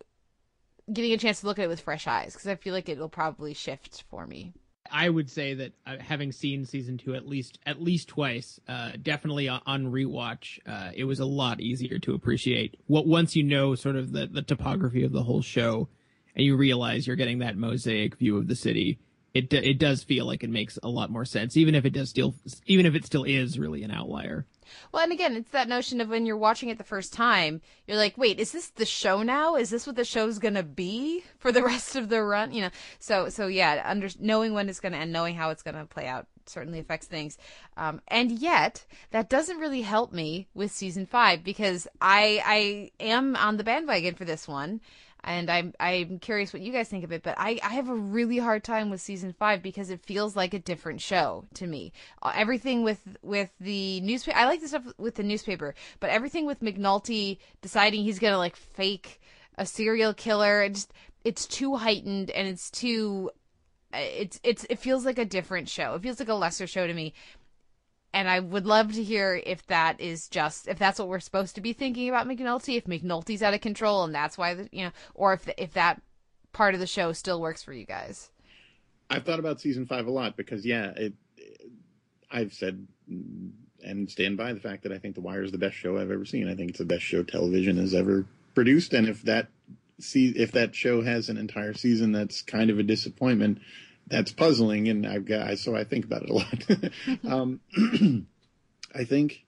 [0.93, 2.99] getting a chance to look at it with fresh eyes, because I feel like it
[2.99, 4.53] will probably shift for me.
[4.93, 8.93] I would say that uh, having seen season two at least at least twice, uh,
[9.01, 9.63] definitely on
[9.93, 12.77] rewatch, uh, it was a lot easier to appreciate.
[12.87, 15.89] What once you know sort of the, the topography of the whole show,
[16.35, 18.99] and you realize you're getting that mosaic view of the city
[19.35, 22.11] it it does feel like it makes a lot more sense, even if it does
[22.11, 22.35] still
[22.67, 24.47] even if it still is really an outlier.
[24.93, 27.97] Well, and again, it's that notion of when you're watching it the first time, you're
[27.97, 29.57] like, wait, is this the show now?
[29.57, 32.53] Is this what the show's gonna be for the rest of the run?
[32.53, 35.87] You know, so so yeah, under knowing when it's gonna end, knowing how it's gonna
[35.87, 37.39] play out certainly affects things.
[37.77, 43.37] Um, and yet, that doesn't really help me with season five because I I am
[43.37, 44.81] on the bandwagon for this one
[45.25, 47.23] and I'm I'm curious what you guys think of it.
[47.23, 50.55] But I I have a really hard time with season five because it feels like
[50.55, 51.93] a different show to me.
[52.23, 56.47] Uh, everything with with the newspaper, I like the stuff with the newspaper, but everything
[56.47, 59.21] with McNulty deciding he's gonna like fake
[59.57, 60.93] a serial killer, it just
[61.25, 63.31] it's too heightened and it's too
[63.93, 65.95] it's it's it feels like a different show.
[65.95, 67.13] It feels like a lesser show to me
[68.13, 71.55] and I would love to hear if that is just if that's what we're supposed
[71.55, 74.85] to be thinking about McNulty, if McNulty's out of control and that's why the, you
[74.85, 76.03] know, or if if that
[76.53, 78.31] part of the show still works for you guys.
[79.09, 81.15] I've thought about season five a lot because yeah, it,
[82.31, 82.87] I've said
[83.83, 86.11] and stand by the fact that I think The Wire is the best show I've
[86.11, 86.49] ever seen.
[86.49, 89.49] I think it's the best show television has ever produced, and if that
[89.99, 93.59] see if that show has an entire season that's kind of a disappointment,
[94.11, 97.33] that's puzzling, and I've got so I think about it a lot.
[97.33, 97.61] um,
[98.95, 99.45] I think,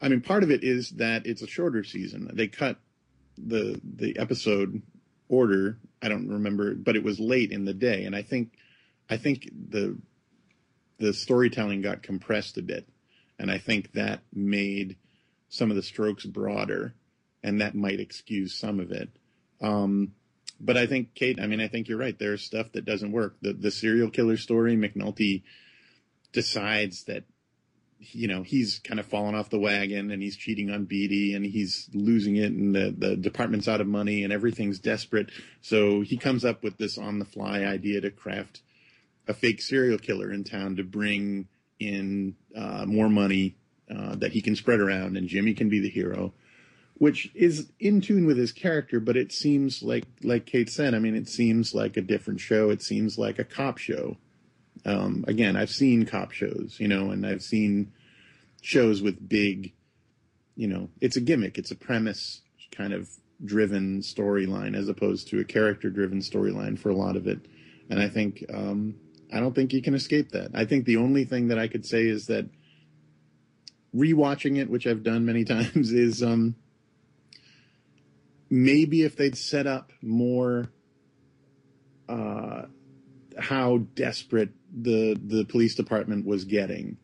[0.00, 2.28] I mean, part of it is that it's a shorter season.
[2.32, 2.78] They cut
[3.38, 4.82] the the episode
[5.28, 5.78] order.
[6.02, 8.52] I don't remember, but it was late in the day, and I think,
[9.08, 9.96] I think the
[10.98, 12.88] the storytelling got compressed a bit,
[13.38, 14.96] and I think that made
[15.48, 16.94] some of the strokes broader,
[17.42, 19.10] and that might excuse some of it.
[19.60, 20.14] Um,
[20.62, 22.16] but I think Kate, I mean, I think you're right.
[22.16, 23.36] There's stuff that doesn't work.
[23.42, 25.42] The the serial killer story, McNulty
[26.32, 27.24] decides that
[27.98, 31.44] you know he's kind of fallen off the wagon and he's cheating on Beadie and
[31.44, 35.30] he's losing it and the the department's out of money and everything's desperate.
[35.60, 38.62] So he comes up with this on the fly idea to craft
[39.26, 41.48] a fake serial killer in town to bring
[41.80, 43.56] in uh, more money
[43.92, 46.32] uh, that he can spread around and Jimmy can be the hero
[46.94, 50.98] which is in tune with his character, but it seems like, like Kate said, I
[50.98, 52.70] mean, it seems like a different show.
[52.70, 54.16] It seems like a cop show.
[54.84, 57.92] Um, again, I've seen cop shows, you know, and I've seen
[58.60, 59.72] shows with big,
[60.56, 63.08] you know, it's a gimmick, it's a premise kind of
[63.44, 67.40] driven storyline as opposed to a character driven storyline for a lot of it.
[67.90, 68.94] And I think, um,
[69.32, 70.50] I don't think you can escape that.
[70.54, 72.48] I think the only thing that I could say is that
[73.94, 76.54] rewatching it, which I've done many times, is, um,
[78.52, 80.70] maybe if they'd set up more
[82.06, 82.66] uh,
[83.38, 86.98] how desperate the the police department was getting,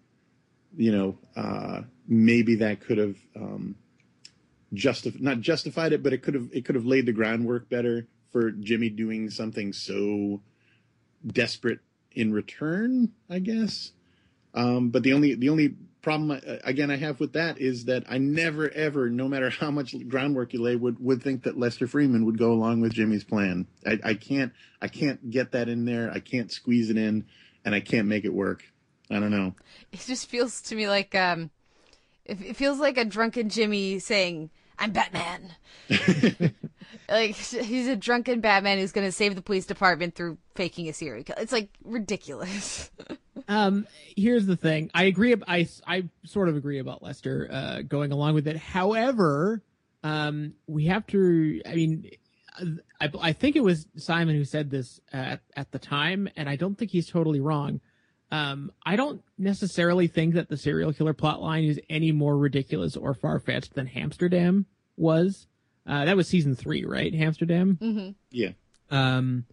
[0.77, 3.77] you know, uh, maybe that could have um,
[4.75, 8.07] justif- not justified it, but it could have it could have laid the groundwork better
[8.31, 10.43] for Jimmy doing something so
[11.27, 11.81] desperate
[12.13, 13.93] in return, I guess.
[14.53, 18.05] Um, but the only the only problem uh, again I have with that is that
[18.09, 21.87] I never ever, no matter how much groundwork you lay, would would think that Lester
[21.87, 23.67] Freamon would go along with Jimmy's plan.
[23.87, 26.11] I, I can't I can't get that in there.
[26.11, 27.27] I can't squeeze it in,
[27.65, 28.65] and I can't make it work.
[29.11, 29.55] I don't know.
[29.93, 31.51] It just feels to me like um,
[32.25, 35.55] it, it feels like a drunken Jimmy saying, "I'm Batman."
[37.09, 40.93] like he's a drunken Batman who's going to save the police department through faking a
[40.93, 41.41] serial killer.
[41.41, 42.91] It's like ridiculous.
[43.49, 44.91] um, here's the thing.
[44.95, 45.35] I agree.
[45.47, 48.57] I, I sort of agree about Lester uh, going along with it.
[48.57, 49.63] However,
[50.05, 51.61] um, we have to.
[51.67, 52.11] I mean,
[53.01, 56.57] I, I think it was Simon who said this at at the time, and I
[56.57, 57.81] don't think he's totally wrong.
[58.31, 63.15] Um, I don't necessarily think that the serial killer plotline is any more ridiculous or
[63.15, 64.67] far fetched than Hamsterdam
[64.97, 65.47] was.
[65.87, 67.13] Uh, that was season three, right?
[67.15, 67.79] Hamsterdam.
[67.79, 68.11] Mm-hmm.
[68.31, 68.51] Yeah.
[68.91, 69.47] Um,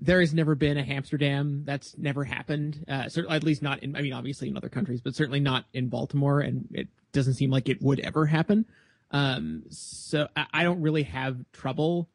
[0.00, 1.64] there has never been a Hamsterdam.
[1.64, 2.84] That's never happened.
[2.88, 3.96] Uh, certainly, at least not in.
[3.96, 7.50] I mean, obviously in other countries, but certainly not in Baltimore, and it doesn't seem
[7.50, 8.66] like it would ever happen.
[9.10, 12.08] Um, so I, I don't really have trouble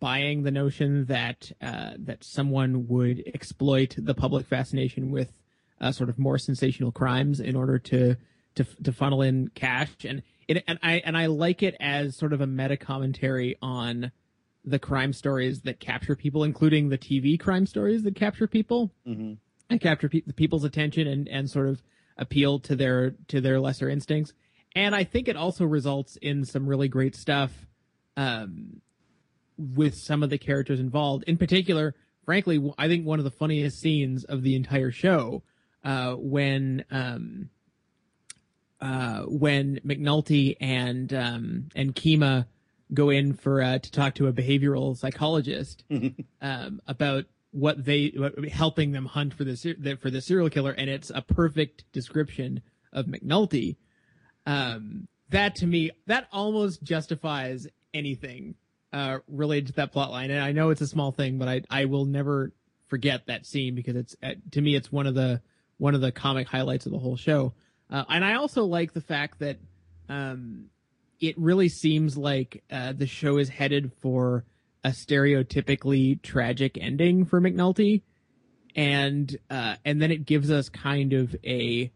[0.00, 5.32] buying the notion that uh, that someone would exploit the public fascination with
[5.80, 8.16] uh, sort of more sensational crimes in order to
[8.54, 12.32] to to funnel in cash and it, and I and I like it as sort
[12.32, 14.12] of a meta commentary on
[14.64, 19.34] the crime stories that capture people, including the TV crime stories that capture people mm-hmm.
[19.70, 21.82] and capture pe- people's attention and and sort of
[22.16, 24.32] appeal to their to their lesser instincts.
[24.74, 27.52] And I think it also results in some really great stuff
[28.16, 28.80] um,
[29.56, 31.24] with some of the characters involved.
[31.28, 35.42] In particular, frankly, I think one of the funniest scenes of the entire show
[35.84, 37.50] uh, when um,
[38.80, 42.46] uh, when McNulty and um, and Kima
[42.92, 45.84] go in for uh, to talk to a behavioral psychologist
[46.40, 50.90] um, about what they what, helping them hunt for the for the serial killer, and
[50.90, 52.62] it's a perfect description
[52.92, 53.76] of McNulty.
[54.46, 58.56] Um, that to me, that almost justifies anything
[58.92, 60.30] uh, related to that plot line.
[60.30, 62.52] And I know it's a small thing, but I I will never
[62.86, 65.40] forget that scene because it's uh, to me it's one of the
[65.78, 67.54] one of the comic highlights of the whole show.
[67.90, 69.58] Uh, and I also like the fact that
[70.08, 70.66] um,
[71.28, 74.44] it really seems like uh, the show is headed for
[74.82, 78.02] a stereotypically tragic ending for McNulty,
[78.76, 81.90] and uh, and then it gives us kind of a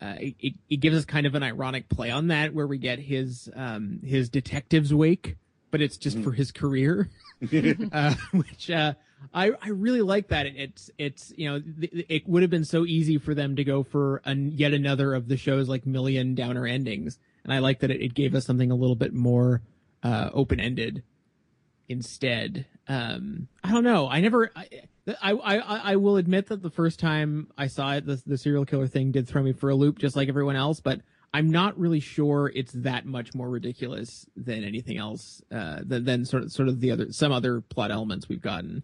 [0.00, 2.98] uh, it, it gives us kind of an ironic play on that where we get
[2.98, 5.36] his um, his detective's wake,
[5.70, 6.24] but it's just mm-hmm.
[6.24, 7.10] for his career,
[7.92, 8.94] uh, which uh,
[9.32, 10.46] I, I really like that.
[10.46, 13.82] It's it's you know th- it would have been so easy for them to go
[13.82, 17.90] for an, yet another of the shows like million downer endings, and I like that
[17.90, 19.62] it, it gave us something a little bit more
[20.02, 21.02] uh, open ended
[21.88, 22.66] instead.
[22.88, 24.08] Um, I don't know.
[24.08, 24.50] I never.
[24.56, 24.68] I,
[25.22, 25.56] I, I
[25.92, 29.12] I will admit that the first time I saw it, the the serial killer thing
[29.12, 30.80] did throw me for a loop, just like everyone else.
[30.80, 31.00] But
[31.32, 35.42] I'm not really sure it's that much more ridiculous than anything else.
[35.50, 38.82] Uh, than, than sort of sort of the other some other plot elements we've gotten.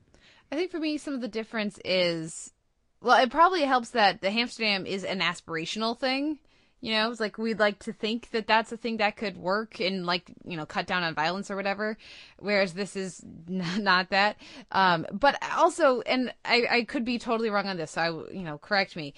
[0.53, 2.53] I think for me, some of the difference is,
[3.01, 6.41] well, it probably helps that the Hamsterdam is an aspirational thing.
[6.81, 9.81] You know, it's like we'd like to think that that's a thing that could work
[9.81, 11.99] and like you know cut down on violence or whatever,
[12.39, 14.37] whereas this is not that.
[14.73, 18.43] Um, but also, and I, I could be totally wrong on this, so I you
[18.43, 19.15] know correct me.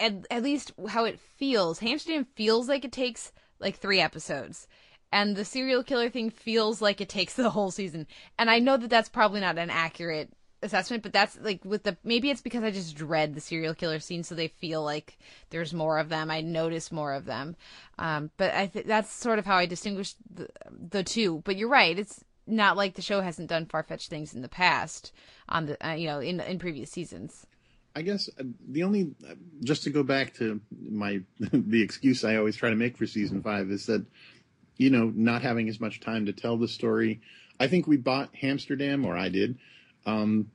[0.00, 4.66] At at least how it feels, Hamsterdam feels like it takes like three episodes
[5.12, 8.06] and the serial killer thing feels like it takes the whole season.
[8.38, 10.30] And I know that that's probably not an accurate
[10.66, 13.98] assessment, but that's like with the maybe it's because I just dread the serial killer
[13.98, 15.18] scene, so they feel like
[15.50, 16.30] there's more of them.
[16.30, 17.56] I notice more of them,
[17.98, 21.42] um, but I th- that's sort of how I distinguish the, the two.
[21.44, 24.48] But you're right; it's not like the show hasn't done far fetched things in the
[24.48, 25.12] past
[25.48, 27.46] on the uh, you know in in previous seasons.
[27.94, 29.34] I guess uh, the only uh,
[29.64, 33.42] just to go back to my the excuse I always try to make for season
[33.42, 34.04] five is that
[34.76, 37.20] you know not having as much time to tell the story.
[37.58, 39.58] I think we bought Hamsterdam, or I did,
[40.04, 40.50] um,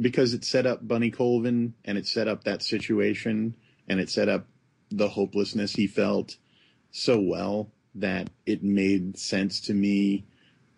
[0.00, 3.56] because it set up Bunny Colvin and it set up that situation
[3.88, 4.46] and it set up
[4.90, 6.36] the hopelessness he felt
[6.90, 10.24] so well that it made sense to me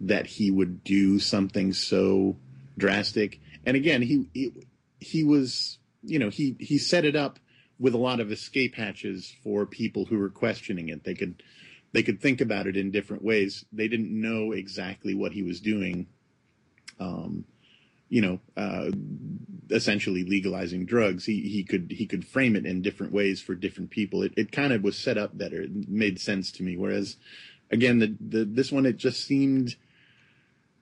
[0.01, 2.37] that he would do something so
[2.77, 3.41] drastic.
[3.65, 4.53] And again, he he,
[5.01, 7.39] he was, you know, he he set it up
[7.79, 11.05] with a lot of escape hatches for people who were questioning it.
[11.05, 11.43] They could
[11.93, 13.65] they could think about it in different ways.
[13.73, 16.09] They didn't know exactly what he was doing.
[16.99, 17.45] Um,
[18.09, 18.91] you know, uh,
[19.71, 21.25] essentially legalizing drugs.
[21.25, 24.23] He he could he could frame it in different ways for different people.
[24.23, 25.63] It it kind of was set up better.
[25.63, 26.77] It made sense to me.
[26.77, 27.17] Whereas,
[27.71, 29.77] again, the the this one it just seemed.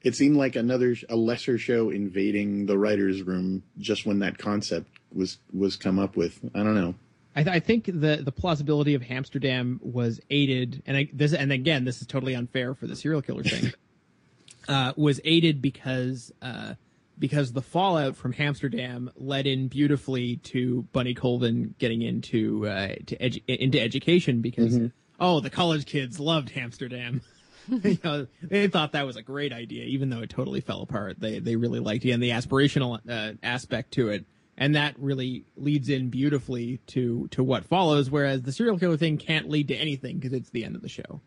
[0.03, 4.89] It seemed like another a lesser show invading the writers' room just when that concept
[5.15, 6.40] was was come up with.
[6.55, 6.97] I don't know.
[7.35, 11.53] I, th- I think the the plausibility of Hamsterdam was aided, and I, this and
[11.53, 13.73] again, this is totally unfair for the serial killer thing.
[14.69, 16.74] uh, was aided because uh,
[17.18, 23.16] because the fallout from Hamsterdam led in beautifully to Bunny Colvin getting into uh, to
[23.18, 24.86] edu- into education because Mm-hmm.
[25.20, 27.20] oh the college kids loved Hamsterdam.
[27.68, 31.20] you know, they thought that was a great idea, even though it totally fell apart.
[31.20, 34.24] They they really liked it and the aspirational uh, aspect to it,
[34.59, 38.10] and that really leads in beautifully to to what follows.
[38.10, 40.89] Whereas the serial killer thing can't lead to anything because it's the end of the
[40.89, 41.20] show.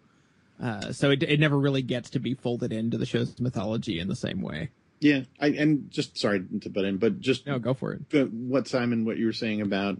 [0.61, 4.07] Uh, so it it never really gets to be folded into the show's mythology in
[4.09, 4.71] the same way.
[5.05, 8.33] Yeah, I and just sorry to butt in, but just no, go for it.
[8.33, 9.99] what Simon, what you were saying about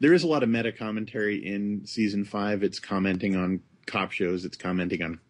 [0.00, 2.64] there is a lot of meta commentary in season five.
[2.64, 4.44] It's commenting on cop shows.
[4.44, 5.20] It's commenting on,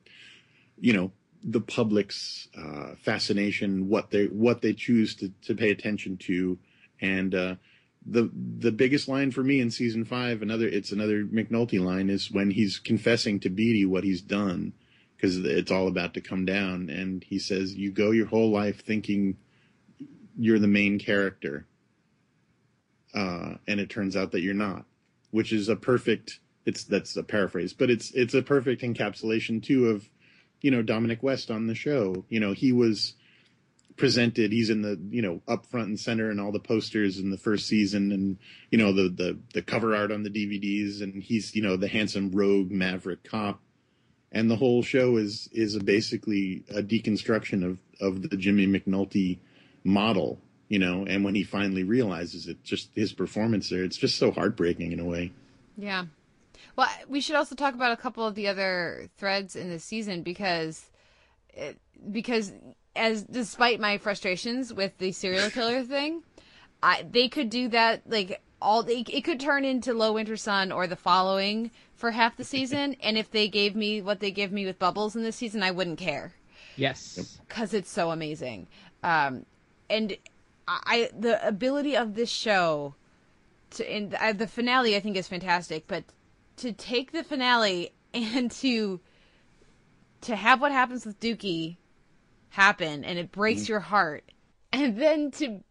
[0.81, 1.12] you know,
[1.43, 6.59] the public's uh, fascination, what they what they choose to to pay attention to,
[6.98, 7.55] and uh,
[8.06, 12.31] the the biggest line for me in season five, another it's another McNulty line is
[12.31, 14.72] when he's confessing to Beadie what he's done
[15.24, 18.84] because it's all about to come down, and he says, "You go your whole life
[18.84, 19.36] thinking
[20.36, 21.66] you're the main character."
[23.14, 24.84] uh, and it turns out that you're not,
[25.30, 26.40] which is a perfect.
[26.66, 30.09] It's that's a paraphrase, but it's it's a perfect encapsulation too of,
[30.60, 32.24] you know, Dominic West on the show.
[32.28, 33.14] You know, he was
[33.96, 34.51] presented.
[34.51, 37.38] He's in the you know up front and center in all the posters in the
[37.38, 38.38] first season, and
[38.70, 41.88] you know the the the cover art on the DVDs, and he's you know the
[41.88, 43.60] handsome rogue maverick cop,
[44.35, 49.39] and the whole show is is basically a deconstruction of of the Jimmy McNulty
[49.85, 50.39] model
[50.69, 54.31] you know and when he finally realizes it just his performance there it's just so
[54.31, 55.32] heartbreaking in a way
[55.77, 56.06] Yeah.
[56.77, 60.23] Well, we should also talk about a couple of the other threads in this season
[60.23, 60.90] because,
[61.51, 61.78] it,
[62.11, 62.52] because
[62.97, 66.23] as despite my frustrations with the serial killer thing,
[66.82, 70.73] I they could do that like all it, it could turn into Low Winter Sun
[70.73, 74.51] or the following for half the season, and if they gave me what they give
[74.51, 76.32] me with Bubbles in this season, I wouldn't care
[76.77, 77.39] Yes.
[77.47, 78.66] because it's so amazing.
[79.03, 79.45] Um,
[79.89, 80.16] and
[80.66, 82.95] I the ability of this show
[83.73, 86.05] to and uh, the finale I think is fantastic, but
[86.57, 89.01] to take the finale and to
[90.23, 91.77] to have what happens with Dookie
[92.49, 94.24] happen and it breaks your heart,
[94.73, 95.62] and then to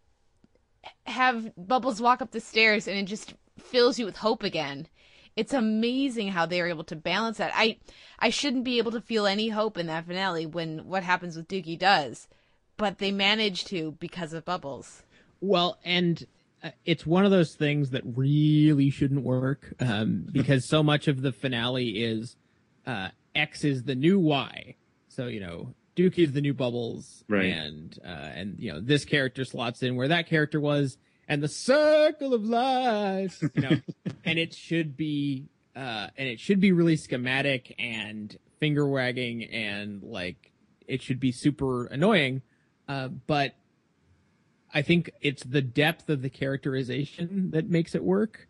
[1.06, 4.88] have Bubbles walk up the stairs and it just fills you with hope again.
[5.36, 7.52] It's amazing how they are able to balance that.
[7.56, 7.78] I
[8.20, 11.48] I shouldn't be able to feel any hope in that finale when what happens with
[11.48, 12.28] Dookie does,
[12.78, 15.04] but they manage to because of Bubbles.
[15.42, 16.26] Well, and
[16.64, 21.22] uh, it's one of those things that really shouldn't work um, because so much of
[21.22, 22.38] the finale is
[22.86, 24.76] uh, X is the new Y.
[25.08, 27.46] So you know, Dookie is the new Bubbles, Right.
[27.46, 30.98] And uh, and you know, this character slots in where that character was,
[31.28, 33.42] and the circle of life.
[33.54, 33.82] You know,
[34.26, 35.46] and it should be
[35.76, 40.52] uh, and it should be really schematic and finger wagging and like
[40.88, 42.42] it should be super annoying.
[42.88, 43.56] Uh, but
[44.74, 48.48] I think it's the depth of the characterization that makes it work,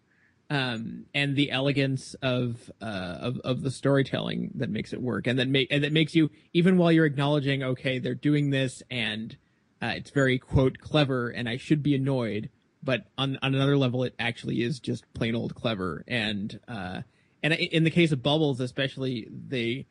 [0.53, 5.39] um, and the elegance of uh, of of the storytelling that makes it work, and
[5.39, 9.35] that make and that makes you even while you're acknowledging, okay, they're doing this, and
[9.81, 12.51] uh, it's very quote clever, and I should be annoyed,
[12.83, 17.01] but on on another level, it actually is just plain old clever, and uh,
[17.41, 19.87] and in the case of Bubbles, especially, they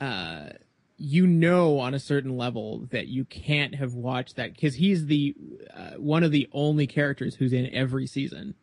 [0.00, 0.48] uh,
[0.96, 5.34] you know on a certain level that you can't have watched that because he's the
[5.76, 8.54] uh, one of the only characters who's in every season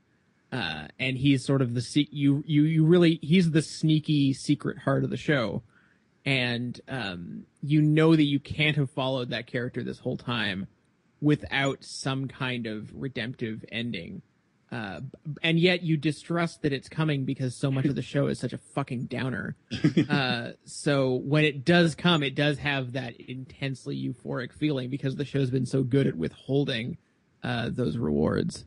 [0.57, 4.79] uh, and he's sort of the se- you you you really he's the sneaky secret
[4.79, 5.61] heart of the show
[6.25, 10.65] and um, you know that you can't have followed that character this whole time
[11.21, 14.23] without some kind of redemptive ending
[14.71, 14.99] uh,
[15.43, 18.51] and yet you distrust that it's coming because so much of the show is such
[18.51, 19.55] a fucking downer.
[20.09, 25.25] Uh, so when it does come, it does have that intensely euphoric feeling because the
[25.25, 26.97] show's been so good at withholding
[27.43, 28.65] uh, those rewards.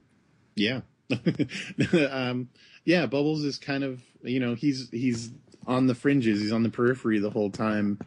[0.55, 0.81] yeah
[2.11, 2.49] um
[2.85, 5.33] yeah bubbles is kind of you know he's he's
[5.67, 7.99] on the fringes he's on the periphery the whole time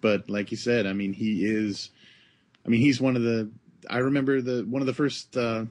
[0.00, 1.90] but like you said i mean he is
[2.66, 3.50] i mean he's one of the
[3.88, 5.64] i remember the one of the first uh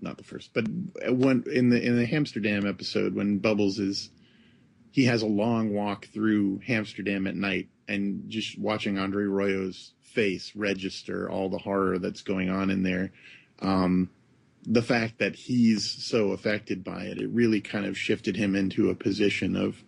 [0.00, 0.66] not the first but
[1.12, 4.10] when in the in the Hamsterdam episode when bubbles is
[4.90, 10.52] he has a long walk through Hamsterdam at night and just watching andre royo's face
[10.56, 13.12] register all the horror that's going on in there.
[13.60, 14.10] Um,
[14.66, 18.90] the fact that he's so affected by it, it really kind of shifted him into
[18.90, 19.82] a position of,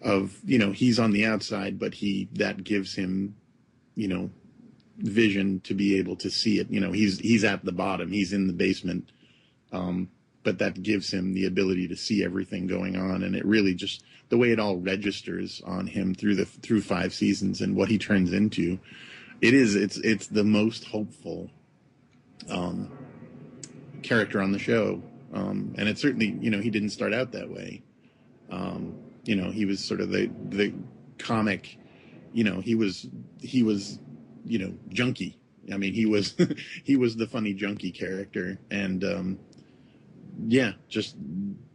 [0.00, 3.34] of you know, he's on the outside, but he that gives him,
[3.94, 4.30] you know,
[4.98, 6.70] vision to be able to see it.
[6.70, 9.10] You know, he's he's at the bottom, he's in the basement,
[9.72, 10.08] um,
[10.44, 14.04] but that gives him the ability to see everything going on, and it really just
[14.28, 17.98] the way it all registers on him through the through five seasons and what he
[17.98, 18.78] turns into.
[19.40, 21.50] It is it's it's the most hopeful
[22.48, 22.97] um,
[24.02, 25.02] character on the show,
[25.32, 27.82] um, and it certainly you know he didn't start out that way.
[28.50, 30.74] Um, you know, he was sort of the the
[31.18, 31.78] comic.
[32.32, 33.08] You know, he was
[33.40, 33.98] he was
[34.44, 35.38] you know junkie.
[35.72, 36.34] I mean, he was
[36.84, 39.38] he was the funny junkie character, and um,
[40.46, 41.16] yeah, just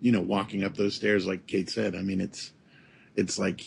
[0.01, 1.95] you know, walking up those stairs, like Kate said.
[1.95, 2.53] I mean, it's
[3.15, 3.61] it's like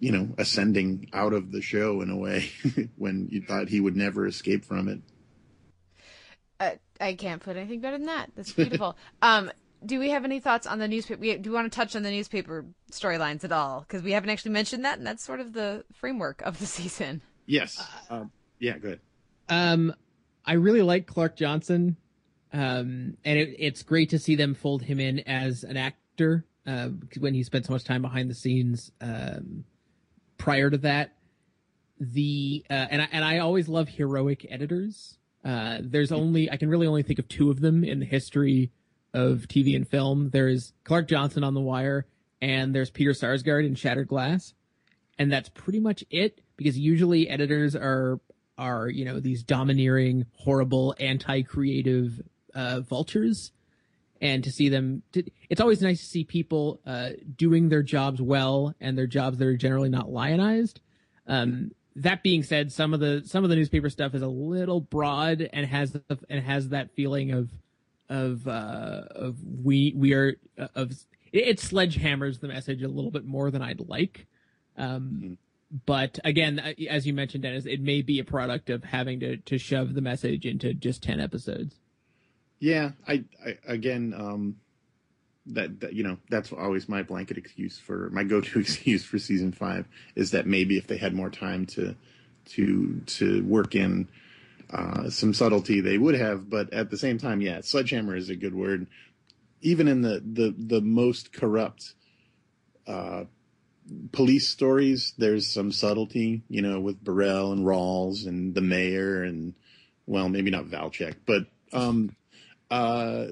[0.00, 2.50] you know ascending out of the show in a way
[2.96, 5.00] when you thought he would never escape from it.
[7.00, 8.30] Uh, I can't put anything better than that.
[8.36, 8.96] That's beautiful.
[9.22, 9.50] um,
[9.84, 11.20] do we have any thoughts on the newspaper?
[11.20, 13.80] We, do we want to touch on the newspaper storylines at all?
[13.80, 17.22] Because we haven't actually mentioned that, and that's sort of the framework of the season.
[17.46, 17.84] Yes.
[18.08, 18.78] Um, yeah.
[18.78, 19.00] Good.
[19.48, 19.94] Um,
[20.46, 21.96] I really like Clark Johnson,
[22.52, 26.88] um, and it, it's great to see them fold him in as an actor uh,
[27.18, 28.90] when he spent so much time behind the scenes.
[29.00, 29.64] Um,
[30.38, 31.16] prior to that,
[32.00, 35.18] the uh, and I, and I always love heroic editors.
[35.44, 38.70] Uh, there's only I can really only think of two of them in the history
[39.12, 40.30] of TV and film.
[40.30, 42.06] There's Clark Johnson on The Wire,
[42.40, 44.54] and there's Peter Sarsgaard in Shattered Glass,
[45.18, 46.40] and that's pretty much it.
[46.56, 48.20] Because usually editors are
[48.56, 52.22] are you know these domineering, horrible, anti-creative
[52.54, 53.52] uh, vultures,
[54.20, 58.22] and to see them, to, it's always nice to see people uh, doing their jobs
[58.22, 60.80] well and their jobs that are generally not lionized.
[61.26, 64.80] Um, that being said, some of the some of the newspaper stuff is a little
[64.80, 65.96] broad and has
[66.28, 67.50] and has that feeling of
[68.08, 70.36] of uh, of we we are
[70.74, 70.92] of
[71.32, 74.26] it, it sledgehammers the message a little bit more than I'd like.
[74.76, 75.38] Um,
[75.86, 79.58] but again, as you mentioned, Dennis, it may be a product of having to to
[79.58, 81.76] shove the message into just ten episodes.
[82.58, 84.56] Yeah, I, I again, um,
[85.46, 89.52] that, that you know that's always my blanket excuse for my go-to excuse for season
[89.52, 91.94] five is that maybe if they had more time to
[92.46, 94.08] to to work in
[94.70, 98.36] uh, some subtlety they would have but at the same time yeah sledgehammer is a
[98.36, 98.86] good word.
[99.60, 101.94] Even in the the the most corrupt
[102.86, 103.24] uh,
[104.12, 109.54] police stories there's some subtlety you know with Burrell and Rawls and the mayor and
[110.06, 112.14] well maybe not Valchek but um
[112.70, 113.26] uh,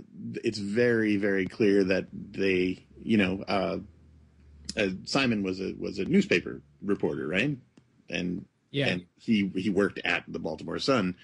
[0.45, 3.79] it's very very clear that they you know uh,
[4.77, 7.57] uh, Simon was a was a newspaper reporter right?
[8.09, 8.89] And yeah.
[8.89, 11.17] and he he worked at the Baltimore Sun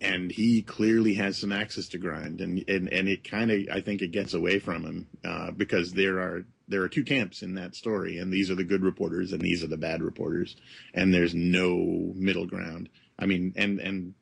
[0.00, 3.80] and he clearly has some axes to grind and and, and it kind of I
[3.80, 7.54] think it gets away from him uh, because there are there are two camps in
[7.54, 10.56] that story and these are the good reporters and these are the bad reporters
[10.94, 12.88] and there's no middle ground.
[13.18, 14.14] I mean and and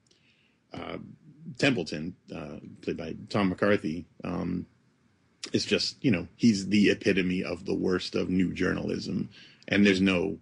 [0.72, 0.98] uh,
[1.56, 4.66] Templeton, uh, played by Tom McCarthy, um,
[5.52, 9.30] is just you know he's the epitome of the worst of new journalism,
[9.66, 10.38] and there's no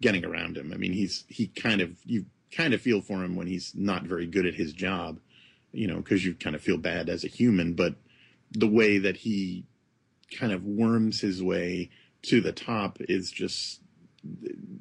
[0.00, 0.72] getting around him.
[0.72, 4.04] I mean, he's he kind of you kind of feel for him when he's not
[4.04, 5.20] very good at his job,
[5.72, 7.74] you know, because you kind of feel bad as a human.
[7.74, 7.94] But
[8.50, 9.64] the way that he
[10.38, 11.90] kind of worms his way
[12.22, 13.80] to the top is just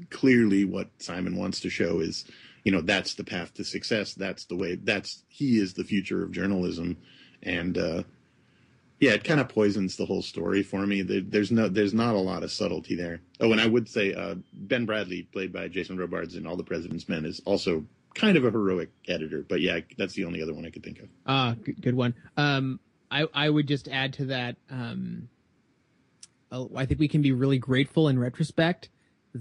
[0.09, 2.25] clearly what Simon wants to show is
[2.68, 4.14] you know that's the path to success.
[4.14, 6.98] That's the way that's he is the future of journalism.
[7.41, 8.03] And uh
[8.99, 11.02] yeah it kind of poisons the whole story for me.
[11.02, 13.22] There, there's no there's not a lot of subtlety there.
[13.39, 16.64] Oh and i would say uh ben Bradlee, played by jason robards in all the
[16.65, 17.85] president's men is also
[18.15, 19.45] kind of a heroic editor.
[19.48, 21.07] But yeah that's the only other one i could think of.
[21.26, 22.15] Ah good, good one.
[22.35, 25.30] Um i i would just add to that um
[26.76, 28.89] i think we can be really grateful in retrospect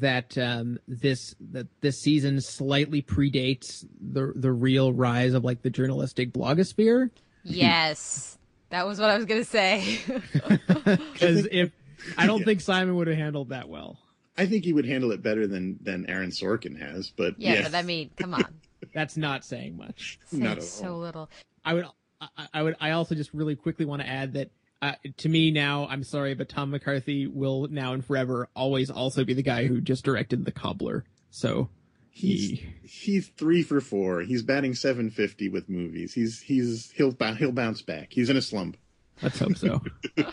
[0.00, 5.70] that um, this that this season slightly predates the the real rise of like the
[5.70, 7.10] journalistic blogosphere.
[7.44, 8.38] Yes,
[8.70, 9.98] that was what I was gonna say.
[11.12, 11.72] Because if
[12.16, 13.98] I don't think Simon would have handled that well.
[14.38, 17.62] I think he would handle it better than than Aaron Sorkin has, but yeah, yeah.
[17.62, 18.44] but I mean, come on,
[18.94, 20.18] that's not saying much.
[20.26, 20.98] saying Not at so all.
[20.98, 21.30] little.
[21.64, 21.86] I would
[22.20, 24.50] I, I would I also just really quickly want to add that
[24.82, 29.24] uh, to me now I'm sorry, but Tom McCarthy will now and forever always also
[29.24, 31.04] be the guy who just directed The Cobbler.
[31.30, 31.68] So
[32.16, 34.22] He's he's three for four.
[34.22, 36.14] He's batting seven fifty with movies.
[36.14, 38.08] He's he's he'll he'll bounce back.
[38.10, 38.78] He's in a slump.
[39.22, 39.82] Let's hope so.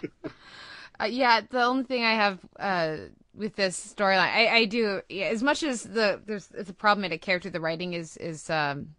[1.00, 2.98] Uh, yeah, the only thing I have uh,
[3.34, 4.32] with this storyline.
[4.32, 7.50] I, I do yeah, as much as the there's it's a problematic character.
[7.50, 8.90] The writing is is um,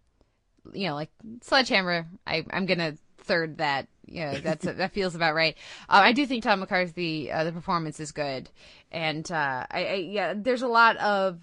[0.73, 1.11] you know like
[1.41, 2.09] Sledgehammer.
[2.27, 2.95] I I'm gonna
[3.25, 3.89] third that.
[4.07, 5.57] Yeah, that's that feels about right.
[5.89, 8.51] Uh, I do think Tom McCarthy uh, the performance is good,
[8.93, 11.39] and uh, I, I yeah there's a lot of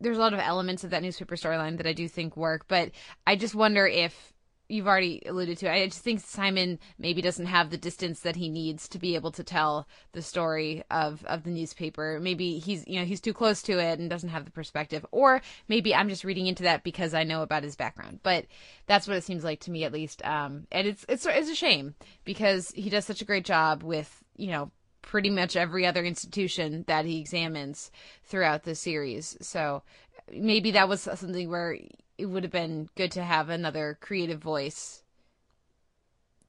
[0.00, 2.90] there's a lot of elements of that newspaper storyline that I do think work, but
[3.26, 4.32] I just wonder if
[4.70, 5.70] you've already alluded to.
[5.70, 9.32] I just think Simon maybe doesn't have the distance that he needs to be able
[9.32, 12.18] to tell the story of of the newspaper.
[12.20, 15.42] Maybe he's you know he's too close to it and doesn't have the perspective, or
[15.68, 18.20] maybe I'm just reading into that because I know about his background.
[18.22, 18.46] But
[18.86, 20.24] that's what it seems like to me, at least.
[20.24, 21.94] Um, and it's it's it's a shame
[22.24, 24.70] because he does such a great job with you know
[25.02, 27.90] pretty much every other institution that he examines
[28.24, 29.36] throughout the series.
[29.40, 29.82] So
[30.32, 31.78] maybe that was something where
[32.20, 35.02] it would have been good to have another creative voice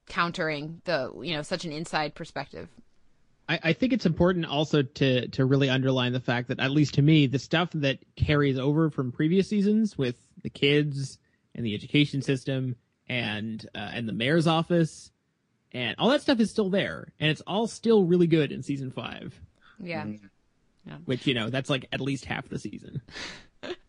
[0.06, 2.68] countering the you know such an inside perspective.
[3.48, 6.94] I, I think it's important also to to really underline the fact that at least
[6.94, 11.18] to me, the stuff that carries over from previous seasons with the kids
[11.54, 12.76] and the education system
[13.08, 15.10] and uh, and the mayor's office
[15.72, 18.90] and all that stuff is still there, and it's all still really good in season
[18.90, 19.38] five.
[19.80, 20.06] Yeah.
[20.86, 20.96] Yeah.
[21.04, 23.00] Which you know that's like at least half the season.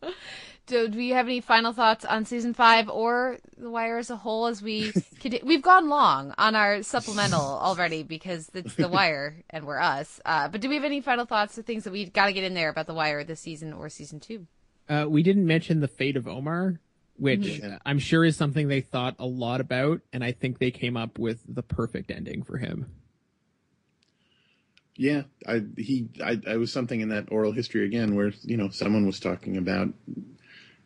[0.65, 4.15] do, do you have any final thoughts on season five or The Wire as a
[4.15, 4.48] whole?
[4.48, 4.94] As we
[5.44, 10.19] we've gone long on our supplemental already because it's The Wire and we're us.
[10.26, 12.44] Uh, but do we have any final thoughts or things that we got to get
[12.44, 14.48] in there about The Wire this season or season two?
[14.90, 16.80] Uh, we didn't mention the fate of Omar,
[17.15, 17.80] which Mhm.
[17.85, 21.18] I'm sure is something they thought a lot about, and I think they came up
[21.18, 22.88] with the perfect ending for him.
[24.95, 28.69] Yeah, I he I, I was something in that oral history again where you know
[28.69, 29.91] someone was talking about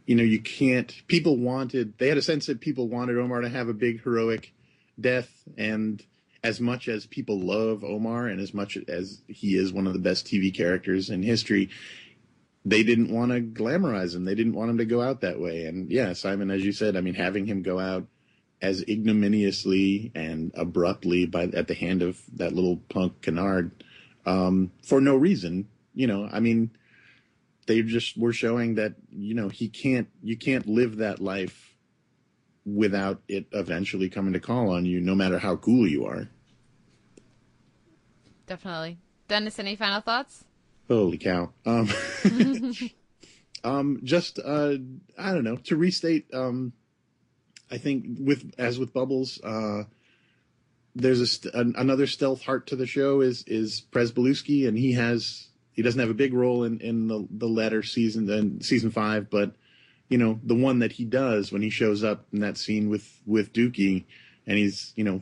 [0.08, 3.50] you know you can't people wanted they had a sense that people wanted Omar to
[3.50, 4.54] have a big heroic
[5.00, 6.04] death and
[6.44, 10.00] as much as people love Omar and as much as he is one of the
[10.00, 11.70] best TV characters in history
[12.66, 15.66] they didn't want to glamorize him they didn't want him to go out that way
[15.66, 18.08] and yeah Simon as you said I mean having him go out
[18.62, 23.72] as ignominiously and abruptly by at the hand of that little punk Kenard
[24.28, 25.68] um, for no reason.
[25.96, 26.72] You know, I mean,
[27.68, 31.76] they just were showing that you know he can't you can't live that life
[32.66, 36.28] without it eventually coming to call on you, no matter how cool you are.
[38.46, 38.98] Definitely.
[39.28, 40.44] Dennis, any final thoughts?
[40.88, 41.52] Holy cow!
[41.66, 41.90] Um,
[43.64, 44.76] um, just uh,
[45.18, 46.34] I don't know to restate.
[46.34, 46.74] Um,
[47.70, 49.84] I think with as with Bubbles, uh,
[50.96, 54.94] there's a st- an, another stealth heart to the show is is Pryzbylewski, and he
[54.94, 59.30] has he doesn't have a big role in in the the latter season season five,
[59.30, 59.54] but
[60.10, 63.22] you know the one that he does when he shows up in that scene with
[63.26, 64.06] with Dookie,
[64.48, 65.22] and he's you know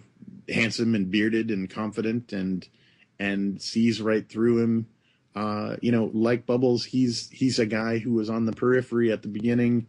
[0.49, 2.67] handsome and bearded and confident and
[3.19, 4.87] and sees right through him.
[5.35, 9.23] Uh, you know, like Bubbles, he's he's a guy who was on the periphery at
[9.23, 9.87] the beginning,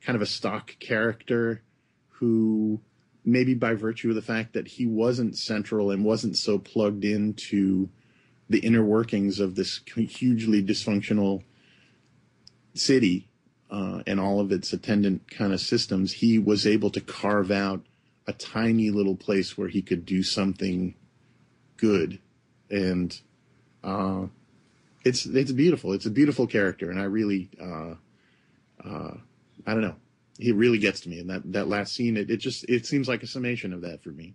[0.00, 1.60] kind of a stock character
[2.08, 2.80] who
[3.24, 7.88] maybe by virtue of the fact that he wasn't central and wasn't so plugged into
[8.48, 11.42] the inner workings of this hugely dysfunctional
[12.74, 13.28] city
[13.70, 17.80] uh, and all of its attendant kind of systems, he was able to carve out
[18.26, 20.94] a tiny little place where he could do something
[21.76, 22.18] good,
[22.70, 23.20] and
[23.82, 24.26] uh,
[25.04, 25.92] it's it's beautiful.
[25.92, 27.94] It's a beautiful character, and I really, uh,
[28.82, 29.14] uh,
[29.66, 29.96] I don't know,
[30.38, 31.20] he really gets to me.
[31.20, 34.02] And that that last scene, it, it just it seems like a summation of that
[34.02, 34.34] for me.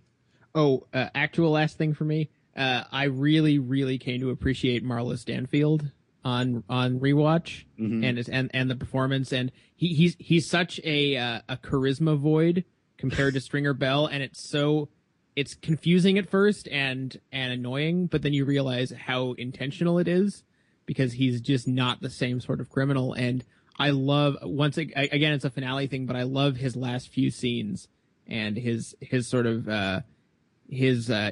[0.53, 2.29] Oh, uh, actual last thing for me.
[2.55, 5.91] Uh, I really, really came to appreciate Marlo Stanfield
[6.25, 8.03] on on rewatch Mhm.
[8.03, 9.31] and his, and and the performance.
[9.31, 12.65] And he he's he's such a uh, a charisma void
[12.97, 14.89] compared to Stringer Bell, and it's so
[15.35, 20.43] it's confusing at first and and annoying, but then you realize how intentional it is
[20.85, 23.13] because he's just not the same sort of criminal.
[23.13, 23.45] And
[23.77, 27.29] I love once ag- again it's a finale thing, but I love his last few
[27.31, 27.87] scenes
[28.27, 30.01] and his his sort of uh,
[30.69, 31.31] his uh,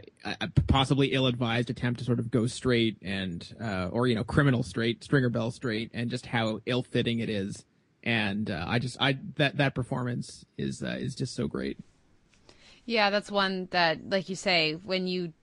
[0.68, 5.04] possibly ill-advised attempt to sort of go straight and uh, or you know criminal straight,
[5.04, 7.66] Stringer Bell straight, and just how ill-fitting it is.
[8.04, 11.78] And uh, I just I that that performance is uh, is just so great.
[12.86, 15.34] Yeah, that's one that, like you say, when you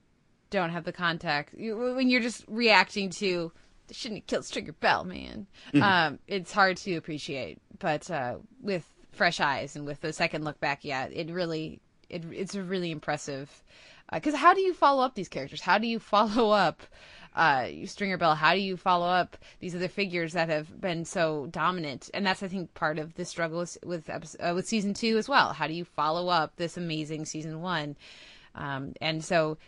[0.48, 3.52] don't have the context, you, when you're just reacting to,
[3.86, 5.46] they shouldn't have killed Stringer Bell, man.
[5.74, 5.82] Mhm.
[5.82, 10.58] Um, it's hard to appreciate, but uh, with fresh eyes and with the second look
[10.58, 11.80] back, yeah, it really,
[12.14, 13.62] it, it's a really impressive.
[14.12, 15.60] Because how do you follow up these characters?
[15.60, 16.82] How do you follow up
[17.34, 18.34] uh, Stringer Bell?
[18.34, 22.10] How do you follow up these other figures that have been so dominant?
[22.14, 25.18] And that's, I think, part of the struggle with with, episode, uh, with season two
[25.18, 25.52] as well.
[25.52, 27.96] How do you follow up this amazing season one?
[28.54, 29.58] Um, and so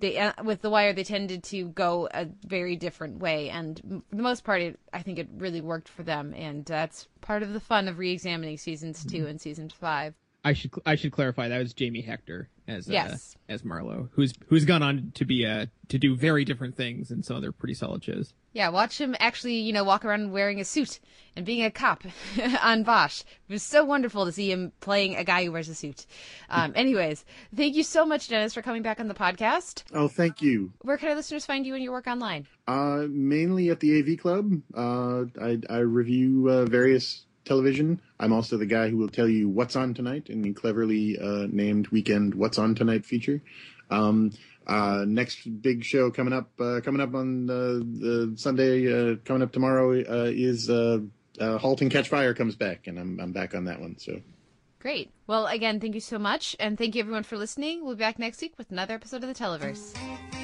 [0.00, 4.16] they uh, with the wire they tended to go a very different way and for
[4.16, 7.52] the most part it, i think it really worked for them and that's part of
[7.52, 11.58] the fun of re-examining seasons 2 and season 5 I should I should clarify that
[11.58, 13.16] was Jamie Hector as uh,
[13.48, 17.22] as Marlo, who's who's gone on to be uh to do very different things in
[17.22, 18.32] some other pretty solid shows.
[18.54, 20.98] yeah watch him actually you know walk around wearing a suit
[21.36, 22.04] and being a cop
[22.62, 25.74] on bosch it was so wonderful to see him playing a guy who wears a
[25.74, 26.06] suit
[26.48, 30.40] um, anyways thank you so much dennis for coming back on the podcast Oh, thank
[30.40, 30.72] you.
[30.82, 34.18] where can our listeners find you and your work online Uh, mainly at the AV
[34.18, 34.50] Club.
[34.74, 38.00] Uh, I, I review uh, various television.
[38.18, 41.46] I'm also the guy who will tell you what's on tonight in the cleverly uh,
[41.50, 43.40] named weekend "What's on Tonight" feature.
[43.90, 44.32] Um,
[44.66, 49.42] uh, next big show coming up, uh, coming up on the, the Sunday, uh, coming
[49.42, 51.00] up tomorrow uh, is uh,
[51.40, 53.98] "Halt and Catch Fire" comes back, and I'm I'm back on that one.
[53.98, 54.20] So
[54.84, 55.10] Great.
[55.26, 56.54] Well, again, thank you so much.
[56.60, 57.86] And thank you everyone for listening.
[57.86, 60.43] We'll be back next week with another episode of the Televerse.